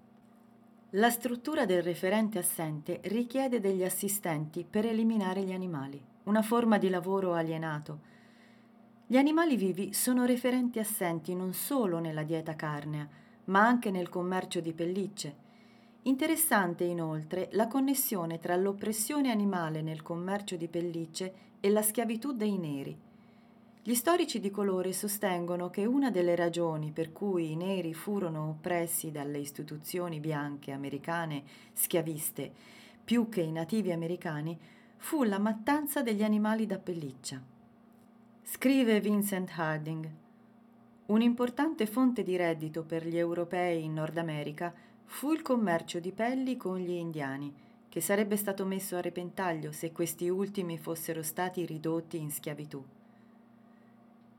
La 0.90 1.12
struttura 1.12 1.66
del 1.66 1.82
referente 1.82 2.40
assente 2.40 3.00
richiede 3.04 3.62
degli 3.62 3.86
assistenti 3.86 4.66
per 4.70 4.86
eliminare 4.86 5.44
gli 5.44 5.54
animali, 5.54 6.04
una 6.24 6.42
forma 6.42 6.78
di 6.78 6.90
lavoro 6.90 7.36
alienato, 7.36 8.15
gli 9.08 9.18
animali 9.18 9.56
vivi 9.56 9.94
sono 9.94 10.26
referenti 10.26 10.80
assenti 10.80 11.36
non 11.36 11.54
solo 11.54 12.00
nella 12.00 12.24
dieta 12.24 12.56
carnea, 12.56 13.08
ma 13.46 13.60
anche 13.60 13.92
nel 13.92 14.10
commercio 14.10 14.62
di 14.62 14.74
pellicce. 14.74 15.36
Interessante 16.04 16.86
inoltre 16.86 17.50
la 17.52 17.68
connessione 17.68 18.40
tra 18.40 18.56
l'oppressione 18.56 19.30
animale 19.30 19.84
nel 19.84 20.02
commercio 20.02 20.56
di 20.56 20.68
pellicce 20.68 21.34
e 21.60 21.70
la 21.70 21.84
schiavitù 21.84 22.32
dei 22.32 22.58
neri. 22.58 22.98
Gli 23.84 23.94
storici 23.94 24.40
di 24.40 24.50
colore 24.50 24.92
sostengono 24.92 25.70
che 25.70 25.86
una 25.86 26.10
delle 26.10 26.36
ragioni 26.36 26.90
per 26.90 27.12
cui 27.12 27.52
i 27.52 27.56
neri 27.56 27.94
furono 27.94 28.50
oppressi 28.50 29.12
dalle 29.12 29.38
istituzioni 29.38 30.20
bianche 30.20 30.72
americane 30.72 31.44
schiaviste 31.74 32.52
più 33.04 33.30
che 33.30 33.42
i 33.42 33.52
nativi 33.52 33.92
americani 33.92 34.58
fu 34.98 35.22
la 35.22 35.38
mattanza 35.38 36.02
degli 36.02 36.24
animali 36.24 36.66
da 36.66 36.80
pelliccia. 36.80 37.54
Scrive 38.48 39.02
Vincent 39.02 39.50
Harding. 39.56 40.08
Un'importante 41.08 41.88
fonte 41.88 42.22
di 42.22 42.36
reddito 42.36 42.84
per 42.84 43.04
gli 43.04 43.18
europei 43.18 43.84
in 43.84 43.94
Nord 43.96 44.20
America 44.20 44.72
fu 45.04 45.32
il 45.32 45.42
commercio 45.42 46.00
di 46.00 46.12
pelli 46.12 46.56
con 46.56 46.78
gli 46.78 46.92
indiani, 46.92 47.52
che 47.90 48.02
sarebbe 48.02 48.38
stato 48.38 48.64
messo 48.64 48.98
a 48.98 49.02
repentaglio 49.02 49.72
se 49.72 49.92
questi 49.92 50.30
ultimi 50.30 50.78
fossero 50.78 51.24
stati 51.24 51.66
ridotti 51.66 52.18
in 52.18 52.30
schiavitù. 52.30 52.86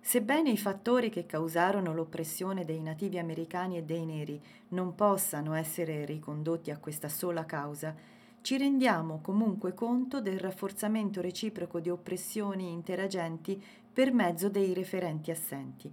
Sebbene 0.00 0.50
i 0.50 0.56
fattori 0.56 1.10
che 1.10 1.26
causarono 1.26 1.92
l'oppressione 1.92 2.64
dei 2.64 2.80
nativi 2.80 3.18
americani 3.18 3.76
e 3.76 3.82
dei 3.82 4.06
neri 4.06 4.40
non 4.68 4.94
possano 4.94 5.52
essere 5.54 6.04
ricondotti 6.04 6.70
a 6.70 6.78
questa 6.78 7.08
sola 7.08 7.44
causa, 7.44 7.92
ci 8.40 8.56
rendiamo 8.56 9.18
comunque 9.20 9.74
conto 9.74 10.20
del 10.20 10.38
rafforzamento 10.38 11.20
reciproco 11.20 11.80
di 11.80 11.90
oppressioni 11.90 12.70
interagenti 12.70 13.60
per 13.96 14.12
mezzo 14.12 14.50
dei 14.50 14.74
referenti 14.74 15.30
assenti. 15.30 15.90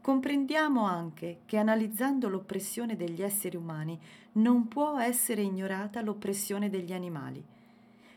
Comprendiamo 0.00 0.86
anche 0.86 1.40
che 1.44 1.58
analizzando 1.58 2.30
l'oppressione 2.30 2.96
degli 2.96 3.20
esseri 3.20 3.56
umani 3.56 4.00
non 4.32 4.68
può 4.68 4.98
essere 4.98 5.42
ignorata 5.42 6.00
l'oppressione 6.00 6.70
degli 6.70 6.94
animali. 6.94 7.44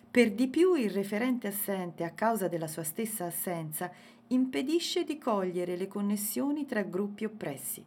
Per 0.10 0.32
di 0.32 0.47
più 0.47 0.75
il 0.75 0.89
referente 0.91 1.47
assente, 1.47 2.05
a 2.05 2.12
causa 2.12 2.47
della 2.47 2.69
sua 2.69 2.84
stessa 2.84 3.25
assenza, 3.25 3.91
impedisce 4.27 5.03
di 5.03 5.17
cogliere 5.17 5.75
le 5.75 5.89
connessioni 5.89 6.65
tra 6.65 6.84
gruppi 6.84 7.25
oppressi. 7.25 7.84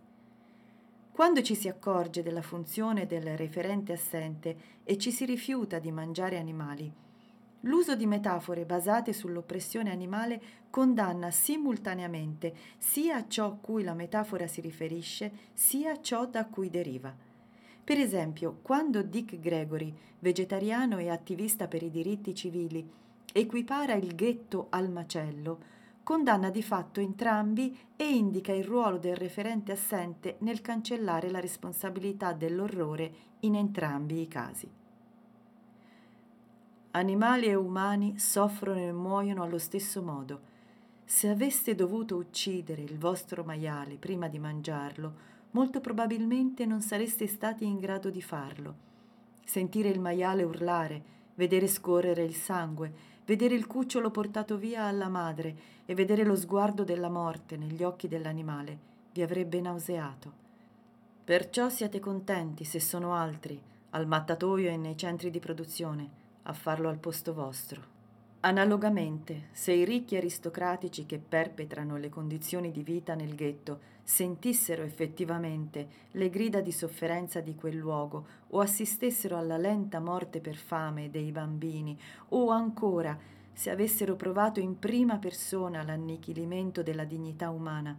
Quando 1.13 1.41
ci 1.41 1.55
si 1.55 1.67
accorge 1.67 2.23
della 2.23 2.43
funzione 2.43 3.07
del 3.07 3.39
referente 3.39 3.95
assente 3.95 4.57
e 4.85 4.99
ci 4.99 5.11
si 5.11 5.25
rifiuta 5.25 5.79
di 5.79 5.93
mangiare 5.93 6.37
animali, 6.37 6.93
l'uso 7.63 7.95
di 7.95 8.07
metafore 8.07 8.65
basate 8.65 9.13
sull'oppressione 9.13 9.91
animale 9.91 10.41
condanna 10.71 11.31
simultaneamente 11.31 12.55
sia 12.79 13.27
ciò 13.29 13.47
a 13.47 13.57
cui 13.61 13.83
la 13.83 13.95
metafora 13.95 14.47
si 14.47 14.61
riferisce, 14.61 15.33
sia 15.53 16.01
ciò 16.01 16.27
da 16.27 16.47
cui 16.47 16.71
deriva. 16.71 17.15
Per 17.85 17.99
esempio, 17.99 18.59
quando 18.63 19.03
Dick 19.03 19.39
Gregory, 19.39 19.93
vegetariano 20.21 20.99
e 20.99 21.09
attivista 21.09 21.67
per 21.67 21.83
i 21.83 21.91
diritti 21.91 22.35
civili, 22.35 22.89
equipara 23.33 23.95
il 23.95 24.15
ghetto 24.15 24.69
al 24.71 24.89
macello, 24.89 25.71
condanna 26.03 26.51
di 26.51 26.63
fatto 26.63 27.01
entrambi 27.01 27.77
e 27.97 28.09
indica 28.09 28.53
il 28.53 28.65
ruolo 28.65 28.99
del 28.99 29.17
referente 29.17 29.73
assente 29.73 30.37
nel 30.41 30.61
cancellare 30.61 31.31
la 31.31 31.41
responsabilità 31.41 32.33
dell'orrore 32.33 33.13
in 33.41 33.57
entrambi 33.57 34.21
i 34.21 34.29
casi. 34.29 34.82
Animali 36.93 37.47
e 37.47 37.55
umani 37.55 38.19
soffrono 38.19 38.79
e 38.79 38.93
muoiono 38.93 39.43
allo 39.43 39.59
stesso 39.59 40.03
modo. 40.03 40.41
Se 41.05 41.29
aveste 41.29 41.75
dovuto 41.75 42.17
uccidere 42.17 42.83
il 42.83 42.99
vostro 42.99 43.45
maiale 43.45 43.97
prima 43.97 44.29
di 44.29 44.39
mangiarlo, 44.39 45.15
molto 45.53 45.81
probabilmente 45.81 46.67
non 46.67 46.81
sareste 46.81 47.27
stati 47.27 47.65
in 47.65 47.79
grado 47.79 48.11
di 48.11 48.23
farlo. 48.23 48.75
Sentire 49.45 49.89
il 49.89 50.01
maiale 50.01 50.43
urlare, 50.43 51.03
vedere 51.35 51.67
scorrere 51.67 52.25
il 52.25 52.35
sangue, 52.35 52.93
vedere 53.25 53.55
il 53.55 53.67
cucciolo 53.67 54.11
portato 54.11 54.57
via 54.57 54.85
alla 54.85 55.09
madre 55.09 55.57
e 55.87 55.95
vedere 55.95 56.25
lo 56.25 56.37
sguardo 56.37 56.85
della 56.85 57.09
morte 57.09 57.57
negli 57.57 57.83
occhi 57.83 58.07
dell'animale 58.09 58.91
vi 59.13 59.23
avrebbe 59.23 59.61
nauseato. 59.61 60.41
Perciò 61.25 61.69
siate 61.69 62.01
contenti 62.01 62.65
se 62.65 62.81
sono 62.81 63.15
altri, 63.15 63.61
al 63.91 64.07
mattatoio 64.07 64.71
e 64.71 64.77
nei 64.77 64.97
centri 64.97 65.31
di 65.31 65.39
produzione, 65.39 66.21
a 66.43 66.53
farlo 66.53 66.89
al 66.89 66.99
posto 66.99 67.33
vostro. 67.35 67.91
Analogamente, 68.41 69.49
se 69.53 69.73
i 69.73 69.85
ricchi 69.85 70.17
aristocratici 70.17 71.07
che 71.07 71.19
perpetrano 71.19 71.97
le 71.97 72.09
condizioni 72.09 72.73
di 72.73 72.83
vita 72.83 73.15
nel 73.15 73.37
ghetto 73.37 73.91
sentissero 74.03 74.83
effettivamente 74.83 75.89
le 76.13 76.29
grida 76.29 76.61
di 76.61 76.73
sofferenza 76.73 77.41
di 77.41 77.55
quel 77.55 77.77
luogo 77.77 78.27
o 78.49 78.59
assistessero 78.59 79.37
alla 79.37 79.57
lenta 79.57 80.01
morte 80.01 80.41
per 80.41 80.57
fame 80.57 81.09
dei 81.09 81.31
bambini 81.31 81.97
o 82.31 82.51
ancora 82.51 83.17
se 83.53 83.71
avessero 83.71 84.17
provato 84.17 84.61
in 84.61 84.79
prima 84.79 85.19
persona 85.19 85.83
l'annichilimento 85.83 86.83
della 86.83 87.05
dignità 87.05 87.51
umana, 87.51 87.97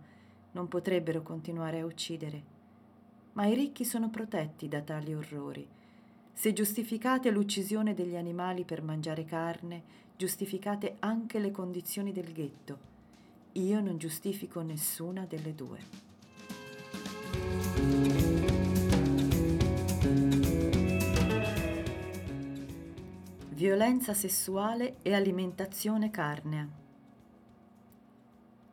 non 0.52 0.68
potrebbero 0.68 1.22
continuare 1.22 1.80
a 1.80 1.86
uccidere. 1.86 2.44
Ma 3.34 3.46
i 3.46 3.54
ricchi 3.54 3.86
sono 3.86 4.10
protetti 4.10 4.68
da 4.68 4.82
tali 4.82 5.14
orrori. 5.14 5.68
Se 6.34 6.52
giustificate 6.52 7.32
l'uccisione 7.32 7.94
degli 7.94 8.16
animali 8.16 8.66
per 8.66 8.82
mangiare 8.82 9.24
carne, 9.24 9.84
giustificate 10.18 10.98
anche 11.00 11.40
le 11.40 11.52
condizioni 11.52 12.12
del 12.12 12.34
ghetto. 12.34 12.92
Io 13.54 13.80
non 13.80 13.98
giustifico 13.98 14.62
nessuna 14.62 15.26
delle 15.26 15.54
due. 15.54 15.80
Violenza 23.50 24.14
sessuale 24.14 24.98
e 25.04 25.14
alimentazione 25.14 26.10
carnea. 26.10 26.68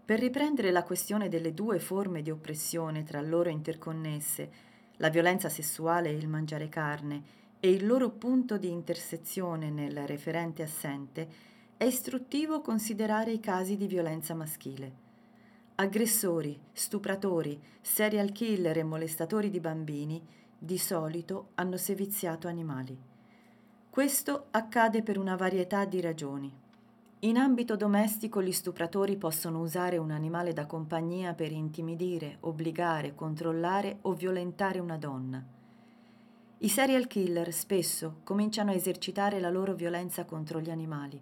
Per 0.05 0.19
riprendere 0.19 0.73
la 0.73 0.83
questione 0.83 1.29
delle 1.29 1.55
due 1.55 1.79
forme 1.79 2.23
di 2.23 2.31
oppressione 2.31 3.05
tra 3.05 3.21
loro 3.21 3.51
interconnesse, 3.51 4.51
la 4.97 5.09
violenza 5.09 5.49
sessuale 5.49 6.09
e 6.09 6.15
il 6.15 6.27
mangiare 6.27 6.69
carne, 6.69 7.23
e 7.61 7.71
il 7.71 7.87
loro 7.87 8.11
punto 8.11 8.57
di 8.57 8.71
intersezione 8.71 9.71
nel 9.71 10.07
referente 10.07 10.63
assente, 10.63 11.29
è 11.77 11.85
istruttivo 11.85 12.61
considerare 12.63 13.33
i 13.33 13.41
casi 13.41 13.77
di 13.77 13.87
violenza 13.87 14.35
maschile. 14.35 15.09
Aggressori, 15.77 16.59
stupratori, 16.73 17.59
serial 17.81 18.33
killer 18.33 18.79
e 18.79 18.83
molestatori 18.83 19.51
di 19.51 19.61
bambini 19.61 20.23
di 20.59 20.77
solito 20.77 21.49
hanno 21.55 21.79
seviziato 21.79 22.49
animali. 22.49 22.99
Questo 23.89 24.47
accade 24.51 25.03
per 25.03 25.19
una 25.19 25.37
varietà 25.37 25.85
di 25.85 26.01
ragioni. 26.01 26.53
In 27.21 27.37
ambito 27.37 27.77
domestico 27.77 28.43
gli 28.43 28.53
stupratori 28.53 29.17
possono 29.17 29.61
usare 29.61 29.97
un 29.97 30.11
animale 30.11 30.53
da 30.53 30.67
compagnia 30.67 31.35
per 31.35 31.51
intimidire, 31.51 32.37
obbligare, 32.41 33.15
controllare 33.15 33.99
o 34.03 34.13
violentare 34.13 34.79
una 34.79 34.97
donna. 34.97 35.59
I 36.63 36.69
serial 36.69 37.07
killer 37.07 37.55
spesso 37.55 38.17
cominciano 38.23 38.71
a 38.71 38.75
esercitare 38.75 39.41
la 39.41 39.49
loro 39.49 39.73
violenza 39.73 40.27
contro 40.27 40.61
gli 40.61 40.69
animali. 40.69 41.19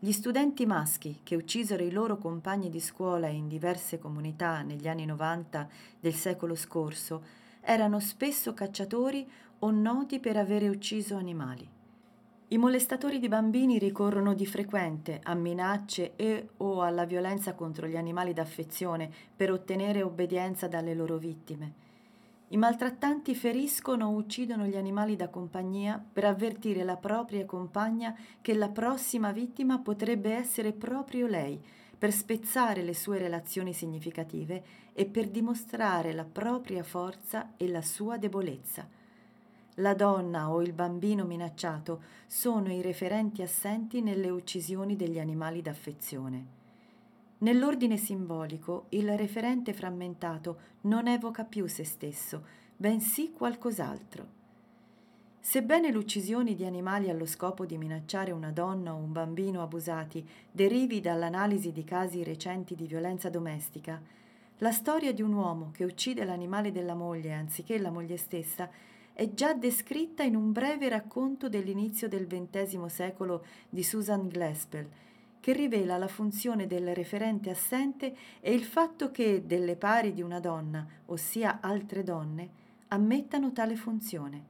Gli 0.00 0.10
studenti 0.10 0.66
maschi 0.66 1.20
che 1.22 1.36
uccisero 1.36 1.84
i 1.84 1.92
loro 1.92 2.18
compagni 2.18 2.70
di 2.70 2.80
scuola 2.80 3.28
in 3.28 3.46
diverse 3.46 4.00
comunità 4.00 4.62
negli 4.62 4.88
anni 4.88 5.06
90 5.06 5.68
del 6.00 6.14
secolo 6.14 6.56
scorso 6.56 7.22
erano 7.60 8.00
spesso 8.00 8.52
cacciatori 8.52 9.24
o 9.60 9.70
noti 9.70 10.18
per 10.18 10.36
avere 10.36 10.68
ucciso 10.68 11.14
animali. 11.14 11.68
I 12.48 12.58
molestatori 12.58 13.20
di 13.20 13.28
bambini 13.28 13.78
ricorrono 13.78 14.34
di 14.34 14.44
frequente 14.44 15.20
a 15.22 15.34
minacce 15.34 16.16
e 16.16 16.48
o 16.56 16.82
alla 16.82 17.04
violenza 17.04 17.54
contro 17.54 17.86
gli 17.86 17.96
animali 17.96 18.32
d'affezione 18.32 19.08
per 19.36 19.52
ottenere 19.52 20.02
obbedienza 20.02 20.66
dalle 20.66 20.94
loro 20.94 21.16
vittime. 21.16 21.83
I 22.54 22.56
maltrattanti 22.56 23.34
feriscono 23.34 24.06
o 24.06 24.10
uccidono 24.10 24.64
gli 24.66 24.76
animali 24.76 25.16
da 25.16 25.28
compagnia 25.28 26.00
per 26.12 26.24
avvertire 26.24 26.84
la 26.84 26.96
propria 26.96 27.44
compagna 27.44 28.16
che 28.40 28.54
la 28.54 28.68
prossima 28.68 29.32
vittima 29.32 29.80
potrebbe 29.80 30.32
essere 30.32 30.70
proprio 30.70 31.26
lei, 31.26 31.60
per 31.98 32.12
spezzare 32.12 32.82
le 32.82 32.94
sue 32.94 33.18
relazioni 33.18 33.72
significative 33.72 34.62
e 34.92 35.04
per 35.04 35.30
dimostrare 35.30 36.12
la 36.12 36.22
propria 36.22 36.84
forza 36.84 37.54
e 37.56 37.68
la 37.68 37.82
sua 37.82 38.18
debolezza. 38.18 38.86
La 39.78 39.94
donna 39.94 40.52
o 40.52 40.62
il 40.62 40.72
bambino 40.72 41.24
minacciato 41.24 42.02
sono 42.28 42.72
i 42.72 42.82
referenti 42.82 43.42
assenti 43.42 44.00
nelle 44.00 44.30
uccisioni 44.30 44.94
degli 44.94 45.18
animali 45.18 45.60
d'affezione. 45.60 46.62
Nell'ordine 47.44 47.98
simbolico 47.98 48.86
il 48.90 49.18
referente 49.18 49.74
frammentato 49.74 50.60
non 50.82 51.08
evoca 51.08 51.44
più 51.44 51.66
se 51.66 51.84
stesso, 51.84 52.42
bensì 52.74 53.32
qualcos'altro. 53.32 54.26
Sebbene 55.40 55.92
l'uccisione 55.92 56.54
di 56.54 56.64
animali 56.64 57.10
allo 57.10 57.26
scopo 57.26 57.66
di 57.66 57.76
minacciare 57.76 58.30
una 58.30 58.50
donna 58.50 58.94
o 58.94 58.96
un 58.96 59.12
bambino 59.12 59.62
abusati 59.62 60.26
derivi 60.50 61.02
dall'analisi 61.02 61.70
di 61.70 61.84
casi 61.84 62.24
recenti 62.24 62.74
di 62.74 62.86
violenza 62.86 63.28
domestica, 63.28 64.00
la 64.58 64.72
storia 64.72 65.12
di 65.12 65.20
un 65.20 65.34
uomo 65.34 65.70
che 65.70 65.84
uccide 65.84 66.24
l'animale 66.24 66.72
della 66.72 66.94
moglie 66.94 67.34
anziché 67.34 67.78
la 67.78 67.90
moglie 67.90 68.16
stessa 68.16 68.70
è 69.12 69.34
già 69.34 69.52
descritta 69.52 70.22
in 70.22 70.34
un 70.34 70.50
breve 70.50 70.88
racconto 70.88 71.50
dell'inizio 71.50 72.08
del 72.08 72.26
XX 72.26 72.86
secolo 72.86 73.44
di 73.68 73.82
Susan 73.82 74.28
Glaspell, 74.28 74.88
che 75.44 75.52
rivela 75.52 75.98
la 75.98 76.08
funzione 76.08 76.66
del 76.66 76.94
referente 76.94 77.50
assente 77.50 78.16
e 78.40 78.54
il 78.54 78.64
fatto 78.64 79.10
che 79.10 79.44
delle 79.44 79.76
pari 79.76 80.14
di 80.14 80.22
una 80.22 80.40
donna, 80.40 80.86
ossia 81.04 81.58
altre 81.60 82.02
donne, 82.02 82.48
ammettano 82.88 83.52
tale 83.52 83.76
funzione. 83.76 84.42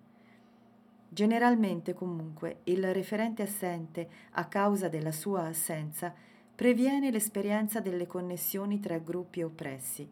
Generalmente 1.08 1.94
comunque 1.94 2.58
il 2.64 2.94
referente 2.94 3.42
assente, 3.42 4.08
a 4.34 4.44
causa 4.46 4.86
della 4.86 5.10
sua 5.10 5.46
assenza, 5.46 6.14
previene 6.54 7.10
l'esperienza 7.10 7.80
delle 7.80 8.06
connessioni 8.06 8.78
tra 8.78 8.96
gruppi 8.98 9.42
oppressi. 9.42 10.08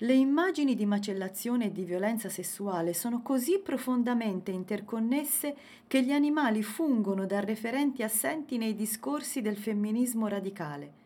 Le 0.00 0.12
immagini 0.12 0.74
di 0.74 0.84
macellazione 0.84 1.66
e 1.66 1.72
di 1.72 1.82
violenza 1.84 2.28
sessuale 2.28 2.92
sono 2.92 3.22
così 3.22 3.60
profondamente 3.60 4.50
interconnesse 4.50 5.56
che 5.86 6.02
gli 6.02 6.12
animali 6.12 6.62
fungono 6.62 7.24
da 7.24 7.40
referenti 7.40 8.02
assenti 8.02 8.58
nei 8.58 8.74
discorsi 8.74 9.40
del 9.40 9.56
femminismo 9.56 10.28
radicale. 10.28 11.04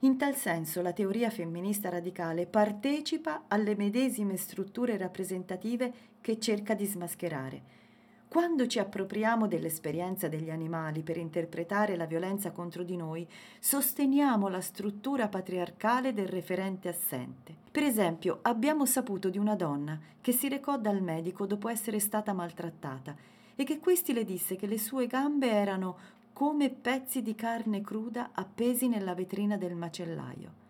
In 0.00 0.16
tal 0.16 0.34
senso 0.36 0.80
la 0.80 0.94
teoria 0.94 1.28
femminista 1.28 1.90
radicale 1.90 2.46
partecipa 2.46 3.44
alle 3.46 3.76
medesime 3.76 4.38
strutture 4.38 4.96
rappresentative 4.96 5.92
che 6.22 6.38
cerca 6.38 6.72
di 6.72 6.86
smascherare 6.86 7.83
quando 8.28 8.66
ci 8.66 8.78
appropriamo 8.78 9.46
dell'esperienza 9.46 10.26
degli 10.26 10.50
animali 10.50 11.02
per 11.02 11.16
interpretare 11.16 11.96
la 11.96 12.06
violenza 12.06 12.50
contro 12.50 12.82
di 12.82 12.96
noi, 12.96 13.26
sosteniamo 13.60 14.48
la 14.48 14.60
struttura 14.60 15.28
patriarcale 15.28 16.12
del 16.12 16.26
referente 16.26 16.88
assente. 16.88 17.54
Per 17.70 17.82
esempio, 17.82 18.40
abbiamo 18.42 18.86
saputo 18.86 19.30
di 19.30 19.38
una 19.38 19.54
donna 19.54 19.98
che 20.20 20.32
si 20.32 20.48
recò 20.48 20.76
dal 20.78 21.00
medico 21.00 21.46
dopo 21.46 21.68
essere 21.68 22.00
stata 22.00 22.32
maltrattata 22.32 23.14
e 23.54 23.64
che 23.64 23.78
questi 23.78 24.12
le 24.12 24.24
disse 24.24 24.56
che 24.56 24.66
le 24.66 24.78
sue 24.78 25.06
gambe 25.06 25.50
erano 25.50 25.96
come 26.32 26.70
pezzi 26.70 27.22
di 27.22 27.36
carne 27.36 27.80
cruda 27.80 28.30
appesi 28.32 28.88
nella 28.88 29.14
vetrina 29.14 29.56
del 29.56 29.76
macellaio. 29.76 30.62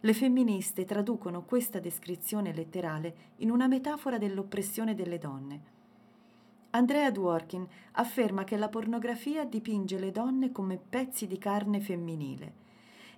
Le 0.00 0.14
femministe 0.14 0.86
traducono 0.86 1.42
questa 1.44 1.78
descrizione 1.78 2.54
letterale 2.54 3.14
in 3.36 3.50
una 3.50 3.66
metafora 3.66 4.16
dell'oppressione 4.16 4.94
delle 4.94 5.18
donne. 5.18 5.78
Andrea 6.70 7.10
Dworkin 7.10 7.66
afferma 7.92 8.44
che 8.44 8.56
la 8.56 8.68
pornografia 8.68 9.44
dipinge 9.44 9.98
le 9.98 10.12
donne 10.12 10.52
come 10.52 10.78
pezzi 10.78 11.26
di 11.26 11.36
carne 11.36 11.80
femminile 11.80 12.52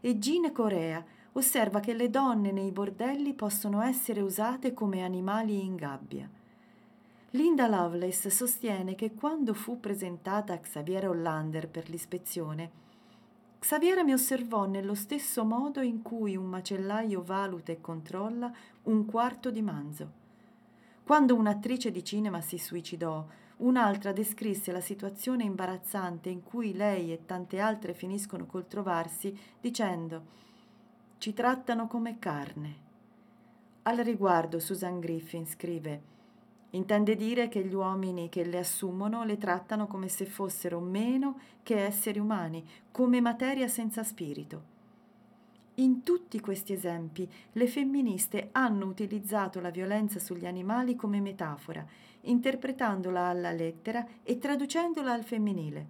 e 0.00 0.18
Gene 0.18 0.52
Corea 0.52 1.04
osserva 1.32 1.80
che 1.80 1.94
le 1.94 2.10
donne 2.10 2.50
nei 2.50 2.72
bordelli 2.72 3.34
possono 3.34 3.82
essere 3.82 4.20
usate 4.20 4.72
come 4.72 5.02
animali 5.02 5.62
in 5.62 5.76
gabbia. 5.76 6.28
Linda 7.30 7.66
Lovelace 7.68 8.30
sostiene 8.30 8.94
che 8.94 9.14
quando 9.14 9.54
fu 9.54 9.80
presentata 9.80 10.52
a 10.52 10.58
Xaviera 10.58 11.08
Hollander 11.08 11.68
per 11.68 11.88
l'ispezione, 11.88 12.70
Xaviera 13.58 14.02
mi 14.02 14.12
osservò 14.12 14.66
nello 14.66 14.94
stesso 14.94 15.44
modo 15.44 15.80
in 15.80 16.02
cui 16.02 16.36
un 16.36 16.46
macellaio 16.46 17.22
valuta 17.22 17.70
e 17.70 17.80
controlla 17.80 18.52
un 18.84 19.06
quarto 19.06 19.50
di 19.50 19.62
manzo. 19.62 20.10
Quando 21.04 21.34
un'attrice 21.36 21.90
di 21.90 22.04
cinema 22.04 22.40
si 22.40 22.58
suicidò, 22.58 23.24
Un'altra 23.58 24.12
descrisse 24.12 24.72
la 24.72 24.80
situazione 24.80 25.44
imbarazzante 25.44 26.28
in 26.28 26.42
cui 26.42 26.74
lei 26.74 27.12
e 27.12 27.26
tante 27.26 27.60
altre 27.60 27.94
finiscono 27.94 28.46
col 28.46 28.66
trovarsi 28.66 29.38
dicendo 29.60 30.40
ci 31.18 31.32
trattano 31.32 31.86
come 31.86 32.18
carne. 32.18 32.76
Al 33.82 33.98
riguardo 33.98 34.58
Susan 34.58 34.98
Griffin 34.98 35.46
scrive 35.46 36.10
intende 36.70 37.16
dire 37.16 37.48
che 37.48 37.64
gli 37.64 37.74
uomini 37.74 38.28
che 38.28 38.44
le 38.44 38.58
assumono 38.58 39.24
le 39.24 39.36
trattano 39.36 39.86
come 39.86 40.08
se 40.08 40.24
fossero 40.24 40.80
meno 40.80 41.38
che 41.62 41.84
esseri 41.84 42.18
umani, 42.18 42.66
come 42.90 43.20
materia 43.20 43.68
senza 43.68 44.02
spirito. 44.02 44.70
In 45.76 46.02
tutti 46.02 46.40
questi 46.40 46.72
esempi 46.72 47.30
le 47.52 47.66
femministe 47.66 48.48
hanno 48.52 48.86
utilizzato 48.86 49.60
la 49.60 49.70
violenza 49.70 50.18
sugli 50.18 50.46
animali 50.46 50.96
come 50.96 51.20
metafora, 51.20 51.86
interpretandola 52.22 53.26
alla 53.26 53.52
lettera 53.52 54.06
e 54.22 54.38
traducendola 54.38 55.12
al 55.12 55.24
femminile. 55.24 55.86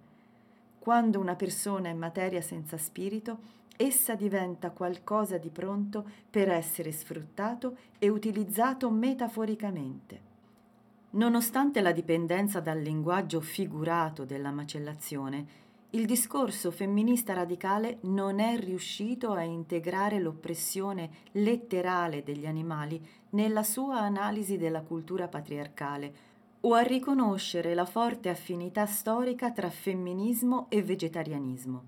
Quando 0.79 1.19
una 1.19 1.35
persona 1.35 1.89
è 1.89 1.93
materia 1.93 2.41
senza 2.41 2.77
spirito, 2.77 3.61
essa 3.75 4.15
diventa 4.15 4.71
qualcosa 4.71 5.37
di 5.37 5.49
pronto 5.49 6.07
per 6.29 6.49
essere 6.49 6.91
sfruttato 6.91 7.77
e 7.97 8.09
utilizzato 8.09 8.89
metaforicamente. 8.89 10.31
Nonostante 11.11 11.81
la 11.81 11.91
dipendenza 11.91 12.59
dal 12.59 12.79
linguaggio 12.79 13.39
figurato 13.39 14.25
della 14.25 14.51
macellazione, 14.51 15.61
il 15.95 16.07
discorso 16.07 16.71
femminista 16.71 17.33
radicale 17.33 17.99
non 18.01 18.39
è 18.39 18.57
riuscito 18.57 19.31
a 19.33 19.43
integrare 19.43 20.19
l'oppressione 20.19 21.09
letterale 21.33 22.23
degli 22.23 22.47
animali 22.47 22.99
nella 23.31 23.61
sua 23.61 23.99
analisi 23.99 24.57
della 24.57 24.81
cultura 24.81 25.27
patriarcale 25.27 26.31
o 26.61 26.73
a 26.73 26.81
riconoscere 26.81 27.75
la 27.75 27.85
forte 27.85 28.29
affinità 28.29 28.87
storica 28.87 29.51
tra 29.51 29.69
femminismo 29.69 30.65
e 30.69 30.81
vegetarianismo. 30.81 31.83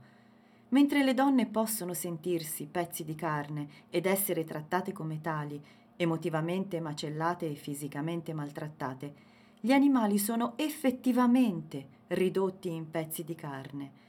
Mentre 0.70 1.04
le 1.04 1.16
donne 1.16 1.48
possono 1.48 1.96
sentirsi 1.96 2.68
pezzi 2.68 3.04
di 3.04 3.16
carne 3.16 3.68
ed 3.90 4.06
essere 4.06 4.44
trattate 4.44 4.92
come 4.92 5.20
tali, 5.20 5.60
emotivamente 5.96 6.80
macellate 6.80 7.50
e 7.50 7.56
fisicamente 7.56 8.34
maltrattate, 8.34 9.14
gli 9.60 9.72
animali 9.72 10.20
sono 10.20 10.54
effettivamente 10.58 11.95
ridotti 12.08 12.70
in 12.70 12.90
pezzi 12.90 13.24
di 13.24 13.36
carne. 13.36 14.04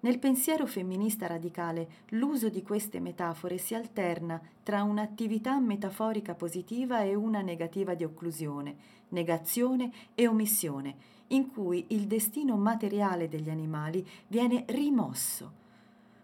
Nel 0.00 0.18
pensiero 0.18 0.66
femminista 0.66 1.26
radicale 1.26 1.88
l'uso 2.10 2.48
di 2.48 2.62
queste 2.62 3.00
metafore 3.00 3.58
si 3.58 3.74
alterna 3.74 4.40
tra 4.62 4.82
un'attività 4.82 5.58
metaforica 5.58 6.34
positiva 6.34 7.02
e 7.02 7.14
una 7.14 7.40
negativa 7.40 7.94
di 7.94 8.04
occlusione, 8.04 8.76
negazione 9.08 9.90
e 10.14 10.26
omissione, 10.28 10.94
in 11.28 11.50
cui 11.50 11.86
il 11.88 12.06
destino 12.06 12.56
materiale 12.56 13.28
degli 13.28 13.50
animali 13.50 14.06
viene 14.28 14.64
rimosso. 14.68 15.64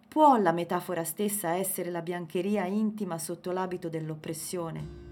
Può 0.07 0.37
la 0.37 0.53
metafora 0.53 1.03
stessa 1.03 1.55
essere 1.55 1.91
la 1.91 2.03
biancheria 2.03 2.67
intima 2.67 3.19
sotto 3.19 3.51
l'abito 3.51 3.89
dell'oppressione? 3.89 5.12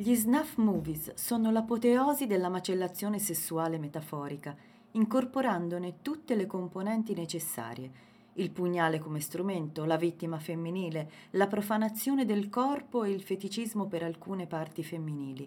Gli 0.00 0.14
snuff 0.14 0.56
movies 0.56 1.12
sono 1.12 1.50
l'apoteosi 1.50 2.26
della 2.26 2.48
macellazione 2.48 3.18
sessuale 3.18 3.76
metaforica, 3.76 4.56
incorporandone 4.92 5.96
tutte 6.00 6.36
le 6.36 6.46
componenti 6.46 7.12
necessarie. 7.12 7.90
Il 8.32 8.50
pugnale 8.50 8.98
come 8.98 9.20
strumento, 9.20 9.84
la 9.84 9.98
vittima 9.98 10.38
femminile, 10.38 11.10
la 11.32 11.46
profanazione 11.48 12.24
del 12.24 12.48
corpo 12.48 13.04
e 13.04 13.10
il 13.10 13.20
feticismo 13.20 13.88
per 13.88 14.02
alcune 14.02 14.46
parti 14.46 14.82
femminili. 14.82 15.46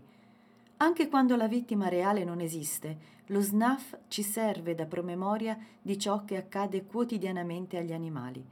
Anche 0.77 1.09
quando 1.09 1.35
la 1.35 1.47
vittima 1.47 1.87
reale 1.87 2.23
non 2.23 2.39
esiste, 2.39 2.97
lo 3.27 3.41
SNAF 3.41 4.01
ci 4.07 4.21
serve 4.21 4.75
da 4.75 4.85
promemoria 4.85 5.57
di 5.81 5.97
ciò 5.97 6.25
che 6.25 6.37
accade 6.37 6.85
quotidianamente 6.85 7.79
agli 7.79 7.91
animali. 7.91 8.45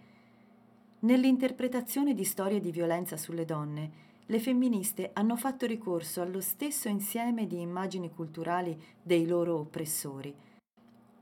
Nell'interpretazione 1.02 2.16
di 2.16 2.24
storie 2.24 2.60
di 2.60 2.72
violenza 2.72 3.18
sulle 3.18 3.46
donne, 3.46 4.10
le 4.32 4.40
femministe 4.40 5.10
hanno 5.12 5.36
fatto 5.36 5.66
ricorso 5.66 6.22
allo 6.22 6.40
stesso 6.40 6.88
insieme 6.88 7.48
di 7.48 7.60
immagini 7.60 8.10
culturali 8.10 8.82
dei 9.04 9.28
loro 9.28 9.58
oppressori. 9.58 10.34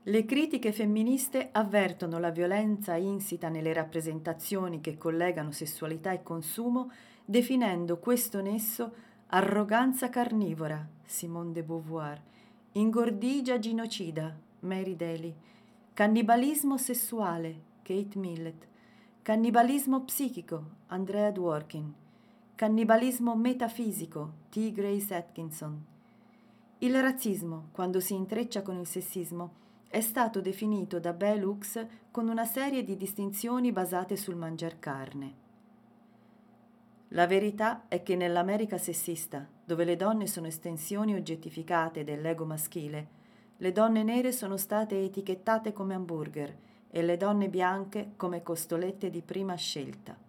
Le 0.04 0.24
critiche 0.24 0.70
femministe 0.70 1.48
avvertono 1.50 2.20
la 2.20 2.30
violenza 2.30 2.94
insita 2.94 3.48
nelle 3.48 3.72
rappresentazioni 3.72 4.80
che 4.80 4.96
collegano 4.96 5.50
sessualità 5.50 6.12
e 6.12 6.22
consumo, 6.22 6.92
definendo 7.24 7.98
questo 7.98 8.40
nesso 8.40 8.94
arroganza 9.26 10.08
carnivora, 10.08 10.88
Simone 11.04 11.50
de 11.50 11.64
Beauvoir, 11.64 12.22
ingordigia 12.72 13.58
genocida, 13.58 14.38
Mary 14.60 14.94
Daly, 14.94 15.34
cannibalismo 15.94 16.78
sessuale, 16.78 17.60
Kate 17.82 18.16
Millett, 18.16 18.68
cannibalismo 19.22 20.04
psichico, 20.04 20.64
Andrea 20.86 21.32
Dworkin, 21.32 21.99
Cannibalismo 22.60 23.34
metafisico, 23.36 24.32
T. 24.50 24.70
Grace 24.72 25.14
Atkinson. 25.14 25.82
Il 26.80 27.00
razzismo, 27.00 27.68
quando 27.72 28.00
si 28.00 28.12
intreccia 28.12 28.60
con 28.60 28.76
il 28.76 28.86
sessismo, 28.86 29.54
è 29.88 30.02
stato 30.02 30.42
definito 30.42 31.00
da 31.00 31.14
Bell 31.14 31.42
Hooks 31.42 31.86
con 32.10 32.28
una 32.28 32.44
serie 32.44 32.84
di 32.84 32.98
distinzioni 32.98 33.72
basate 33.72 34.14
sul 34.14 34.36
mangiar 34.36 34.78
carne. 34.78 35.34
La 37.08 37.26
verità 37.26 37.88
è 37.88 38.02
che 38.02 38.14
nell'America 38.14 38.76
sessista, 38.76 39.48
dove 39.64 39.84
le 39.84 39.96
donne 39.96 40.26
sono 40.26 40.46
estensioni 40.46 41.14
oggettificate 41.14 42.04
dell'ego 42.04 42.44
maschile, 42.44 43.08
le 43.56 43.72
donne 43.72 44.02
nere 44.02 44.32
sono 44.32 44.58
state 44.58 45.02
etichettate 45.02 45.72
come 45.72 45.94
hamburger 45.94 46.54
e 46.90 47.00
le 47.00 47.16
donne 47.16 47.48
bianche 47.48 48.12
come 48.16 48.42
costolette 48.42 49.08
di 49.08 49.22
prima 49.22 49.54
scelta. 49.54 50.28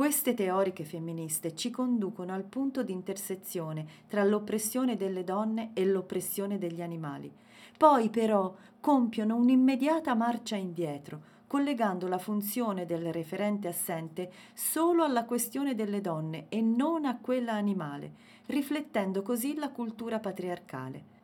Queste 0.00 0.32
teoriche 0.32 0.86
femministe 0.86 1.54
ci 1.54 1.68
conducono 1.68 2.32
al 2.32 2.44
punto 2.44 2.82
di 2.82 2.90
intersezione 2.90 3.86
tra 4.08 4.24
l'oppressione 4.24 4.96
delle 4.96 5.24
donne 5.24 5.72
e 5.74 5.84
l'oppressione 5.84 6.56
degli 6.56 6.80
animali. 6.80 7.30
Poi 7.76 8.08
però 8.08 8.54
compiono 8.80 9.36
un'immediata 9.36 10.14
marcia 10.14 10.56
indietro, 10.56 11.20
collegando 11.46 12.08
la 12.08 12.16
funzione 12.16 12.86
del 12.86 13.12
referente 13.12 13.68
assente 13.68 14.32
solo 14.54 15.04
alla 15.04 15.26
questione 15.26 15.74
delle 15.74 16.00
donne 16.00 16.46
e 16.48 16.62
non 16.62 17.04
a 17.04 17.18
quella 17.18 17.52
animale, 17.52 18.12
riflettendo 18.46 19.20
così 19.20 19.54
la 19.56 19.68
cultura 19.68 20.18
patriarcale. 20.18 21.19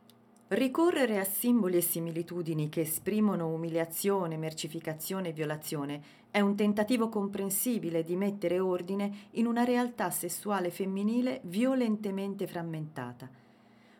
Ricorrere 0.49 1.19
a 1.19 1.25
simboli 1.25 1.75
e 1.75 1.81
similitudini 1.81 2.69
che 2.69 2.79
esprimono 2.79 3.49
umiliazione, 3.49 4.37
mercificazione 4.37 5.27
e 5.27 5.33
violazione 5.33 6.01
è 6.31 6.39
un 6.39 6.55
tentativo 6.55 7.09
comprensibile 7.09 8.01
di 8.01 8.15
mettere 8.15 8.57
ordine 8.57 9.27
in 9.31 9.45
una 9.45 9.65
realtà 9.65 10.09
sessuale 10.09 10.69
femminile 10.69 11.41
violentemente 11.43 12.47
frammentata. 12.47 13.29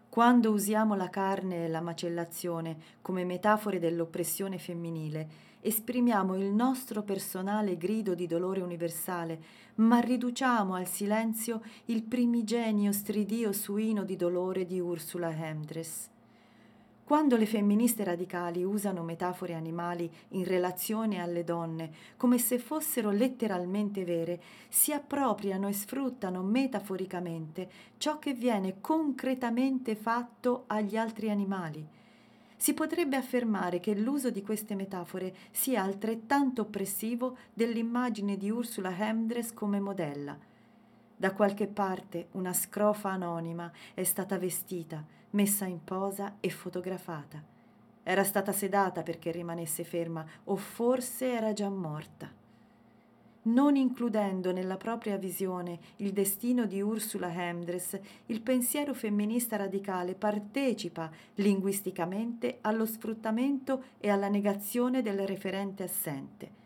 Quando 0.08 0.52
usiamo 0.52 0.96
la 0.96 1.10
carne 1.10 1.66
e 1.66 1.68
la 1.68 1.82
macellazione 1.82 2.78
come 3.02 3.26
metafore 3.26 3.78
dell'oppressione 3.78 4.58
femminile, 4.58 5.28
esprimiamo 5.60 6.38
il 6.38 6.54
nostro 6.54 7.04
personale 7.04 7.76
grido 7.76 8.16
di 8.16 8.26
dolore 8.26 8.62
universale, 8.62 9.38
ma 9.76 10.00
riduciamo 10.00 10.76
al 10.76 10.88
silenzio 10.88 11.62
il 11.88 12.04
primigenio 12.04 12.94
stridio 12.94 13.52
suino 13.52 14.06
di 14.06 14.16
dolore 14.16 14.66
di 14.66 14.80
Ursula 14.80 15.30
Hemdress. 15.30 16.16
Quando 17.08 17.38
le 17.38 17.46
femministe 17.46 18.04
radicali 18.04 18.66
usano 18.66 19.02
metafore 19.02 19.54
animali 19.54 20.12
in 20.32 20.44
relazione 20.44 21.22
alle 21.22 21.46
donne 21.46 21.90
come 22.18 22.38
se 22.38 22.60
fossero 22.60 23.12
letteralmente 23.12 24.04
vere, 24.04 24.42
si 24.68 24.92
appropriano 24.92 25.70
e 25.70 25.72
sfruttano 25.72 26.44
metaforicamente 26.44 27.70
ciò 27.96 28.20
che 28.20 28.34
viene 28.34 28.82
concretamente 28.82 29.96
fatto 29.96 30.66
agli 30.68 30.98
altri 30.98 31.30
animali. 31.30 31.88
Si 32.58 32.74
potrebbe 32.74 33.16
affermare 33.16 33.80
che 33.80 33.96
l'uso 33.96 34.30
di 34.30 34.42
queste 34.42 34.76
metafore 34.76 35.34
sia 35.52 35.82
altrettanto 35.84 36.64
oppressivo 36.64 37.38
dell'immagine 37.54 38.36
di 38.36 38.50
Ursula 38.50 38.94
Hemdress 38.94 39.54
come 39.54 39.80
modella. 39.80 40.47
Da 41.20 41.34
qualche 41.34 41.66
parte 41.66 42.28
una 42.34 42.54
scrofa 42.54 43.10
anonima 43.10 43.72
è 43.96 44.04
stata 44.04 44.38
vestita, 44.38 45.04
messa 45.32 45.66
in 45.66 45.84
posa 45.84 46.36
e 46.40 46.52
fotografata. 46.52 47.44
Era 48.04 48.24
stata 48.24 48.52
sedata 48.52 49.02
perché 49.02 49.32
rimanesse 49.32 49.84
ferma 49.84 50.24
o 50.44 50.56
forse 50.56 51.32
era 51.32 51.54
già 51.54 51.70
morta. 51.70 52.32
Non 53.48 53.76
includendo 53.76 54.52
nella 54.52 54.78
propria 54.78 55.18
visione 55.18 55.80
il 55.98 56.14
destino 56.14 56.68
di 56.68 56.82
Ursula 56.82 57.34
Hemdress, 57.34 58.00
il 58.28 58.42
pensiero 58.42 58.94
femminista 58.94 59.56
radicale 59.56 60.14
partecipa 60.14 61.10
linguisticamente 61.36 62.60
allo 62.62 62.86
sfruttamento 62.86 63.86
e 63.98 64.10
alla 64.10 64.28
negazione 64.28 65.02
del 65.02 65.26
referente 65.26 65.82
assente 65.82 66.57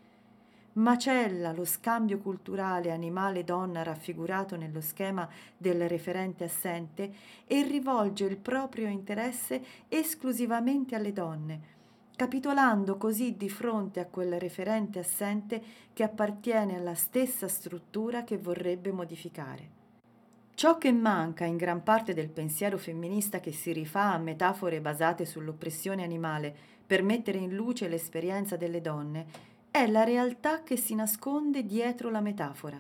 macella 0.74 1.51
lo 1.51 1.65
scambio 1.65 2.19
culturale 2.19 2.91
animale-donna 2.91 3.84
raffigurato 3.84 4.55
nello 4.55 4.82
schema 4.82 5.28
del 5.57 5.88
referente 5.89 6.45
assente 6.45 7.13
e 7.45 7.63
rivolge 7.63 8.26
il 8.26 8.38
proprio 8.38 8.88
interesse 8.88 9.61
esclusivamente 9.89 10.95
alle 10.95 11.11
donne, 11.11 11.61
capitolando 12.15 12.97
così 12.97 13.36
di 13.36 13.49
fronte 13.49 13.99
a 13.99 14.05
quel 14.05 14.39
referente 14.39 14.99
assente 14.99 15.61
che 15.91 16.03
appartiene 16.03 16.78
alla 16.78 16.95
stessa 16.95 17.47
struttura 17.47 18.24
che 18.24 18.38
vorrebbe 18.38 18.91
modificare. 18.91 19.80
Ciò 20.53 20.78
che 20.78 20.91
manca 20.91 21.45
in 21.45 21.57
gran 21.57 21.82
parte 21.82 22.13
del 22.13 22.30
pensiero 22.30 22.78
femminista 22.78 23.39
che 23.39 23.51
si 23.51 23.74
rifà 23.74 24.13
a 24.13 24.19
metafore 24.19 24.80
basate 24.80 25.26
sull'oppressione 25.26 26.03
animale 26.03 26.55
per 26.86 27.03
mettere 27.03 27.39
in 27.39 27.55
luce 27.55 27.88
l'esperienza 27.88 28.57
delle 28.57 28.82
donne 28.82 29.49
è 29.72 29.88
la 29.88 30.03
realtà 30.03 30.63
che 30.63 30.76
si 30.76 30.95
nasconde 30.95 31.65
dietro 31.65 32.09
la 32.09 32.19
metafora. 32.19 32.80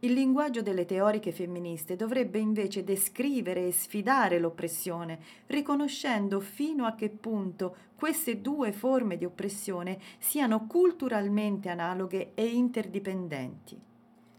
Il 0.00 0.14
linguaggio 0.14 0.62
delle 0.62 0.86
teoriche 0.86 1.32
femministe 1.32 1.96
dovrebbe 1.96 2.38
invece 2.38 2.82
descrivere 2.82 3.66
e 3.66 3.72
sfidare 3.72 4.38
l'oppressione, 4.38 5.18
riconoscendo 5.46 6.40
fino 6.40 6.86
a 6.86 6.94
che 6.94 7.10
punto 7.10 7.76
queste 7.94 8.40
due 8.40 8.72
forme 8.72 9.18
di 9.18 9.26
oppressione 9.26 9.98
siano 10.18 10.66
culturalmente 10.66 11.68
analoghe 11.68 12.32
e 12.34 12.46
interdipendenti. 12.46 13.78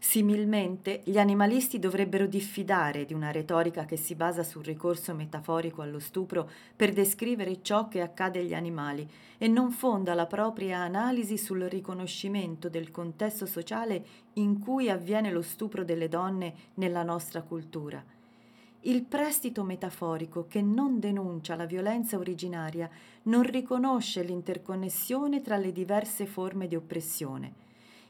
Similmente, 0.08 1.00
gli 1.02 1.18
animalisti 1.18 1.80
dovrebbero 1.80 2.28
diffidare 2.28 3.04
di 3.04 3.12
una 3.12 3.32
retorica 3.32 3.84
che 3.84 3.96
si 3.96 4.14
basa 4.14 4.44
sul 4.44 4.62
ricorso 4.62 5.12
metaforico 5.16 5.82
allo 5.82 5.98
stupro 5.98 6.48
per 6.76 6.92
descrivere 6.92 7.60
ciò 7.60 7.88
che 7.88 8.00
accade 8.00 8.38
agli 8.38 8.54
animali 8.54 9.06
e 9.36 9.48
non 9.48 9.72
fonda 9.72 10.14
la 10.14 10.26
propria 10.26 10.78
analisi 10.78 11.36
sul 11.36 11.62
riconoscimento 11.62 12.68
del 12.68 12.92
contesto 12.92 13.46
sociale 13.46 14.06
in 14.34 14.60
cui 14.60 14.88
avviene 14.88 15.32
lo 15.32 15.42
stupro 15.42 15.82
delle 15.82 16.08
donne 16.08 16.54
nella 16.74 17.02
nostra 17.02 17.42
cultura. 17.42 18.02
Il 18.82 19.02
prestito 19.02 19.64
metaforico 19.64 20.46
che 20.46 20.62
non 20.62 21.00
denuncia 21.00 21.56
la 21.56 21.66
violenza 21.66 22.16
originaria 22.16 22.88
non 23.24 23.42
riconosce 23.42 24.22
l'interconnessione 24.22 25.42
tra 25.42 25.56
le 25.56 25.72
diverse 25.72 26.26
forme 26.26 26.68
di 26.68 26.76
oppressione 26.76 27.64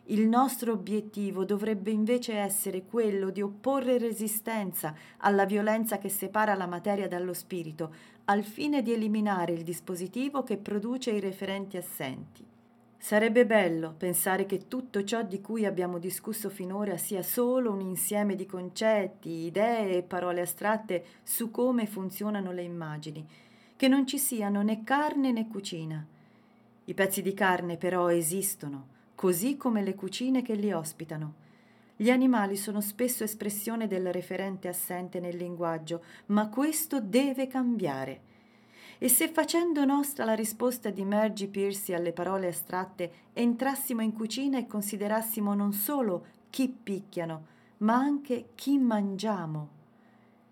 il 0.09 0.29
nostro 0.29 0.73
obiettivo 0.73 1.45
dovrebbe 1.45 1.91
invece 1.91 2.35
essere 2.35 2.85
quello 2.85 3.31
di 3.31 3.43
opporre 3.43 3.99
resistenza 3.99 4.95
alla 5.19 5.45
violenza 5.45 5.99
che 5.99 6.09
separa 6.09 6.55
la 6.55 6.67
materia 6.67 7.09
dallo 7.09 7.33
spirito, 7.33 7.93
al 8.27 8.45
fine 8.45 8.83
di 8.83 8.93
eliminare 8.93 9.53
il 9.53 9.65
dispositivo 9.65 10.45
che 10.45 10.59
produce 10.59 11.11
i 11.11 11.19
referenti 11.19 11.77
assenti. 11.77 12.45
Sarebbe 12.97 13.47
bello 13.47 13.95
pensare 13.97 14.47
che 14.47 14.69
tutto 14.69 15.03
ciò 15.03 15.23
di 15.23 15.41
cui 15.41 15.65
abbiamo 15.65 15.99
discusso 15.99 16.51
finora 16.51 16.97
sia 16.97 17.23
solo 17.23 17.73
un 17.73 17.81
insieme 17.81 18.37
di 18.37 18.47
concetti, 18.47 19.29
idee 19.47 19.97
e 19.97 20.03
parole 20.03 20.41
astratte 20.41 21.05
su 21.25 21.51
come 21.51 21.87
funzionano 21.87 22.53
le 22.53 22.63
immagini, 22.63 23.27
che 23.75 23.89
non 23.89 24.07
ci 24.07 24.19
siano 24.19 24.63
né 24.63 24.85
carne 24.85 25.33
né 25.33 25.49
cucina. 25.49 26.05
I 26.85 26.95
pezzi 26.95 27.23
di 27.23 27.35
carne 27.35 27.77
però 27.77 28.09
esistono 28.09 28.95
così 29.17 29.57
come 29.57 29.83
le 29.83 29.97
cucine 29.97 30.43
che 30.43 30.55
li 30.55 30.71
ospitano. 30.71 31.35
Gli 31.97 32.11
animali 32.11 32.57
sono 32.57 32.81
spesso 32.81 33.25
espressione 33.25 33.89
del 33.89 34.12
referente 34.12 34.69
assente 34.69 35.19
nel 35.19 35.37
linguaggio, 35.37 36.05
ma 36.27 36.49
questo 36.49 37.01
deve 37.01 37.49
cambiare. 37.49 38.21
E 38.99 39.09
se 39.09 39.29
facendo 39.29 39.85
nostra 39.85 40.25
la 40.25 40.35
risposta 40.35 40.91
di 40.91 41.05
Margie 41.05 41.49
Piercy 41.49 41.93
alle 41.95 42.12
parole 42.12 42.47
astratte 42.47 43.11
entrassimo 43.33 44.03
in 44.03 44.12
cucina 44.12 44.59
e 44.59 44.69
considerassimo 44.69 45.53
non 45.53 45.73
solo 45.73 46.27
chi 46.51 46.69
picchiano, 46.69 47.47
ma 47.79 47.95
anche 47.95 48.51
chi 48.55 48.79
mangiamo, 48.79 49.75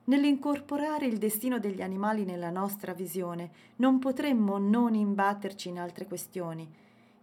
Nell'incorporare 0.06 1.06
il 1.06 1.16
destino 1.16 1.58
degli 1.58 1.80
animali 1.80 2.26
nella 2.26 2.50
nostra 2.50 2.92
visione, 2.92 3.50
non 3.76 3.98
potremmo 3.98 4.58
non 4.58 4.94
imbatterci 4.94 5.70
in 5.70 5.78
altre 5.78 6.04
questioni. 6.04 6.68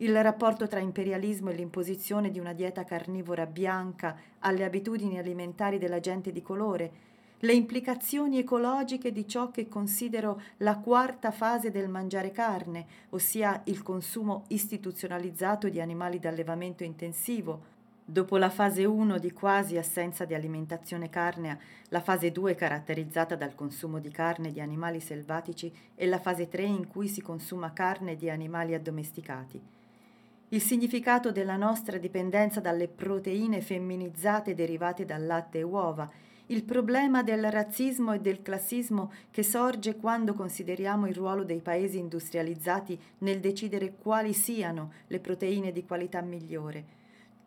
Il 0.01 0.19
rapporto 0.23 0.67
tra 0.67 0.79
imperialismo 0.79 1.51
e 1.51 1.53
l'imposizione 1.53 2.31
di 2.31 2.39
una 2.39 2.53
dieta 2.53 2.83
carnivora 2.83 3.45
bianca 3.45 4.17
alle 4.39 4.63
abitudini 4.63 5.19
alimentari 5.19 5.77
della 5.77 5.99
gente 5.99 6.31
di 6.31 6.41
colore, 6.41 6.91
le 7.37 7.53
implicazioni 7.53 8.39
ecologiche 8.39 9.11
di 9.11 9.27
ciò 9.27 9.51
che 9.51 9.69
considero 9.69 10.41
la 10.57 10.77
quarta 10.77 11.29
fase 11.29 11.69
del 11.69 11.87
mangiare 11.87 12.31
carne, 12.31 12.87
ossia 13.09 13.61
il 13.65 13.83
consumo 13.83 14.45
istituzionalizzato 14.47 15.69
di 15.69 15.79
animali 15.79 16.19
d'allevamento 16.19 16.83
intensivo, 16.83 17.69
Dopo 18.03 18.35
la 18.35 18.49
fase 18.49 18.83
1 18.83 19.19
di 19.19 19.31
quasi 19.31 19.77
assenza 19.77 20.25
di 20.25 20.33
alimentazione 20.33 21.09
carnea, 21.09 21.57
la 21.89 22.01
fase 22.01 22.31
2 22.31 22.55
caratterizzata 22.55 23.35
dal 23.35 23.55
consumo 23.55 23.99
di 23.99 24.09
carne 24.09 24.51
di 24.51 24.59
animali 24.59 24.99
selvatici 24.99 25.71
e 25.95 26.07
la 26.07 26.19
fase 26.19 26.49
3 26.49 26.63
in 26.63 26.87
cui 26.87 27.07
si 27.07 27.21
consuma 27.21 27.71
carne 27.71 28.17
di 28.17 28.29
animali 28.29 28.73
addomesticati. 28.73 29.61
Il 30.53 30.61
significato 30.61 31.31
della 31.31 31.57
nostra 31.57 31.97
dipendenza 31.97 32.61
dalle 32.61 32.87
proteine 32.87 33.59
femminizzate 33.59 34.55
derivate 34.55 35.03
dal 35.05 35.25
latte 35.25 35.59
e 35.59 35.63
uova, 35.63 36.09
il 36.47 36.63
problema 36.63 37.23
del 37.23 37.51
razzismo 37.51 38.13
e 38.13 38.19
del 38.19 38.41
classismo 38.41 39.11
che 39.29 39.43
sorge 39.43 39.97
quando 39.97 40.33
consideriamo 40.33 41.07
il 41.07 41.15
ruolo 41.15 41.43
dei 41.43 41.61
paesi 41.61 41.97
industrializzati 41.97 42.99
nel 43.19 43.39
decidere 43.39 43.93
quali 44.01 44.33
siano 44.33 44.91
le 45.07 45.19
proteine 45.19 45.71
di 45.71 45.85
qualità 45.85 46.21
migliore 46.21 46.99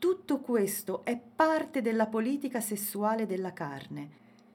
tutto 0.05 0.40
questo 0.40 1.02
è 1.02 1.18
parte 1.18 1.80
della 1.80 2.05
politica 2.05 2.61
sessuale 2.61 3.24
della 3.24 3.55
carne. 3.55 4.11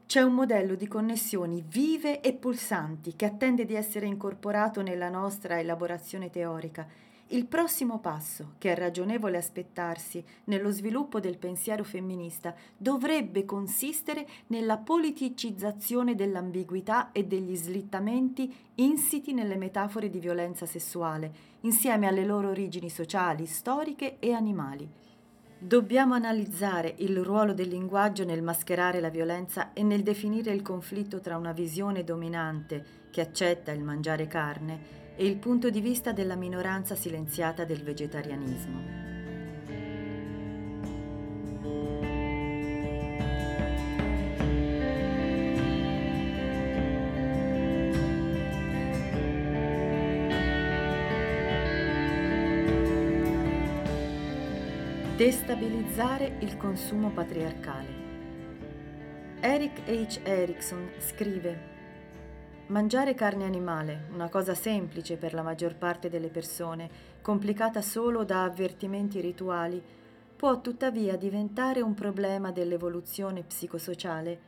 C'è 0.05 0.21
un 0.21 0.35
modello 0.35 0.75
di 0.75 0.87
connessioni 0.87 1.65
vive 1.67 2.21
e 2.21 2.33
pulsanti 2.33 3.15
che 3.15 3.25
attende 3.25 3.65
di 3.65 3.73
essere 3.73 4.05
incorporato 4.05 4.83
nella 4.83 5.09
nostra 5.09 5.59
elaborazione 5.59 6.29
teorica. 6.29 6.87
Il 7.31 7.45
prossimo 7.45 7.99
passo, 7.99 8.53
che 8.57 8.71
è 8.71 8.75
ragionevole 8.75 9.37
aspettarsi 9.37 10.23
nello 10.45 10.71
sviluppo 10.71 11.19
del 11.19 11.37
pensiero 11.37 11.83
femminista, 11.83 12.55
dovrebbe 12.75 13.45
consistere 13.45 14.25
nella 14.47 14.77
politicizzazione 14.77 16.15
dell'ambiguità 16.15 17.11
e 17.11 17.25
degli 17.25 17.55
slittamenti 17.55 18.51
insiti 18.75 19.31
nelle 19.33 19.57
metafore 19.57 20.09
di 20.09 20.17
violenza 20.17 20.65
sessuale, 20.65 21.31
insieme 21.61 22.07
alle 22.07 22.25
loro 22.25 22.49
origini 22.49 22.89
sociali, 22.89 23.45
storiche 23.45 24.17
e 24.17 24.33
animali. 24.33 24.89
Dobbiamo 25.59 26.15
analizzare 26.15 26.95
il 26.97 27.23
ruolo 27.23 27.53
del 27.53 27.67
linguaggio 27.67 28.25
nel 28.25 28.41
mascherare 28.41 28.99
la 28.99 29.09
violenza 29.09 29.71
e 29.73 29.83
nel 29.83 30.01
definire 30.01 30.51
il 30.51 30.63
conflitto 30.63 31.19
tra 31.19 31.37
una 31.37 31.51
visione 31.51 32.03
dominante 32.03 33.07
che 33.11 33.21
accetta 33.21 33.71
il 33.71 33.83
mangiare 33.83 34.25
carne 34.25 35.08
e 35.19 35.25
il 35.25 35.35
punto 35.35 35.69
di 35.69 35.81
vista 35.81 36.13
della 36.13 36.35
minoranza 36.35 36.95
silenziata 36.95 37.65
del 37.65 37.83
vegetarianismo. 37.83 38.79
Destabilizzare 55.17 56.37
il 56.39 56.55
consumo 56.55 57.09
patriarcale. 57.09 58.07
Eric 59.41 59.81
H. 59.85 60.21
Erickson 60.23 60.91
scrive 60.99 61.68
Mangiare 62.69 63.15
carne 63.15 63.45
animale, 63.45 64.05
una 64.13 64.29
cosa 64.29 64.53
semplice 64.53 65.17
per 65.17 65.33
la 65.33 65.41
maggior 65.41 65.73
parte 65.73 66.07
delle 66.07 66.29
persone, 66.29 66.87
complicata 67.19 67.81
solo 67.81 68.23
da 68.23 68.43
avvertimenti 68.43 69.19
rituali, 69.21 69.81
può 70.35 70.61
tuttavia 70.61 71.17
diventare 71.17 71.81
un 71.81 71.95
problema 71.95 72.51
dell'evoluzione 72.51 73.41
psicosociale 73.41 74.39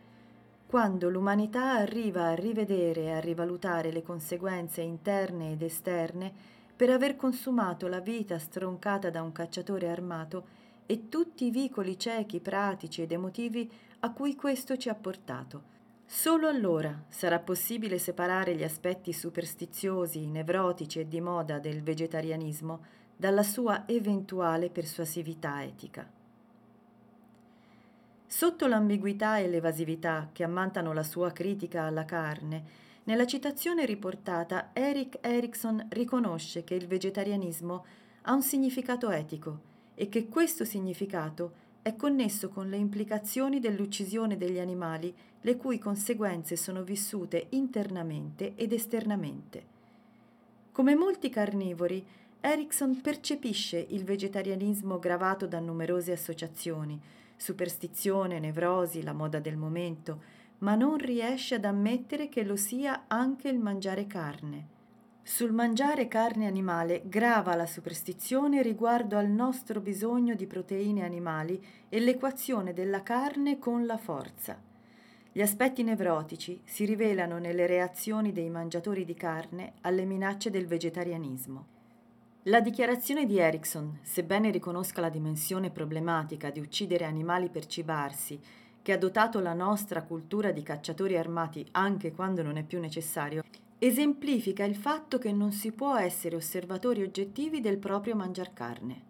quando 0.68 1.10
l'umanità 1.10 1.72
arriva 1.72 2.28
a 2.28 2.36
rivedere 2.36 3.06
e 3.06 3.12
a 3.14 3.20
rivalutare 3.20 3.92
le 3.92 4.04
conseguenze 4.04 4.82
interne 4.82 5.54
ed 5.54 5.64
esterne 5.64 6.32
per 6.76 6.92
aver 6.92 7.16
consumato 7.16 7.88
la 7.88 8.02
vita 8.02 8.38
stroncata 8.38 9.10
da 9.10 9.24
un 9.24 9.32
cacciatore 9.32 9.90
armato 9.90 10.46
e 10.86 11.10
tutti 11.10 11.48
i 11.48 11.52
vicoli 11.52 11.98
ciechi, 11.98 12.40
pratici 12.40 13.02
ed 13.02 13.14
emotivi 13.14 13.68
a 14.02 14.12
cui 14.12 14.36
questo 14.36 14.78
ci 14.78 14.90
ha 14.90 14.96
portato. 14.96 15.71
Solo 16.14 16.50
allora 16.50 17.06
sarà 17.08 17.40
possibile 17.40 17.98
separare 17.98 18.54
gli 18.54 18.64
aspetti 18.64 19.14
superstiziosi, 19.14 20.28
nevrotici 20.28 21.00
e 21.00 21.08
di 21.08 21.22
moda 21.22 21.58
del 21.58 21.82
vegetarianismo 21.82 22.84
dalla 23.16 23.44
sua 23.44 23.88
eventuale 23.88 24.70
persuasività 24.70 25.64
etica. 25.64 26.06
Sotto 28.28 28.68
l'ambiguità 28.68 29.38
e 29.38 29.48
l'evasività 29.48 30.28
che 30.34 30.44
ammantano 30.44 30.92
la 30.92 31.04
sua 31.04 31.32
critica 31.32 31.84
alla 31.84 32.04
carne, 32.04 32.64
nella 33.06 33.26
citazione 33.26 33.86
riportata 33.86 34.72
Eric 34.74 35.20
Erickson 35.22 35.88
riconosce 35.92 36.66
che 36.66 36.76
il 36.76 36.88
vegetarianismo 36.88 37.86
ha 38.24 38.34
un 38.34 38.42
significato 38.42 39.10
etico 39.12 39.60
e 39.96 40.10
che 40.10 40.28
questo 40.28 40.66
significato 40.66 41.61
è 41.82 41.96
connesso 41.96 42.50
con 42.50 42.70
le 42.70 42.78
implicazioni 42.78 43.60
dell'uccisione 43.60 44.38
degli 44.38 44.60
animali, 44.60 45.14
le 45.42 45.58
cui 45.58 45.80
conseguenze 45.80 46.56
sono 46.56 46.84
vissute 46.84 47.48
internamente 47.50 48.54
ed 48.56 48.72
esternamente. 48.72 49.64
Come 50.72 50.96
molti 50.96 51.30
carnivori, 51.30 52.06
Erickson 52.40 53.02
percepisce 53.02 53.86
il 53.90 54.04
vegetarianismo 54.04 55.00
gravato 55.00 55.48
da 55.48 55.60
numerose 55.60 56.12
associazioni, 56.12 57.00
superstizione, 57.36 58.40
nevrosi, 58.40 59.02
la 59.04 59.14
moda 59.14 59.40
del 59.40 59.58
momento, 59.58 60.22
ma 60.60 60.76
non 60.76 60.98
riesce 60.98 61.56
ad 61.56 61.66
ammettere 61.66 62.30
che 62.30 62.44
lo 62.44 62.56
sia 62.56 63.06
anche 63.08 63.50
il 63.50 63.60
mangiare 63.60 64.06
carne. 64.06 64.71
Sul 65.24 65.52
mangiare 65.52 66.08
carne 66.08 66.48
animale 66.48 67.04
grava 67.06 67.56
la 67.56 67.68
superstizione 67.68 68.64
riguardo 68.64 69.18
al 69.18 69.30
nostro 69.30 69.80
bisogno 69.80 70.34
di 70.34 70.48
proteine 70.48 71.06
animali 71.06 71.64
e 71.90 72.00
l'equazione 72.00 72.74
della 72.74 73.04
carne 73.04 73.60
con 73.60 73.86
la 73.86 73.98
forza. 73.98 74.60
Gli 75.32 75.42
aspetti 75.42 75.84
nevrotici 75.84 76.60
si 76.66 76.86
rivelano 76.86 77.38
nelle 77.38 77.68
reazioni 77.68 78.32
dei 78.32 78.50
mangiatori 78.50 79.06
di 79.06 79.14
carne 79.14 79.74
alle 79.82 80.06
minacce 80.06 80.50
del 80.50 80.66
vegetarianismo. 80.66 81.66
La 82.46 82.60
dichiarazione 82.60 83.28
di 83.28 83.38
Erickson, 83.38 84.00
sebbene 84.02 84.50
riconosca 84.50 85.02
la 85.02 85.10
dimensione 85.10 85.70
problematica 85.70 86.50
di 86.50 86.60
uccidere 86.60 87.06
animali 87.06 87.50
per 87.50 87.68
cibarsi, 87.68 88.40
che 88.82 88.92
ha 88.92 88.98
dotato 88.98 89.40
la 89.40 89.54
nostra 89.54 90.02
cultura 90.02 90.52
di 90.52 90.64
cacciatori 90.64 91.16
armati 91.16 91.64
anche 91.74 92.12
quando 92.12 92.42
non 92.42 92.58
è 92.58 92.64
più 92.64 92.80
necessario, 92.80 93.44
esemplifica 93.84 94.64
il 94.64 94.76
fatto 94.76 95.18
che 95.18 95.32
non 95.32 95.52
si 95.52 95.72
può 95.72 95.98
essere 95.98 96.36
osservatori 96.36 97.02
oggettivi 97.02 97.62
del 97.62 97.80
proprio 97.80 98.16
mangiar 98.16 98.54
carne. 98.54 99.10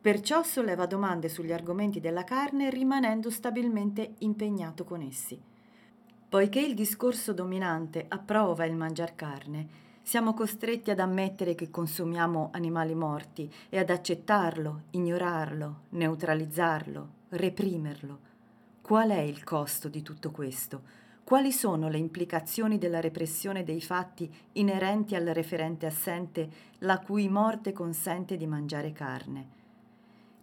Perciò 0.00 0.42
solleva 0.42 0.86
domande 0.86 1.28
sugli 1.28 1.52
argomenti 1.52 2.00
della 2.00 2.24
carne 2.24 2.68
rimanendo 2.68 3.30
stabilmente 3.30 4.14
impegnato 4.18 4.82
con 4.82 5.02
essi. 5.02 5.40
Poiché 6.28 6.58
il 6.58 6.74
discorso 6.74 7.32
dominante 7.32 8.06
approva 8.08 8.64
il 8.64 8.74
mangiar 8.74 9.14
carne, 9.14 9.68
siamo 10.02 10.34
costretti 10.34 10.90
ad 10.90 10.98
ammettere 10.98 11.54
che 11.54 11.70
consumiamo 11.70 12.48
animali 12.52 12.96
morti 12.96 13.48
e 13.68 13.78
ad 13.78 13.88
accettarlo, 13.88 14.86
ignorarlo, 14.90 15.82
neutralizzarlo, 15.90 17.08
reprimerlo. 17.28 18.18
Qual 18.82 19.10
è 19.10 19.20
il 19.20 19.44
costo 19.44 19.88
di 19.88 20.02
tutto 20.02 20.32
questo? 20.32 21.01
Quali 21.24 21.52
sono 21.52 21.88
le 21.88 21.98
implicazioni 21.98 22.78
della 22.78 23.00
repressione 23.00 23.62
dei 23.62 23.80
fatti 23.80 24.30
inerenti 24.52 25.14
al 25.14 25.26
referente 25.26 25.86
assente 25.86 26.50
la 26.78 26.98
cui 26.98 27.28
morte 27.28 27.72
consente 27.72 28.36
di 28.36 28.46
mangiare 28.46 28.92
carne? 28.92 29.46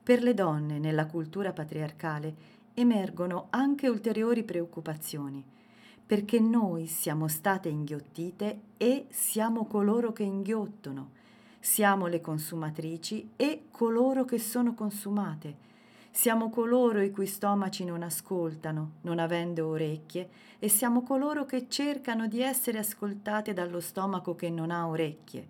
Per 0.01 0.23
le 0.23 0.33
donne 0.33 0.79
nella 0.79 1.05
cultura 1.05 1.51
patriarcale 1.51 2.57
emergono 2.73 3.47
anche 3.51 3.89
ulteriori 3.89 4.43
preoccupazioni, 4.43 5.43
perché 6.05 6.39
noi 6.39 6.87
siamo 6.87 7.27
state 7.27 7.69
inghiottite 7.69 8.61
e 8.77 9.05
siamo 9.09 9.65
coloro 9.65 10.11
che 10.11 10.23
inghiottono, 10.23 11.11
siamo 11.59 12.07
le 12.07 12.21
consumatrici 12.21 13.31
e 13.35 13.65
coloro 13.69 14.23
che 14.25 14.39
sono 14.39 14.73
consumate 14.73 15.67
siamo 16.11 16.49
coloro 16.49 17.01
i 17.01 17.11
cui 17.11 17.27
stomaci 17.27 17.85
non 17.85 18.03
ascoltano, 18.03 18.93
non 19.01 19.19
avendo 19.19 19.67
orecchie, 19.67 20.29
e 20.59 20.67
siamo 20.67 21.03
coloro 21.03 21.45
che 21.45 21.67
cercano 21.69 22.27
di 22.27 22.41
essere 22.41 22.79
ascoltate 22.79 23.53
dallo 23.53 23.79
stomaco 23.79 24.35
che 24.35 24.49
non 24.49 24.71
ha 24.71 24.87
orecchie. 24.87 25.47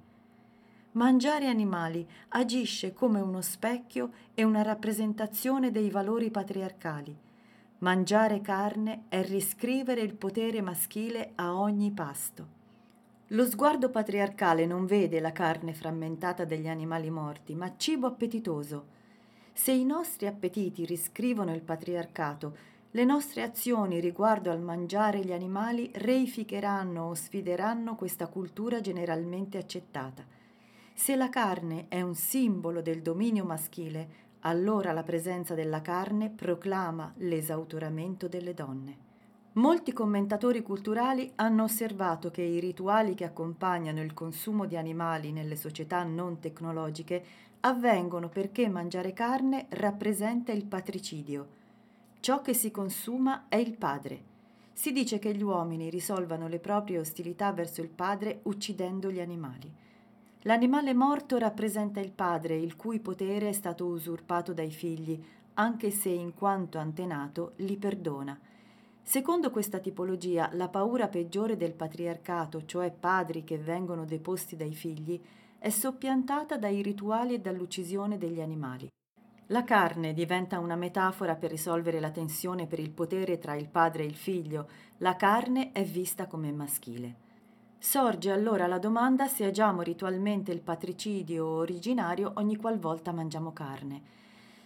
Mangiare 0.91 1.47
animali 1.47 2.07
agisce 2.29 2.93
come 2.93 3.19
uno 3.19 3.41
specchio 3.41 4.11
e 4.33 4.43
una 4.43 4.63
rappresentazione 4.63 5.71
dei 5.71 5.89
valori 5.89 6.31
patriarcali. 6.31 7.15
Mangiare 7.79 8.41
carne 8.41 9.03
è 9.07 9.23
riscrivere 9.23 10.01
il 10.01 10.15
potere 10.15 10.61
maschile 10.61 11.31
a 11.35 11.55
ogni 11.55 11.91
pasto. 11.91 12.57
Lo 13.27 13.45
sguardo 13.45 13.89
patriarcale 13.89 14.65
non 14.65 14.87
vede 14.87 15.19
la 15.19 15.31
carne 15.31 15.73
frammentata 15.73 16.43
degli 16.43 16.67
animali 16.67 17.11
morti, 17.11 17.53
ma 17.53 17.71
cibo 17.77 18.07
appetitoso. 18.07 18.97
Se 19.61 19.73
i 19.73 19.83
nostri 19.83 20.25
appetiti 20.25 20.85
riscrivono 20.85 21.53
il 21.53 21.59
patriarcato, 21.59 22.55
le 22.91 23.03
nostre 23.03 23.41
azioni 23.41 23.99
riguardo 23.99 24.51
al 24.51 24.61
mangiare 24.61 25.19
gli 25.19 25.33
animali 25.33 25.91
reificheranno 25.95 27.09
o 27.09 27.13
sfideranno 27.13 27.95
questa 27.95 28.27
cultura 28.27 28.79
generalmente 28.79 29.57
accettata. 29.57 30.23
Se 30.93 31.13
la 31.17 31.27
carne 31.27 31.87
è 31.89 32.01
un 32.01 32.15
simbolo 32.15 32.81
del 32.81 33.01
dominio 33.01 33.43
maschile, 33.43 34.07
allora 34.39 34.93
la 34.93 35.03
presenza 35.03 35.55
della 35.55 35.81
carne 35.81 36.29
proclama 36.29 37.13
l'esautoramento 37.17 38.29
delle 38.29 38.53
donne. 38.53 39.07
Molti 39.53 39.91
commentatori 39.91 40.61
culturali 40.61 41.33
hanno 41.35 41.63
osservato 41.63 42.31
che 42.31 42.43
i 42.43 42.61
rituali 42.61 43.13
che 43.13 43.25
accompagnano 43.25 44.01
il 44.01 44.13
consumo 44.13 44.65
di 44.65 44.77
animali 44.77 45.33
nelle 45.33 45.57
società 45.57 46.01
non 46.03 46.39
tecnologiche 46.39 47.47
avvengono 47.61 48.29
perché 48.29 48.69
mangiare 48.69 49.13
carne 49.13 49.65
rappresenta 49.69 50.51
il 50.51 50.65
patricidio. 50.65 51.57
Ciò 52.21 52.41
che 52.41 52.53
si 52.53 52.71
consuma 52.71 53.45
è 53.49 53.55
il 53.55 53.75
padre. 53.75 54.27
Si 54.73 54.91
dice 54.91 55.19
che 55.19 55.33
gli 55.33 55.41
uomini 55.41 55.89
risolvano 55.89 56.47
le 56.47 56.59
proprie 56.59 56.99
ostilità 56.99 57.51
verso 57.51 57.81
il 57.81 57.89
padre 57.89 58.39
uccidendo 58.43 59.11
gli 59.11 59.19
animali. 59.19 59.69
L'animale 60.43 60.93
morto 60.93 61.37
rappresenta 61.37 61.99
il 61.99 62.11
padre, 62.11 62.55
il 62.55 62.77
cui 62.77 62.99
potere 62.99 63.49
è 63.49 63.51
stato 63.51 63.85
usurpato 63.87 64.53
dai 64.53 64.71
figli, 64.71 65.21
anche 65.55 65.91
se 65.91 66.07
in 66.07 66.33
quanto 66.33 66.77
antenato 66.77 67.53
li 67.57 67.75
perdona. 67.75 68.39
Secondo 69.03 69.51
questa 69.51 69.79
tipologia, 69.79 70.49
la 70.53 70.69
paura 70.69 71.09
peggiore 71.09 71.57
del 71.57 71.73
patriarcato, 71.73 72.65
cioè 72.65 72.89
padri 72.91 73.43
che 73.43 73.57
vengono 73.57 74.05
deposti 74.05 74.55
dai 74.55 74.73
figli, 74.73 75.19
è 75.59 75.69
soppiantata 75.69 76.57
dai 76.57 76.81
rituali 76.81 77.35
e 77.35 77.39
dall'uccisione 77.39 78.17
degli 78.17 78.41
animali. 78.41 78.87
La 79.47 79.63
carne 79.63 80.13
diventa 80.13 80.59
una 80.59 80.75
metafora 80.75 81.35
per 81.35 81.49
risolvere 81.49 81.99
la 81.99 82.11
tensione 82.11 82.65
per 82.65 82.79
il 82.79 82.91
potere 82.91 83.39
tra 83.39 83.55
il 83.55 83.67
padre 83.67 84.03
e 84.03 84.05
il 84.05 84.15
figlio. 84.15 84.69
La 84.97 85.15
carne 85.15 85.71
è 85.71 85.83
vista 85.83 86.27
come 86.27 86.51
maschile. 86.51 87.27
Sorge 87.77 88.31
allora 88.31 88.67
la 88.67 88.77
domanda 88.77 89.27
se 89.27 89.45
agiamo 89.45 89.81
ritualmente 89.81 90.51
il 90.51 90.61
patricidio 90.61 91.45
originario 91.45 92.33
ogni 92.35 92.57
qualvolta 92.57 93.11
mangiamo 93.11 93.51
carne. 93.51 94.01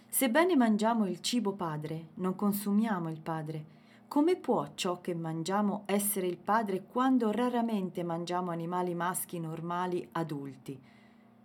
Sebbene 0.08 0.54
mangiamo 0.54 1.06
il 1.06 1.20
cibo 1.20 1.52
padre, 1.52 2.08
non 2.14 2.36
consumiamo 2.36 3.10
il 3.10 3.20
padre. 3.20 3.64
Come 4.08 4.36
può 4.36 4.68
ciò 4.74 5.00
che 5.00 5.14
mangiamo 5.14 5.82
essere 5.86 6.28
il 6.28 6.36
padre 6.36 6.84
quando 6.84 7.32
raramente 7.32 8.04
mangiamo 8.04 8.52
animali 8.52 8.94
maschi 8.94 9.40
normali 9.40 10.06
adulti? 10.12 10.80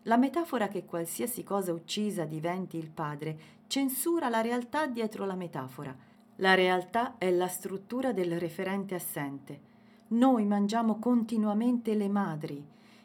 La 0.03 0.17
metafora 0.17 0.67
che 0.67 0.85
qualsiasi 0.85 1.43
cosa 1.43 1.73
uccisa 1.73 2.25
diventi 2.25 2.77
il 2.77 2.89
padre 2.91 3.57
censura 3.67 4.29
la 4.29 4.41
realtà 4.41 4.85
dietro 4.85 5.25
la 5.25 5.35
metafora. 5.35 5.95
La 6.37 6.53
realtà 6.53 7.17
è 7.17 7.31
la 7.31 7.47
struttura 7.47 8.13
del 8.13 8.39
referente 8.39 8.95
assente. 8.95 9.59
Noi 10.09 10.45
mangiamo 10.45 10.99
continuamente 10.99 11.95
le 11.95 12.07
madri. 12.07 12.63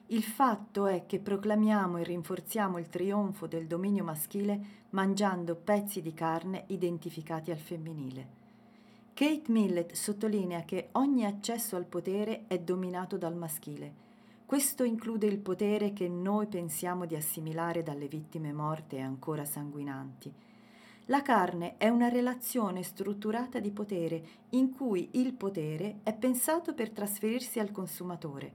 Il 0.09 0.23
fatto 0.23 0.87
è 0.87 1.05
che 1.07 1.19
proclamiamo 1.19 1.97
e 1.97 2.05
rinforziamo 2.05 2.79
il 2.79 2.89
trionfo 2.89 3.47
del 3.47 3.67
dominio 3.67 4.05
maschile 4.05 4.83
mangiando 4.91 5.55
pezzi 5.55 6.03
di 6.03 6.13
carne 6.13 6.65
identificati 6.69 7.51
al 7.51 7.59
femminile. 7.59 8.43
Kate 9.15 9.45
Millett 9.53 9.93
sottolinea 9.93 10.65
che 10.65 10.89
ogni 10.93 11.25
accesso 11.25 11.77
al 11.77 11.85
potere 11.85 12.47
è 12.49 12.59
dominato 12.59 13.17
dal 13.17 13.37
maschile. 13.37 13.93
Questo 14.45 14.83
include 14.83 15.29
il 15.29 15.39
potere 15.39 15.93
che 15.93 16.09
noi 16.09 16.49
pensiamo 16.49 17.07
di 17.07 17.15
assimilare 17.15 17.85
dalle 17.85 18.09
vittime 18.09 18.53
morte 18.53 18.97
e 18.97 19.03
ancora 19.03 19.45
sanguinanti. 19.45 20.33
La 21.07 21.23
carne 21.23 21.77
è 21.77 21.89
una 21.91 22.09
relazione 22.09 22.83
strutturata 22.83 23.61
di 23.61 23.71
potere 23.71 24.23
in 24.51 24.73
cui 24.73 25.11
il 25.13 25.33
potere 25.33 26.01
è 26.03 26.13
pensato 26.13 26.75
per 26.75 26.91
trasferirsi 26.91 27.61
al 27.61 27.71
consumatore. 27.71 28.53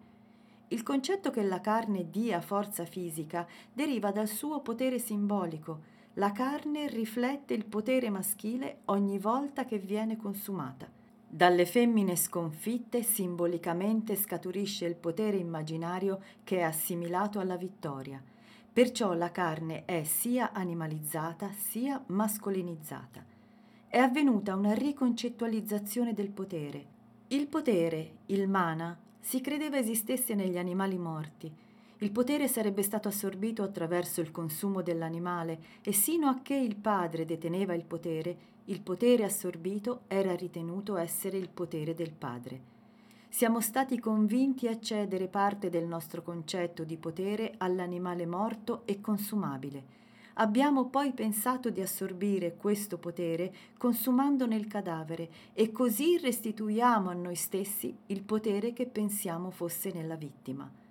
Il 0.68 0.84
concetto 0.84 1.32
che 1.32 1.42
la 1.42 1.62
carne 1.62 2.10
dia 2.10 2.42
forza 2.42 2.84
fisica 2.84 3.48
deriva 3.72 4.12
dal 4.12 4.28
suo 4.28 4.60
potere 4.60 5.00
simbolico, 5.00 5.89
la 6.14 6.32
carne 6.32 6.88
riflette 6.88 7.54
il 7.54 7.66
potere 7.66 8.10
maschile 8.10 8.80
ogni 8.86 9.20
volta 9.20 9.66
che 9.66 9.78
viene 9.78 10.18
consumata. 10.18 10.90
Dalle 11.32 11.66
femmine 11.66 12.16
sconfitte 12.16 13.04
simbolicamente 13.04 14.16
scaturisce 14.16 14.86
il 14.86 14.96
potere 14.96 15.38
immaginario 15.38 16.22
che 16.44 16.58
è 16.58 16.62
assimilato 16.62 17.40
alla 17.40 17.56
vittoria. 17.56 18.22
Perciò 18.74 19.14
la 19.14 19.32
carne 19.32 19.86
è 19.86 20.04
sia 20.04 20.52
animalizzata 20.52 21.52
sia 21.52 22.02
mascolinizzata. 22.08 23.24
È 23.88 23.98
avvenuta 23.98 24.56
una 24.56 24.74
riconcettualizzazione 24.74 26.14
del 26.14 26.30
potere. 26.30 26.86
Il 27.28 27.48
potere, 27.48 28.18
il 28.28 28.48
mana, 28.48 28.98
si 29.20 29.42
credeva 29.42 29.78
esistesse 29.78 30.34
negli 30.34 30.58
animali 30.58 30.98
morti, 30.98 31.54
il 32.02 32.12
potere 32.12 32.48
sarebbe 32.48 32.82
stato 32.82 33.10
assorbito 33.10 33.62
attraverso 33.62 34.22
il 34.22 34.32
consumo 34.32 34.82
dell'animale 34.82 35.60
e 35.82 35.92
sino 35.92 36.28
a 36.28 36.40
che 36.42 36.56
il 36.56 36.78
padre 36.78 37.26
deteneva 37.26 37.74
il 37.74 37.84
potere, 37.84 38.38
il 38.66 38.80
potere 38.80 39.26
assorbito 39.26 40.02
era 40.08 40.34
ritenuto 40.34 40.96
essere 40.96 41.38
il 41.38 41.50
potere 41.50 41.94
del 41.94 42.12
padre. 42.12 42.78
Siamo 43.28 43.60
stati 43.60 44.00
convinti 44.00 44.68
a 44.68 44.80
cedere 44.80 45.28
parte 45.28 45.70
del 45.70 45.86
nostro 45.86 46.24
concetto 46.24 46.86
di 46.86 46.96
potere 46.96 47.56
all'animale 47.58 48.26
morto 48.26 48.84
e 48.86 49.02
consumabile. 49.02 49.98
Abbiamo 50.36 50.86
poi 50.86 51.12
pensato 51.12 51.70
di 51.70 51.82
assorbire 51.82 52.56
questo 52.56 52.98
potere 52.98 53.54
consumandone 53.78 54.56
il 54.56 54.68
cadavere 54.68 55.30
e 55.54 55.74
così 55.74 56.18
restituiamo 56.18 57.10
a 57.10 57.14
noi 57.14 57.36
stessi 57.36 57.94
il 58.06 58.24
potere 58.24 58.72
che 58.72 58.86
pensiamo 58.86 59.52
fosse 59.52 59.92
nella 59.92 60.16
vittima. 60.16 60.88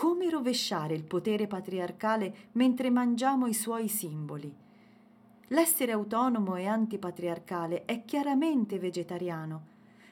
Come 0.00 0.30
rovesciare 0.30 0.94
il 0.94 1.04
potere 1.04 1.46
patriarcale 1.46 2.34
mentre 2.52 2.88
mangiamo 2.88 3.46
i 3.46 3.52
suoi 3.52 3.86
simboli? 3.86 4.50
L'essere 5.48 5.92
autonomo 5.92 6.56
e 6.56 6.64
antipatriarcale 6.64 7.84
è 7.84 8.06
chiaramente 8.06 8.78
vegetariano. 8.78 9.62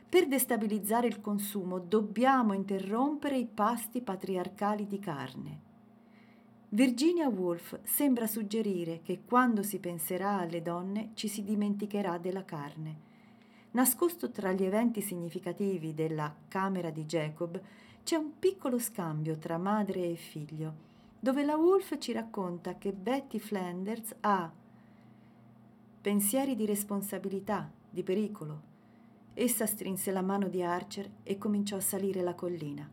Per 0.06 0.28
destabilizzare 0.28 1.06
il 1.06 1.22
consumo 1.22 1.78
dobbiamo 1.78 2.52
interrompere 2.52 3.38
i 3.38 3.46
pasti 3.46 4.02
patriarcali 4.02 4.86
di 4.86 4.98
carne. 4.98 5.60
Virginia 6.68 7.28
Woolf 7.28 7.80
sembra 7.82 8.26
suggerire 8.26 9.00
che 9.00 9.22
quando 9.24 9.62
si 9.62 9.78
penserà 9.78 10.40
alle 10.40 10.60
donne 10.60 11.12
ci 11.14 11.28
si 11.28 11.42
dimenticherà 11.42 12.18
della 12.18 12.44
carne. 12.44 13.06
Nascosto 13.70 14.30
tra 14.30 14.52
gli 14.52 14.64
eventi 14.64 15.00
significativi 15.00 15.94
della 15.94 16.34
Camera 16.46 16.90
di 16.90 17.06
Jacob 17.06 17.58
c'è 18.08 18.16
un 18.16 18.38
piccolo 18.38 18.78
scambio 18.78 19.36
tra 19.36 19.58
madre 19.58 20.08
e 20.08 20.14
figlio, 20.14 20.72
dove 21.20 21.44
la 21.44 21.56
Wolf 21.56 21.98
ci 21.98 22.10
racconta 22.12 22.78
che 22.78 22.94
Betty 22.94 23.38
Flanders 23.38 24.16
ha 24.20 24.50
pensieri 26.00 26.56
di 26.56 26.64
responsabilità, 26.64 27.70
di 27.90 28.02
pericolo. 28.02 28.62
Essa 29.34 29.66
strinse 29.66 30.10
la 30.10 30.22
mano 30.22 30.48
di 30.48 30.62
Archer 30.62 31.06
e 31.22 31.36
cominciò 31.36 31.76
a 31.76 31.82
salire 31.82 32.22
la 32.22 32.34
collina. 32.34 32.90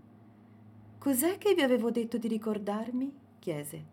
Cos'è 0.97 1.37
che 1.37 1.53
vi 1.53 1.61
avevo 1.61 1.91
detto 1.91 2.17
di 2.17 2.27
ricordarmi? 2.27 3.13
chiese. 3.39 3.85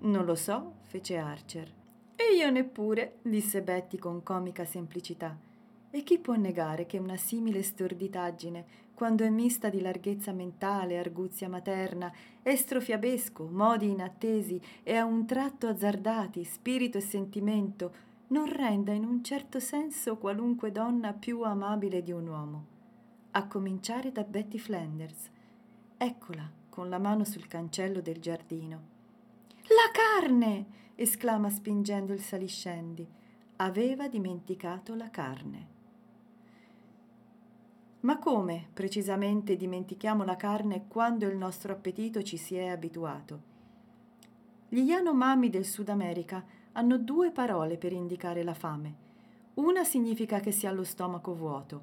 Non 0.00 0.26
lo 0.26 0.34
so, 0.34 0.74
fece 0.82 1.16
Archer. 1.16 1.72
E 2.14 2.34
io 2.36 2.50
neppure, 2.50 3.16
disse 3.22 3.62
Betty 3.62 3.96
con 3.96 4.22
comica 4.22 4.66
semplicità. 4.66 5.34
E 5.88 6.02
chi 6.02 6.18
può 6.18 6.34
negare 6.34 6.84
che 6.84 6.98
una 6.98 7.16
simile 7.16 7.62
storditaggine, 7.62 8.89
quando 9.00 9.24
è 9.24 9.30
mista 9.30 9.70
di 9.70 9.80
larghezza 9.80 10.30
mentale, 10.30 10.98
arguzia 10.98 11.48
materna, 11.48 12.12
estro 12.42 12.82
fiabesco, 12.82 13.48
modi 13.50 13.88
inattesi 13.88 14.60
e 14.82 14.94
a 14.94 15.06
un 15.06 15.24
tratto 15.24 15.68
azzardati, 15.68 16.44
spirito 16.44 16.98
e 16.98 17.00
sentimento, 17.00 17.94
non 18.26 18.44
renda 18.44 18.92
in 18.92 19.06
un 19.06 19.24
certo 19.24 19.58
senso 19.58 20.18
qualunque 20.18 20.70
donna 20.70 21.14
più 21.14 21.40
amabile 21.40 22.02
di 22.02 22.12
un 22.12 22.28
uomo? 22.28 22.66
A 23.30 23.46
cominciare 23.46 24.12
da 24.12 24.22
Betty 24.22 24.58
Flanders. 24.58 25.30
Eccola, 25.96 26.46
con 26.68 26.90
la 26.90 26.98
mano 26.98 27.24
sul 27.24 27.46
cancello 27.46 28.02
del 28.02 28.20
giardino. 28.20 28.82
La 29.62 29.90
carne! 29.92 30.66
esclama 30.94 31.48
spingendo 31.48 32.12
il 32.12 32.20
saliscendi. 32.20 33.08
Aveva 33.56 34.08
dimenticato 34.08 34.94
la 34.94 35.08
carne. 35.08 35.78
Ma 38.00 38.18
come 38.18 38.68
precisamente 38.72 39.56
dimentichiamo 39.56 40.24
la 40.24 40.36
carne 40.36 40.86
quando 40.88 41.26
il 41.26 41.36
nostro 41.36 41.72
appetito 41.72 42.22
ci 42.22 42.38
si 42.38 42.56
è 42.56 42.68
abituato? 42.68 43.48
Gli 44.70 44.80
Yanomami 44.80 45.50
del 45.50 45.66
Sud 45.66 45.90
America 45.90 46.42
hanno 46.72 46.96
due 46.96 47.30
parole 47.30 47.76
per 47.76 47.92
indicare 47.92 48.42
la 48.42 48.54
fame. 48.54 49.08
Una 49.54 49.84
significa 49.84 50.40
che 50.40 50.50
si 50.50 50.66
ha 50.66 50.72
lo 50.72 50.84
stomaco 50.84 51.34
vuoto, 51.34 51.82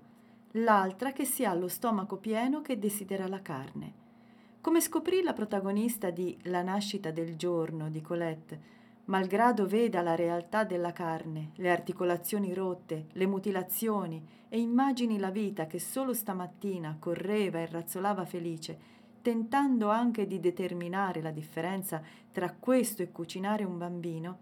l'altra 0.53 1.11
che 1.11 1.24
si 1.24 1.45
ha 1.45 1.53
lo 1.53 1.68
stomaco 1.68 2.15
pieno 2.15 2.61
che 2.61 2.80
desidera 2.80 3.28
la 3.28 3.41
carne. 3.43 3.93
Come 4.59 4.82
scoprì 4.82 5.22
la 5.22 5.34
protagonista 5.34 6.09
di 6.09 6.36
La 6.43 6.63
nascita 6.63 7.11
del 7.11 7.36
giorno 7.36 7.89
di 7.89 8.01
Colette, 8.01 8.76
malgrado 9.07 9.65
veda 9.67 10.01
la 10.01 10.15
realtà 10.15 10.63
della 10.63 10.91
carne, 10.91 11.51
le 11.55 11.69
articolazioni 11.69 12.53
rotte, 12.53 13.07
le 13.13 13.25
mutilazioni 13.25 14.25
e 14.49 14.59
immagini 14.59 15.17
la 15.17 15.31
vita 15.31 15.65
che 15.65 15.79
solo 15.79 16.13
stamattina 16.13 16.97
correva 16.99 17.59
e 17.59 17.67
razzolava 17.67 18.25
felice, 18.25 18.95
tentando 19.21 19.89
anche 19.89 20.27
di 20.27 20.39
determinare 20.39 21.21
la 21.21 21.31
differenza 21.31 22.01
tra 22.31 22.53
questo 22.53 23.01
e 23.01 23.11
cucinare 23.11 23.63
un 23.63 23.77
bambino, 23.77 24.39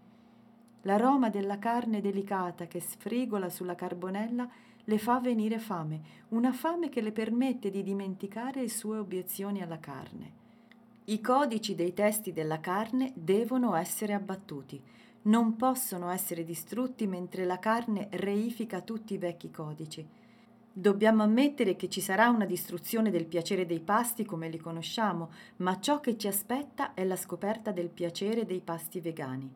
l'aroma 0.82 1.30
della 1.30 1.58
carne 1.58 2.00
delicata 2.00 2.66
che 2.66 2.80
sfrigola 2.80 3.48
sulla 3.48 3.74
carbonella 3.74 4.48
le 4.84 4.98
fa 4.98 5.18
venire 5.18 5.58
fame, 5.58 6.00
una 6.28 6.52
fame 6.52 6.88
che 6.88 7.00
le 7.00 7.10
permette 7.10 7.70
di 7.70 7.82
dimenticare 7.82 8.60
le 8.60 8.68
sue 8.68 8.98
obiezioni 8.98 9.62
alla 9.62 9.80
carne. 9.80 10.44
I 11.08 11.20
codici 11.20 11.76
dei 11.76 11.94
testi 11.94 12.32
della 12.32 12.58
carne 12.58 13.12
devono 13.14 13.76
essere 13.76 14.12
abbattuti, 14.12 14.82
non 15.22 15.54
possono 15.54 16.10
essere 16.10 16.42
distrutti 16.42 17.06
mentre 17.06 17.44
la 17.44 17.60
carne 17.60 18.08
reifica 18.10 18.80
tutti 18.80 19.14
i 19.14 19.18
vecchi 19.18 19.52
codici. 19.52 20.04
Dobbiamo 20.72 21.22
ammettere 21.22 21.76
che 21.76 21.88
ci 21.88 22.00
sarà 22.00 22.28
una 22.28 22.44
distruzione 22.44 23.12
del 23.12 23.26
piacere 23.26 23.66
dei 23.66 23.78
pasti 23.78 24.24
come 24.24 24.48
li 24.48 24.58
conosciamo, 24.58 25.30
ma 25.58 25.78
ciò 25.78 26.00
che 26.00 26.18
ci 26.18 26.26
aspetta 26.26 26.92
è 26.92 27.04
la 27.04 27.14
scoperta 27.14 27.70
del 27.70 27.88
piacere 27.88 28.44
dei 28.44 28.60
pasti 28.60 28.98
vegani. 28.98 29.48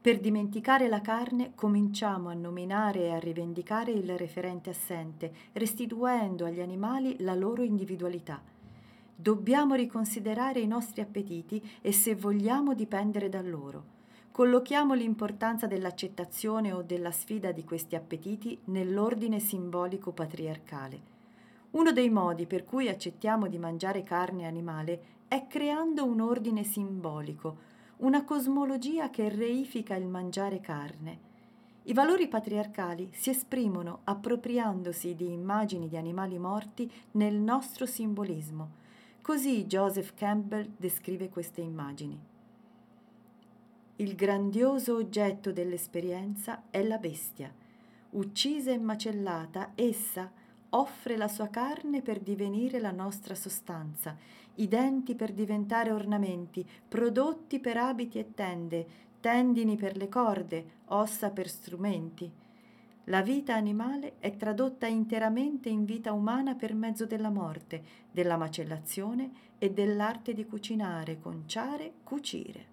Per 0.00 0.18
dimenticare 0.18 0.88
la 0.88 1.00
carne 1.00 1.52
cominciamo 1.54 2.30
a 2.30 2.34
nominare 2.34 3.02
e 3.02 3.10
a 3.12 3.20
rivendicare 3.20 3.92
il 3.92 4.18
referente 4.18 4.70
assente, 4.70 5.32
restituendo 5.52 6.44
agli 6.44 6.60
animali 6.60 7.14
la 7.20 7.36
loro 7.36 7.62
individualità. 7.62 8.53
Dobbiamo 9.16 9.74
riconsiderare 9.74 10.58
i 10.58 10.66
nostri 10.66 11.00
appetiti 11.00 11.62
e 11.80 11.92
se 11.92 12.16
vogliamo 12.16 12.74
dipendere 12.74 13.28
da 13.28 13.42
loro. 13.42 13.92
Collochiamo 14.32 14.92
l'importanza 14.94 15.68
dell'accettazione 15.68 16.72
o 16.72 16.82
della 16.82 17.12
sfida 17.12 17.52
di 17.52 17.62
questi 17.62 17.94
appetiti 17.94 18.58
nell'ordine 18.64 19.38
simbolico 19.38 20.10
patriarcale. 20.10 21.12
Uno 21.70 21.92
dei 21.92 22.10
modi 22.10 22.46
per 22.46 22.64
cui 22.64 22.88
accettiamo 22.88 23.46
di 23.46 23.56
mangiare 23.56 24.02
carne 24.02 24.46
animale 24.46 25.02
è 25.28 25.46
creando 25.46 26.04
un 26.04 26.20
ordine 26.20 26.64
simbolico, 26.64 27.72
una 27.98 28.24
cosmologia 28.24 29.10
che 29.10 29.28
reifica 29.28 29.94
il 29.94 30.06
mangiare 30.06 30.60
carne. 30.60 31.32
I 31.84 31.92
valori 31.92 32.26
patriarcali 32.26 33.10
si 33.12 33.30
esprimono 33.30 34.00
appropriandosi 34.02 35.14
di 35.14 35.30
immagini 35.32 35.86
di 35.86 35.96
animali 35.96 36.36
morti 36.36 36.90
nel 37.12 37.36
nostro 37.36 37.86
simbolismo 37.86 38.82
Così 39.24 39.64
Joseph 39.64 40.12
Campbell 40.12 40.72
descrive 40.76 41.30
queste 41.30 41.62
immagini. 41.62 42.20
Il 43.96 44.14
grandioso 44.16 44.96
oggetto 44.96 45.50
dell'esperienza 45.50 46.64
è 46.68 46.82
la 46.82 46.98
bestia. 46.98 47.50
Uccisa 48.10 48.70
e 48.70 48.76
macellata, 48.76 49.72
essa 49.76 50.30
offre 50.68 51.16
la 51.16 51.28
sua 51.28 51.48
carne 51.48 52.02
per 52.02 52.20
divenire 52.20 52.78
la 52.80 52.90
nostra 52.90 53.34
sostanza, 53.34 54.14
i 54.56 54.68
denti 54.68 55.14
per 55.14 55.32
diventare 55.32 55.90
ornamenti, 55.90 56.68
prodotti 56.86 57.60
per 57.60 57.78
abiti 57.78 58.18
e 58.18 58.34
tende, 58.34 58.86
tendini 59.20 59.76
per 59.76 59.96
le 59.96 60.10
corde, 60.10 60.64
ossa 60.88 61.30
per 61.30 61.48
strumenti. 61.48 62.30
La 63.08 63.20
vita 63.20 63.54
animale 63.54 64.14
è 64.18 64.34
tradotta 64.36 64.86
interamente 64.86 65.68
in 65.68 65.84
vita 65.84 66.12
umana 66.12 66.54
per 66.54 66.74
mezzo 66.74 67.04
della 67.04 67.28
morte, 67.28 67.82
della 68.10 68.38
macellazione 68.38 69.30
e 69.58 69.72
dell'arte 69.72 70.32
di 70.32 70.46
cucinare, 70.46 71.20
conciare, 71.20 71.92
cucire. 72.02 72.72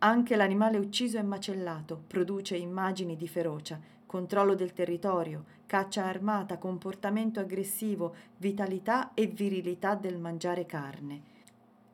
Anche 0.00 0.36
l'animale 0.36 0.76
ucciso 0.76 1.16
e 1.16 1.22
macellato 1.22 2.02
produce 2.06 2.54
immagini 2.56 3.16
di 3.16 3.26
ferocia, 3.26 3.80
controllo 4.04 4.54
del 4.54 4.74
territorio, 4.74 5.44
caccia 5.64 6.04
armata, 6.04 6.58
comportamento 6.58 7.40
aggressivo, 7.40 8.14
vitalità 8.36 9.14
e 9.14 9.26
virilità 9.26 9.94
del 9.94 10.18
mangiare 10.18 10.66
carne. 10.66 11.22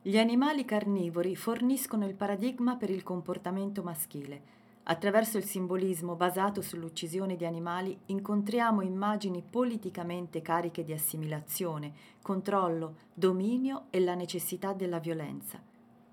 Gli 0.01 0.17
animali 0.17 0.65
carnivori 0.65 1.35
forniscono 1.35 2.05
il 2.05 2.13
paradigma 2.13 2.75
per 2.75 2.89
il 2.89 3.03
comportamento 3.03 3.81
maschile. 3.81 4.54
Attraverso 4.87 5.37
il 5.37 5.45
simbolismo 5.45 6.15
basato 6.15 6.61
sull'uccisione 6.61 7.35
di 7.35 7.43
animali 7.43 7.97
incontriamo 8.07 8.81
immagini 8.81 9.41
politicamente 9.41 10.43
cariche 10.43 10.83
di 10.83 10.93
assimilazione, 10.93 11.91
controllo, 12.21 12.97
dominio 13.11 13.85
e 13.89 13.99
la 13.99 14.13
necessità 14.13 14.73
della 14.73 14.99
violenza. 14.99 15.59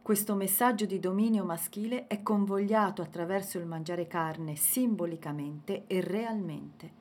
Questo 0.01 0.35
messaggio 0.35 0.87
di 0.87 0.99
dominio 0.99 1.45
maschile 1.45 2.07
è 2.07 2.23
convogliato 2.23 3.03
attraverso 3.03 3.59
il 3.59 3.67
mangiare 3.67 4.07
carne 4.07 4.57
simbolicamente 4.57 5.85
e 5.87 6.01
realmente. 6.01 7.01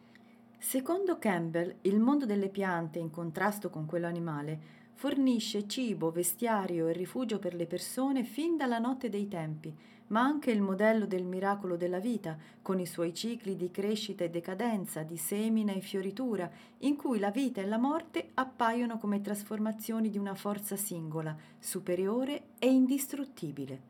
Secondo 0.58 1.18
Campbell, 1.20 1.78
il 1.84 2.00
mondo 2.00 2.26
delle 2.26 2.50
piante 2.50 3.00
in 3.00 3.10
contrasto 3.10 3.70
con 3.70 3.86
quello 3.86 4.08
animale 4.08 4.80
fornisce 4.94 5.68
cibo, 5.68 6.12
vestiario 6.12 6.88
e 6.88 6.94
rifugio 6.94 7.40
per 7.40 7.56
le 7.56 7.66
persone 7.66 8.24
fin 8.24 8.58
dalla 8.58 8.78
notte 8.78 9.10
dei 9.10 9.28
tempi, 9.30 9.74
ma 10.12 10.22
anche 10.22 10.52
il 10.52 10.62
modello 10.62 11.06
del 11.06 11.24
miracolo 11.24 11.76
della 11.76 12.00
vita, 12.00 12.38
con 12.62 12.80
i 12.80 12.86
suoi 12.86 13.14
cicli 13.14 13.56
di 13.56 13.72
crescita 13.72 14.24
e 14.24 14.30
decadenza, 14.30 15.04
di 15.04 15.18
semina 15.18 15.74
e 15.74 15.80
fioritura, 15.80 16.50
in 16.80 16.96
cui 16.96 17.18
la 17.18 17.32
vita 17.32 17.62
e 17.62 17.66
la 17.66 17.78
morte 17.78 18.30
appaiono 18.34 18.98
come 18.98 19.22
trasformazioni 19.22 20.10
di 20.10 20.18
una 20.18 20.36
forza 20.36 20.76
singola, 20.76 21.36
superiore 21.58 22.44
e 22.60 22.70
indistruttibile. 22.70 23.90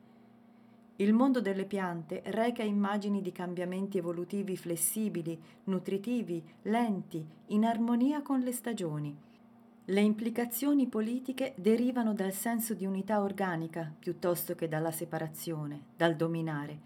Il 0.98 1.14
mondo 1.14 1.42
delle 1.42 1.66
piante 1.66 2.22
reca 2.26 2.62
immagini 2.62 3.22
di 3.22 3.32
cambiamenti 3.32 3.98
evolutivi 3.98 4.56
flessibili, 4.56 5.40
nutritivi, 5.64 6.44
lenti, 6.64 7.26
in 7.48 7.66
armonia 7.66 8.22
con 8.22 8.42
le 8.42 8.52
stagioni 8.52 9.30
le 9.92 10.00
implicazioni 10.00 10.88
politiche 10.88 11.54
derivano 11.58 12.14
dal 12.14 12.32
senso 12.32 12.74
di 12.74 12.86
unità 12.86 13.22
organica 13.22 13.94
piuttosto 14.00 14.56
che 14.56 14.70
dalla 14.70 14.92
separazione, 14.92 15.82
dal 15.98 16.16
dominare. 16.16 16.80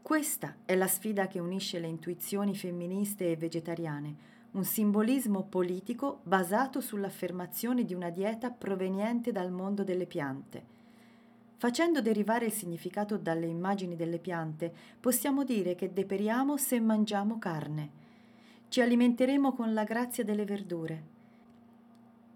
Questa 0.00 0.54
è 0.64 0.76
la 0.76 0.86
sfida 0.86 1.26
che 1.26 1.40
unisce 1.40 1.80
le 1.80 1.88
intuizioni 1.88 2.54
femministe 2.54 3.28
e 3.28 3.36
vegetariane, 3.36 4.14
un 4.52 4.62
simbolismo 4.62 5.42
politico 5.42 6.20
basato 6.22 6.80
sull'affermazione 6.80 7.84
di 7.84 7.92
una 7.92 8.10
dieta 8.10 8.50
proveniente 8.50 9.32
dal 9.32 9.50
mondo 9.50 9.82
delle 9.82 10.06
piante. 10.06 10.62
Facendo 11.56 12.00
derivare 12.00 12.46
il 12.46 12.52
significato 12.52 13.16
dalle 13.16 13.46
immagini 13.46 13.96
delle 13.96 14.20
piante, 14.20 14.72
possiamo 15.00 15.42
dire 15.42 15.74
che 15.74 15.92
deperiamo 15.92 16.56
se 16.56 16.78
mangiamo 16.78 17.36
carne. 17.40 17.90
Ci 18.68 18.80
alimenteremo 18.80 19.54
con 19.54 19.74
la 19.74 19.82
grazia 19.82 20.22
delle 20.22 20.44
verdure, 20.44 21.13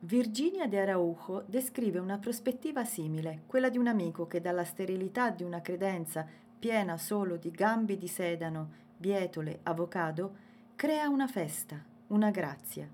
Virginia 0.01 0.69
de 0.69 0.79
Araujo 0.79 1.43
descrive 1.49 1.99
una 1.99 2.19
prospettiva 2.19 2.85
simile, 2.85 3.43
quella 3.47 3.69
di 3.69 3.79
un 3.79 3.89
amico 3.89 4.29
che 4.29 4.41
dalla 4.41 4.63
sterilità 4.63 5.31
di 5.31 5.43
una 5.43 5.61
credenza 5.61 6.25
piena 6.57 6.97
solo 6.97 7.37
di 7.37 7.51
gambi 7.51 7.99
di 7.99 8.07
sedano, 8.07 8.71
bietole, 8.97 9.59
avocado, 9.65 10.37
crea 10.77 11.09
una 11.09 11.27
festa, 11.27 11.83
una 12.09 12.31
grazia. 12.31 12.89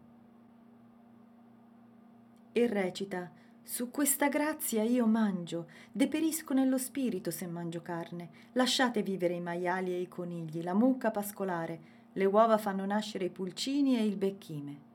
E 2.53 2.67
recita 2.67 3.31
su 3.63 3.91
questa 3.91 4.29
grazia 4.29 4.83
io 4.83 5.05
mangio, 5.05 5.67
deperisco 5.93 6.55
nello 6.55 6.79
spirito 6.79 7.31
se 7.31 7.47
mangio 7.47 7.83
carne. 7.83 8.31
Lasciate 8.53 9.03
vivere 9.03 9.35
i 9.35 9.41
maiali 9.41 9.93
e 9.93 10.01
i 10.01 10.09
conigli, 10.09 10.63
la 10.63 10.73
mucca 10.73 11.11
pascolare, 11.11 11.93
le 12.15 12.25
uova 12.25 12.57
fanno 12.57 12.87
nascere 12.87 13.27
i 13.27 13.31
pulcini 13.31 13.99
e 13.99 14.07
il 14.07 14.17
becchime. 14.17 14.93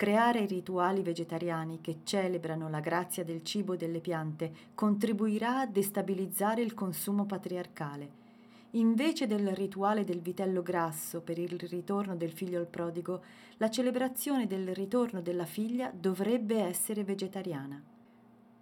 Creare 0.00 0.46
rituali 0.46 1.02
vegetariani 1.02 1.82
che 1.82 1.98
celebrano 2.04 2.70
la 2.70 2.80
grazia 2.80 3.22
del 3.22 3.42
cibo 3.42 3.74
e 3.74 3.76
delle 3.76 4.00
piante 4.00 4.50
contribuirà 4.74 5.58
a 5.58 5.66
destabilizzare 5.66 6.62
il 6.62 6.72
consumo 6.72 7.26
patriarcale. 7.26 8.10
Invece 8.70 9.26
del 9.26 9.54
rituale 9.54 10.04
del 10.04 10.22
vitello 10.22 10.62
grasso 10.62 11.20
per 11.20 11.38
il 11.38 11.50
ritorno 11.50 12.16
del 12.16 12.32
figlio 12.32 12.58
al 12.58 12.66
prodigo, 12.66 13.22
la 13.58 13.68
celebrazione 13.68 14.46
del 14.46 14.74
ritorno 14.74 15.20
della 15.20 15.44
figlia 15.44 15.92
dovrebbe 15.94 16.62
essere 16.62 17.04
vegetariana. 17.04 17.78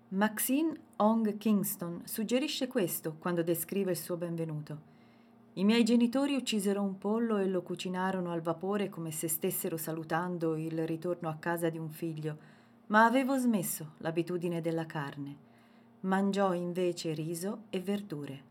Maxine 0.09 0.72
Ong 0.97 1.36
Kingston 1.36 2.03
suggerisce 2.05 2.66
questo 2.66 3.14
quando 3.16 3.45
descrive 3.45 3.93
il 3.93 3.97
suo 3.97 4.16
benvenuto. 4.16 4.88
I 5.59 5.64
miei 5.64 5.82
genitori 5.82 6.36
uccisero 6.36 6.80
un 6.80 6.98
pollo 6.98 7.38
e 7.38 7.48
lo 7.48 7.62
cucinarono 7.62 8.30
al 8.30 8.42
vapore 8.42 8.88
come 8.88 9.11
se 9.11 9.26
stessero 9.26 9.76
salutando 9.76 10.54
il 10.54 10.86
ritorno 10.86 11.28
a 11.28 11.34
casa 11.34 11.68
di 11.68 11.78
un 11.78 11.90
figlio, 11.90 12.38
ma 12.86 13.04
avevo 13.04 13.36
smesso 13.36 13.94
l'abitudine 13.96 14.61
della 14.61 14.86
carne. 14.86 15.36
Mangiò 16.02 16.54
invece 16.54 17.12
riso 17.12 17.62
e 17.70 17.80
verdure. 17.80 18.42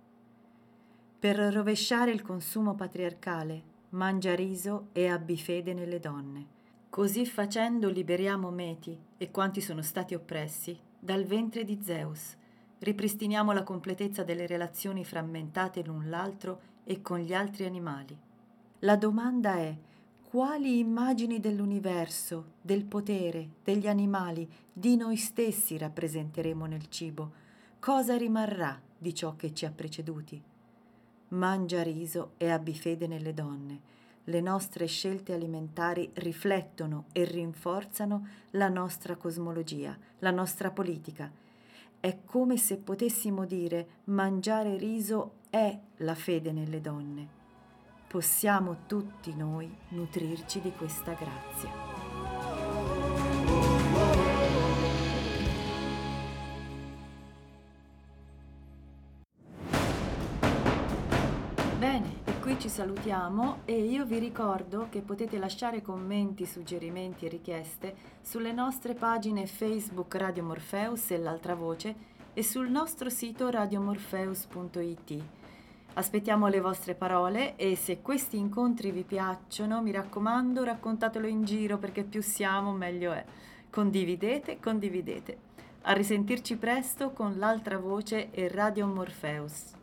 per 1.17 1.37
rovesciare 1.37 2.11
il 2.11 2.21
consumo 2.21 2.75
patriarcale, 2.75 3.63
mangia 3.91 4.35
riso 4.35 4.87
e 4.91 5.07
abbi 5.07 5.37
fede 5.37 5.73
nelle 5.73 6.01
donne. 6.01 6.45
Così 6.89 7.25
facendo 7.25 7.89
liberiamo 7.89 8.51
Meti 8.51 8.99
e 9.17 9.31
quanti 9.31 9.61
sono 9.61 9.81
stati 9.81 10.13
oppressi 10.13 10.77
dal 10.99 11.23
ventre 11.23 11.63
di 11.63 11.79
Zeus. 11.81 12.35
Ripristiniamo 12.79 13.53
la 13.53 13.63
completezza 13.63 14.25
delle 14.25 14.45
relazioni 14.45 15.05
frammentate 15.05 15.83
l'un 15.83 16.09
l'altro 16.09 16.75
e 16.89 17.01
con 17.01 17.19
gli 17.19 17.33
altri 17.33 17.65
animali. 17.65 18.17
La 18.79 18.95
domanda 18.95 19.57
è 19.57 19.75
quali 20.23 20.79
immagini 20.79 21.39
dell'universo, 21.41 22.53
del 22.61 22.85
potere, 22.85 23.49
degli 23.63 23.87
animali, 23.87 24.49
di 24.71 24.95
noi 24.95 25.17
stessi 25.17 25.77
rappresenteremo 25.77 26.65
nel 26.65 26.87
cibo? 26.89 27.31
Cosa 27.79 28.15
rimarrà 28.15 28.79
di 28.97 29.13
ciò 29.13 29.35
che 29.35 29.53
ci 29.53 29.65
ha 29.65 29.71
preceduti? 29.71 30.41
Mangia 31.29 31.83
riso 31.83 32.31
e 32.37 32.49
abbi 32.49 32.73
fede 32.73 33.05
nelle 33.05 33.33
donne. 33.33 33.95
Le 34.23 34.41
nostre 34.41 34.85
scelte 34.85 35.33
alimentari 35.33 36.09
riflettono 36.13 37.05
e 37.11 37.25
rinforzano 37.25 38.27
la 38.51 38.69
nostra 38.69 39.17
cosmologia, 39.17 39.97
la 40.19 40.31
nostra 40.31 40.71
politica. 40.71 41.29
È 41.99 42.17
come 42.25 42.57
se 42.57 42.77
potessimo 42.77 43.45
dire 43.45 43.87
mangiare 44.05 44.77
riso 44.77 45.36
è 45.57 45.79
la 45.97 46.15
fede 46.15 46.51
nelle 46.51 46.81
donne 46.81 47.37
possiamo 48.07 48.83
tutti 48.87 49.35
noi 49.35 49.69
nutrirci 49.89 50.61
di 50.61 50.71
questa 50.71 51.11
grazia. 51.11 51.69
Bene, 61.77 62.21
e 62.23 62.39
qui 62.39 62.57
ci 62.57 62.69
salutiamo 62.69 63.59
e 63.65 63.77
io 63.83 64.05
vi 64.05 64.19
ricordo 64.19 64.87
che 64.89 65.01
potete 65.01 65.37
lasciare 65.37 65.81
commenti, 65.81 66.45
suggerimenti 66.45 67.25
e 67.25 67.29
richieste 67.29 67.95
sulle 68.21 68.53
nostre 68.53 68.93
pagine 68.93 69.45
Facebook 69.45 70.15
Radio 70.15 70.43
Morpheus 70.43 71.11
e 71.11 71.17
l'altra 71.17 71.55
voce 71.55 72.15
e 72.33 72.41
sul 72.41 72.69
nostro 72.69 73.09
sito 73.09 73.49
radiomorpheus.it. 73.49 75.36
Aspettiamo 75.93 76.47
le 76.47 76.59
vostre 76.59 76.93
parole 76.93 77.55
e 77.55 77.75
se 77.75 78.01
questi 78.01 78.37
incontri 78.37 78.91
vi 78.91 79.03
piacciono, 79.03 79.81
mi 79.81 79.91
raccomando, 79.91 80.63
raccontatelo 80.63 81.27
in 81.27 81.43
giro 81.43 81.77
perché 81.77 82.03
più 82.03 82.21
siamo 82.21 82.71
meglio 82.71 83.13
è. 83.13 83.25
Condividete, 83.69 84.59
condividete. 84.59 85.37
A 85.83 85.93
risentirci 85.93 86.57
presto 86.57 87.11
con 87.11 87.37
l'altra 87.37 87.77
voce 87.77 88.31
e 88.31 88.47
Radio 88.47 88.85
Morpheus. 88.87 89.76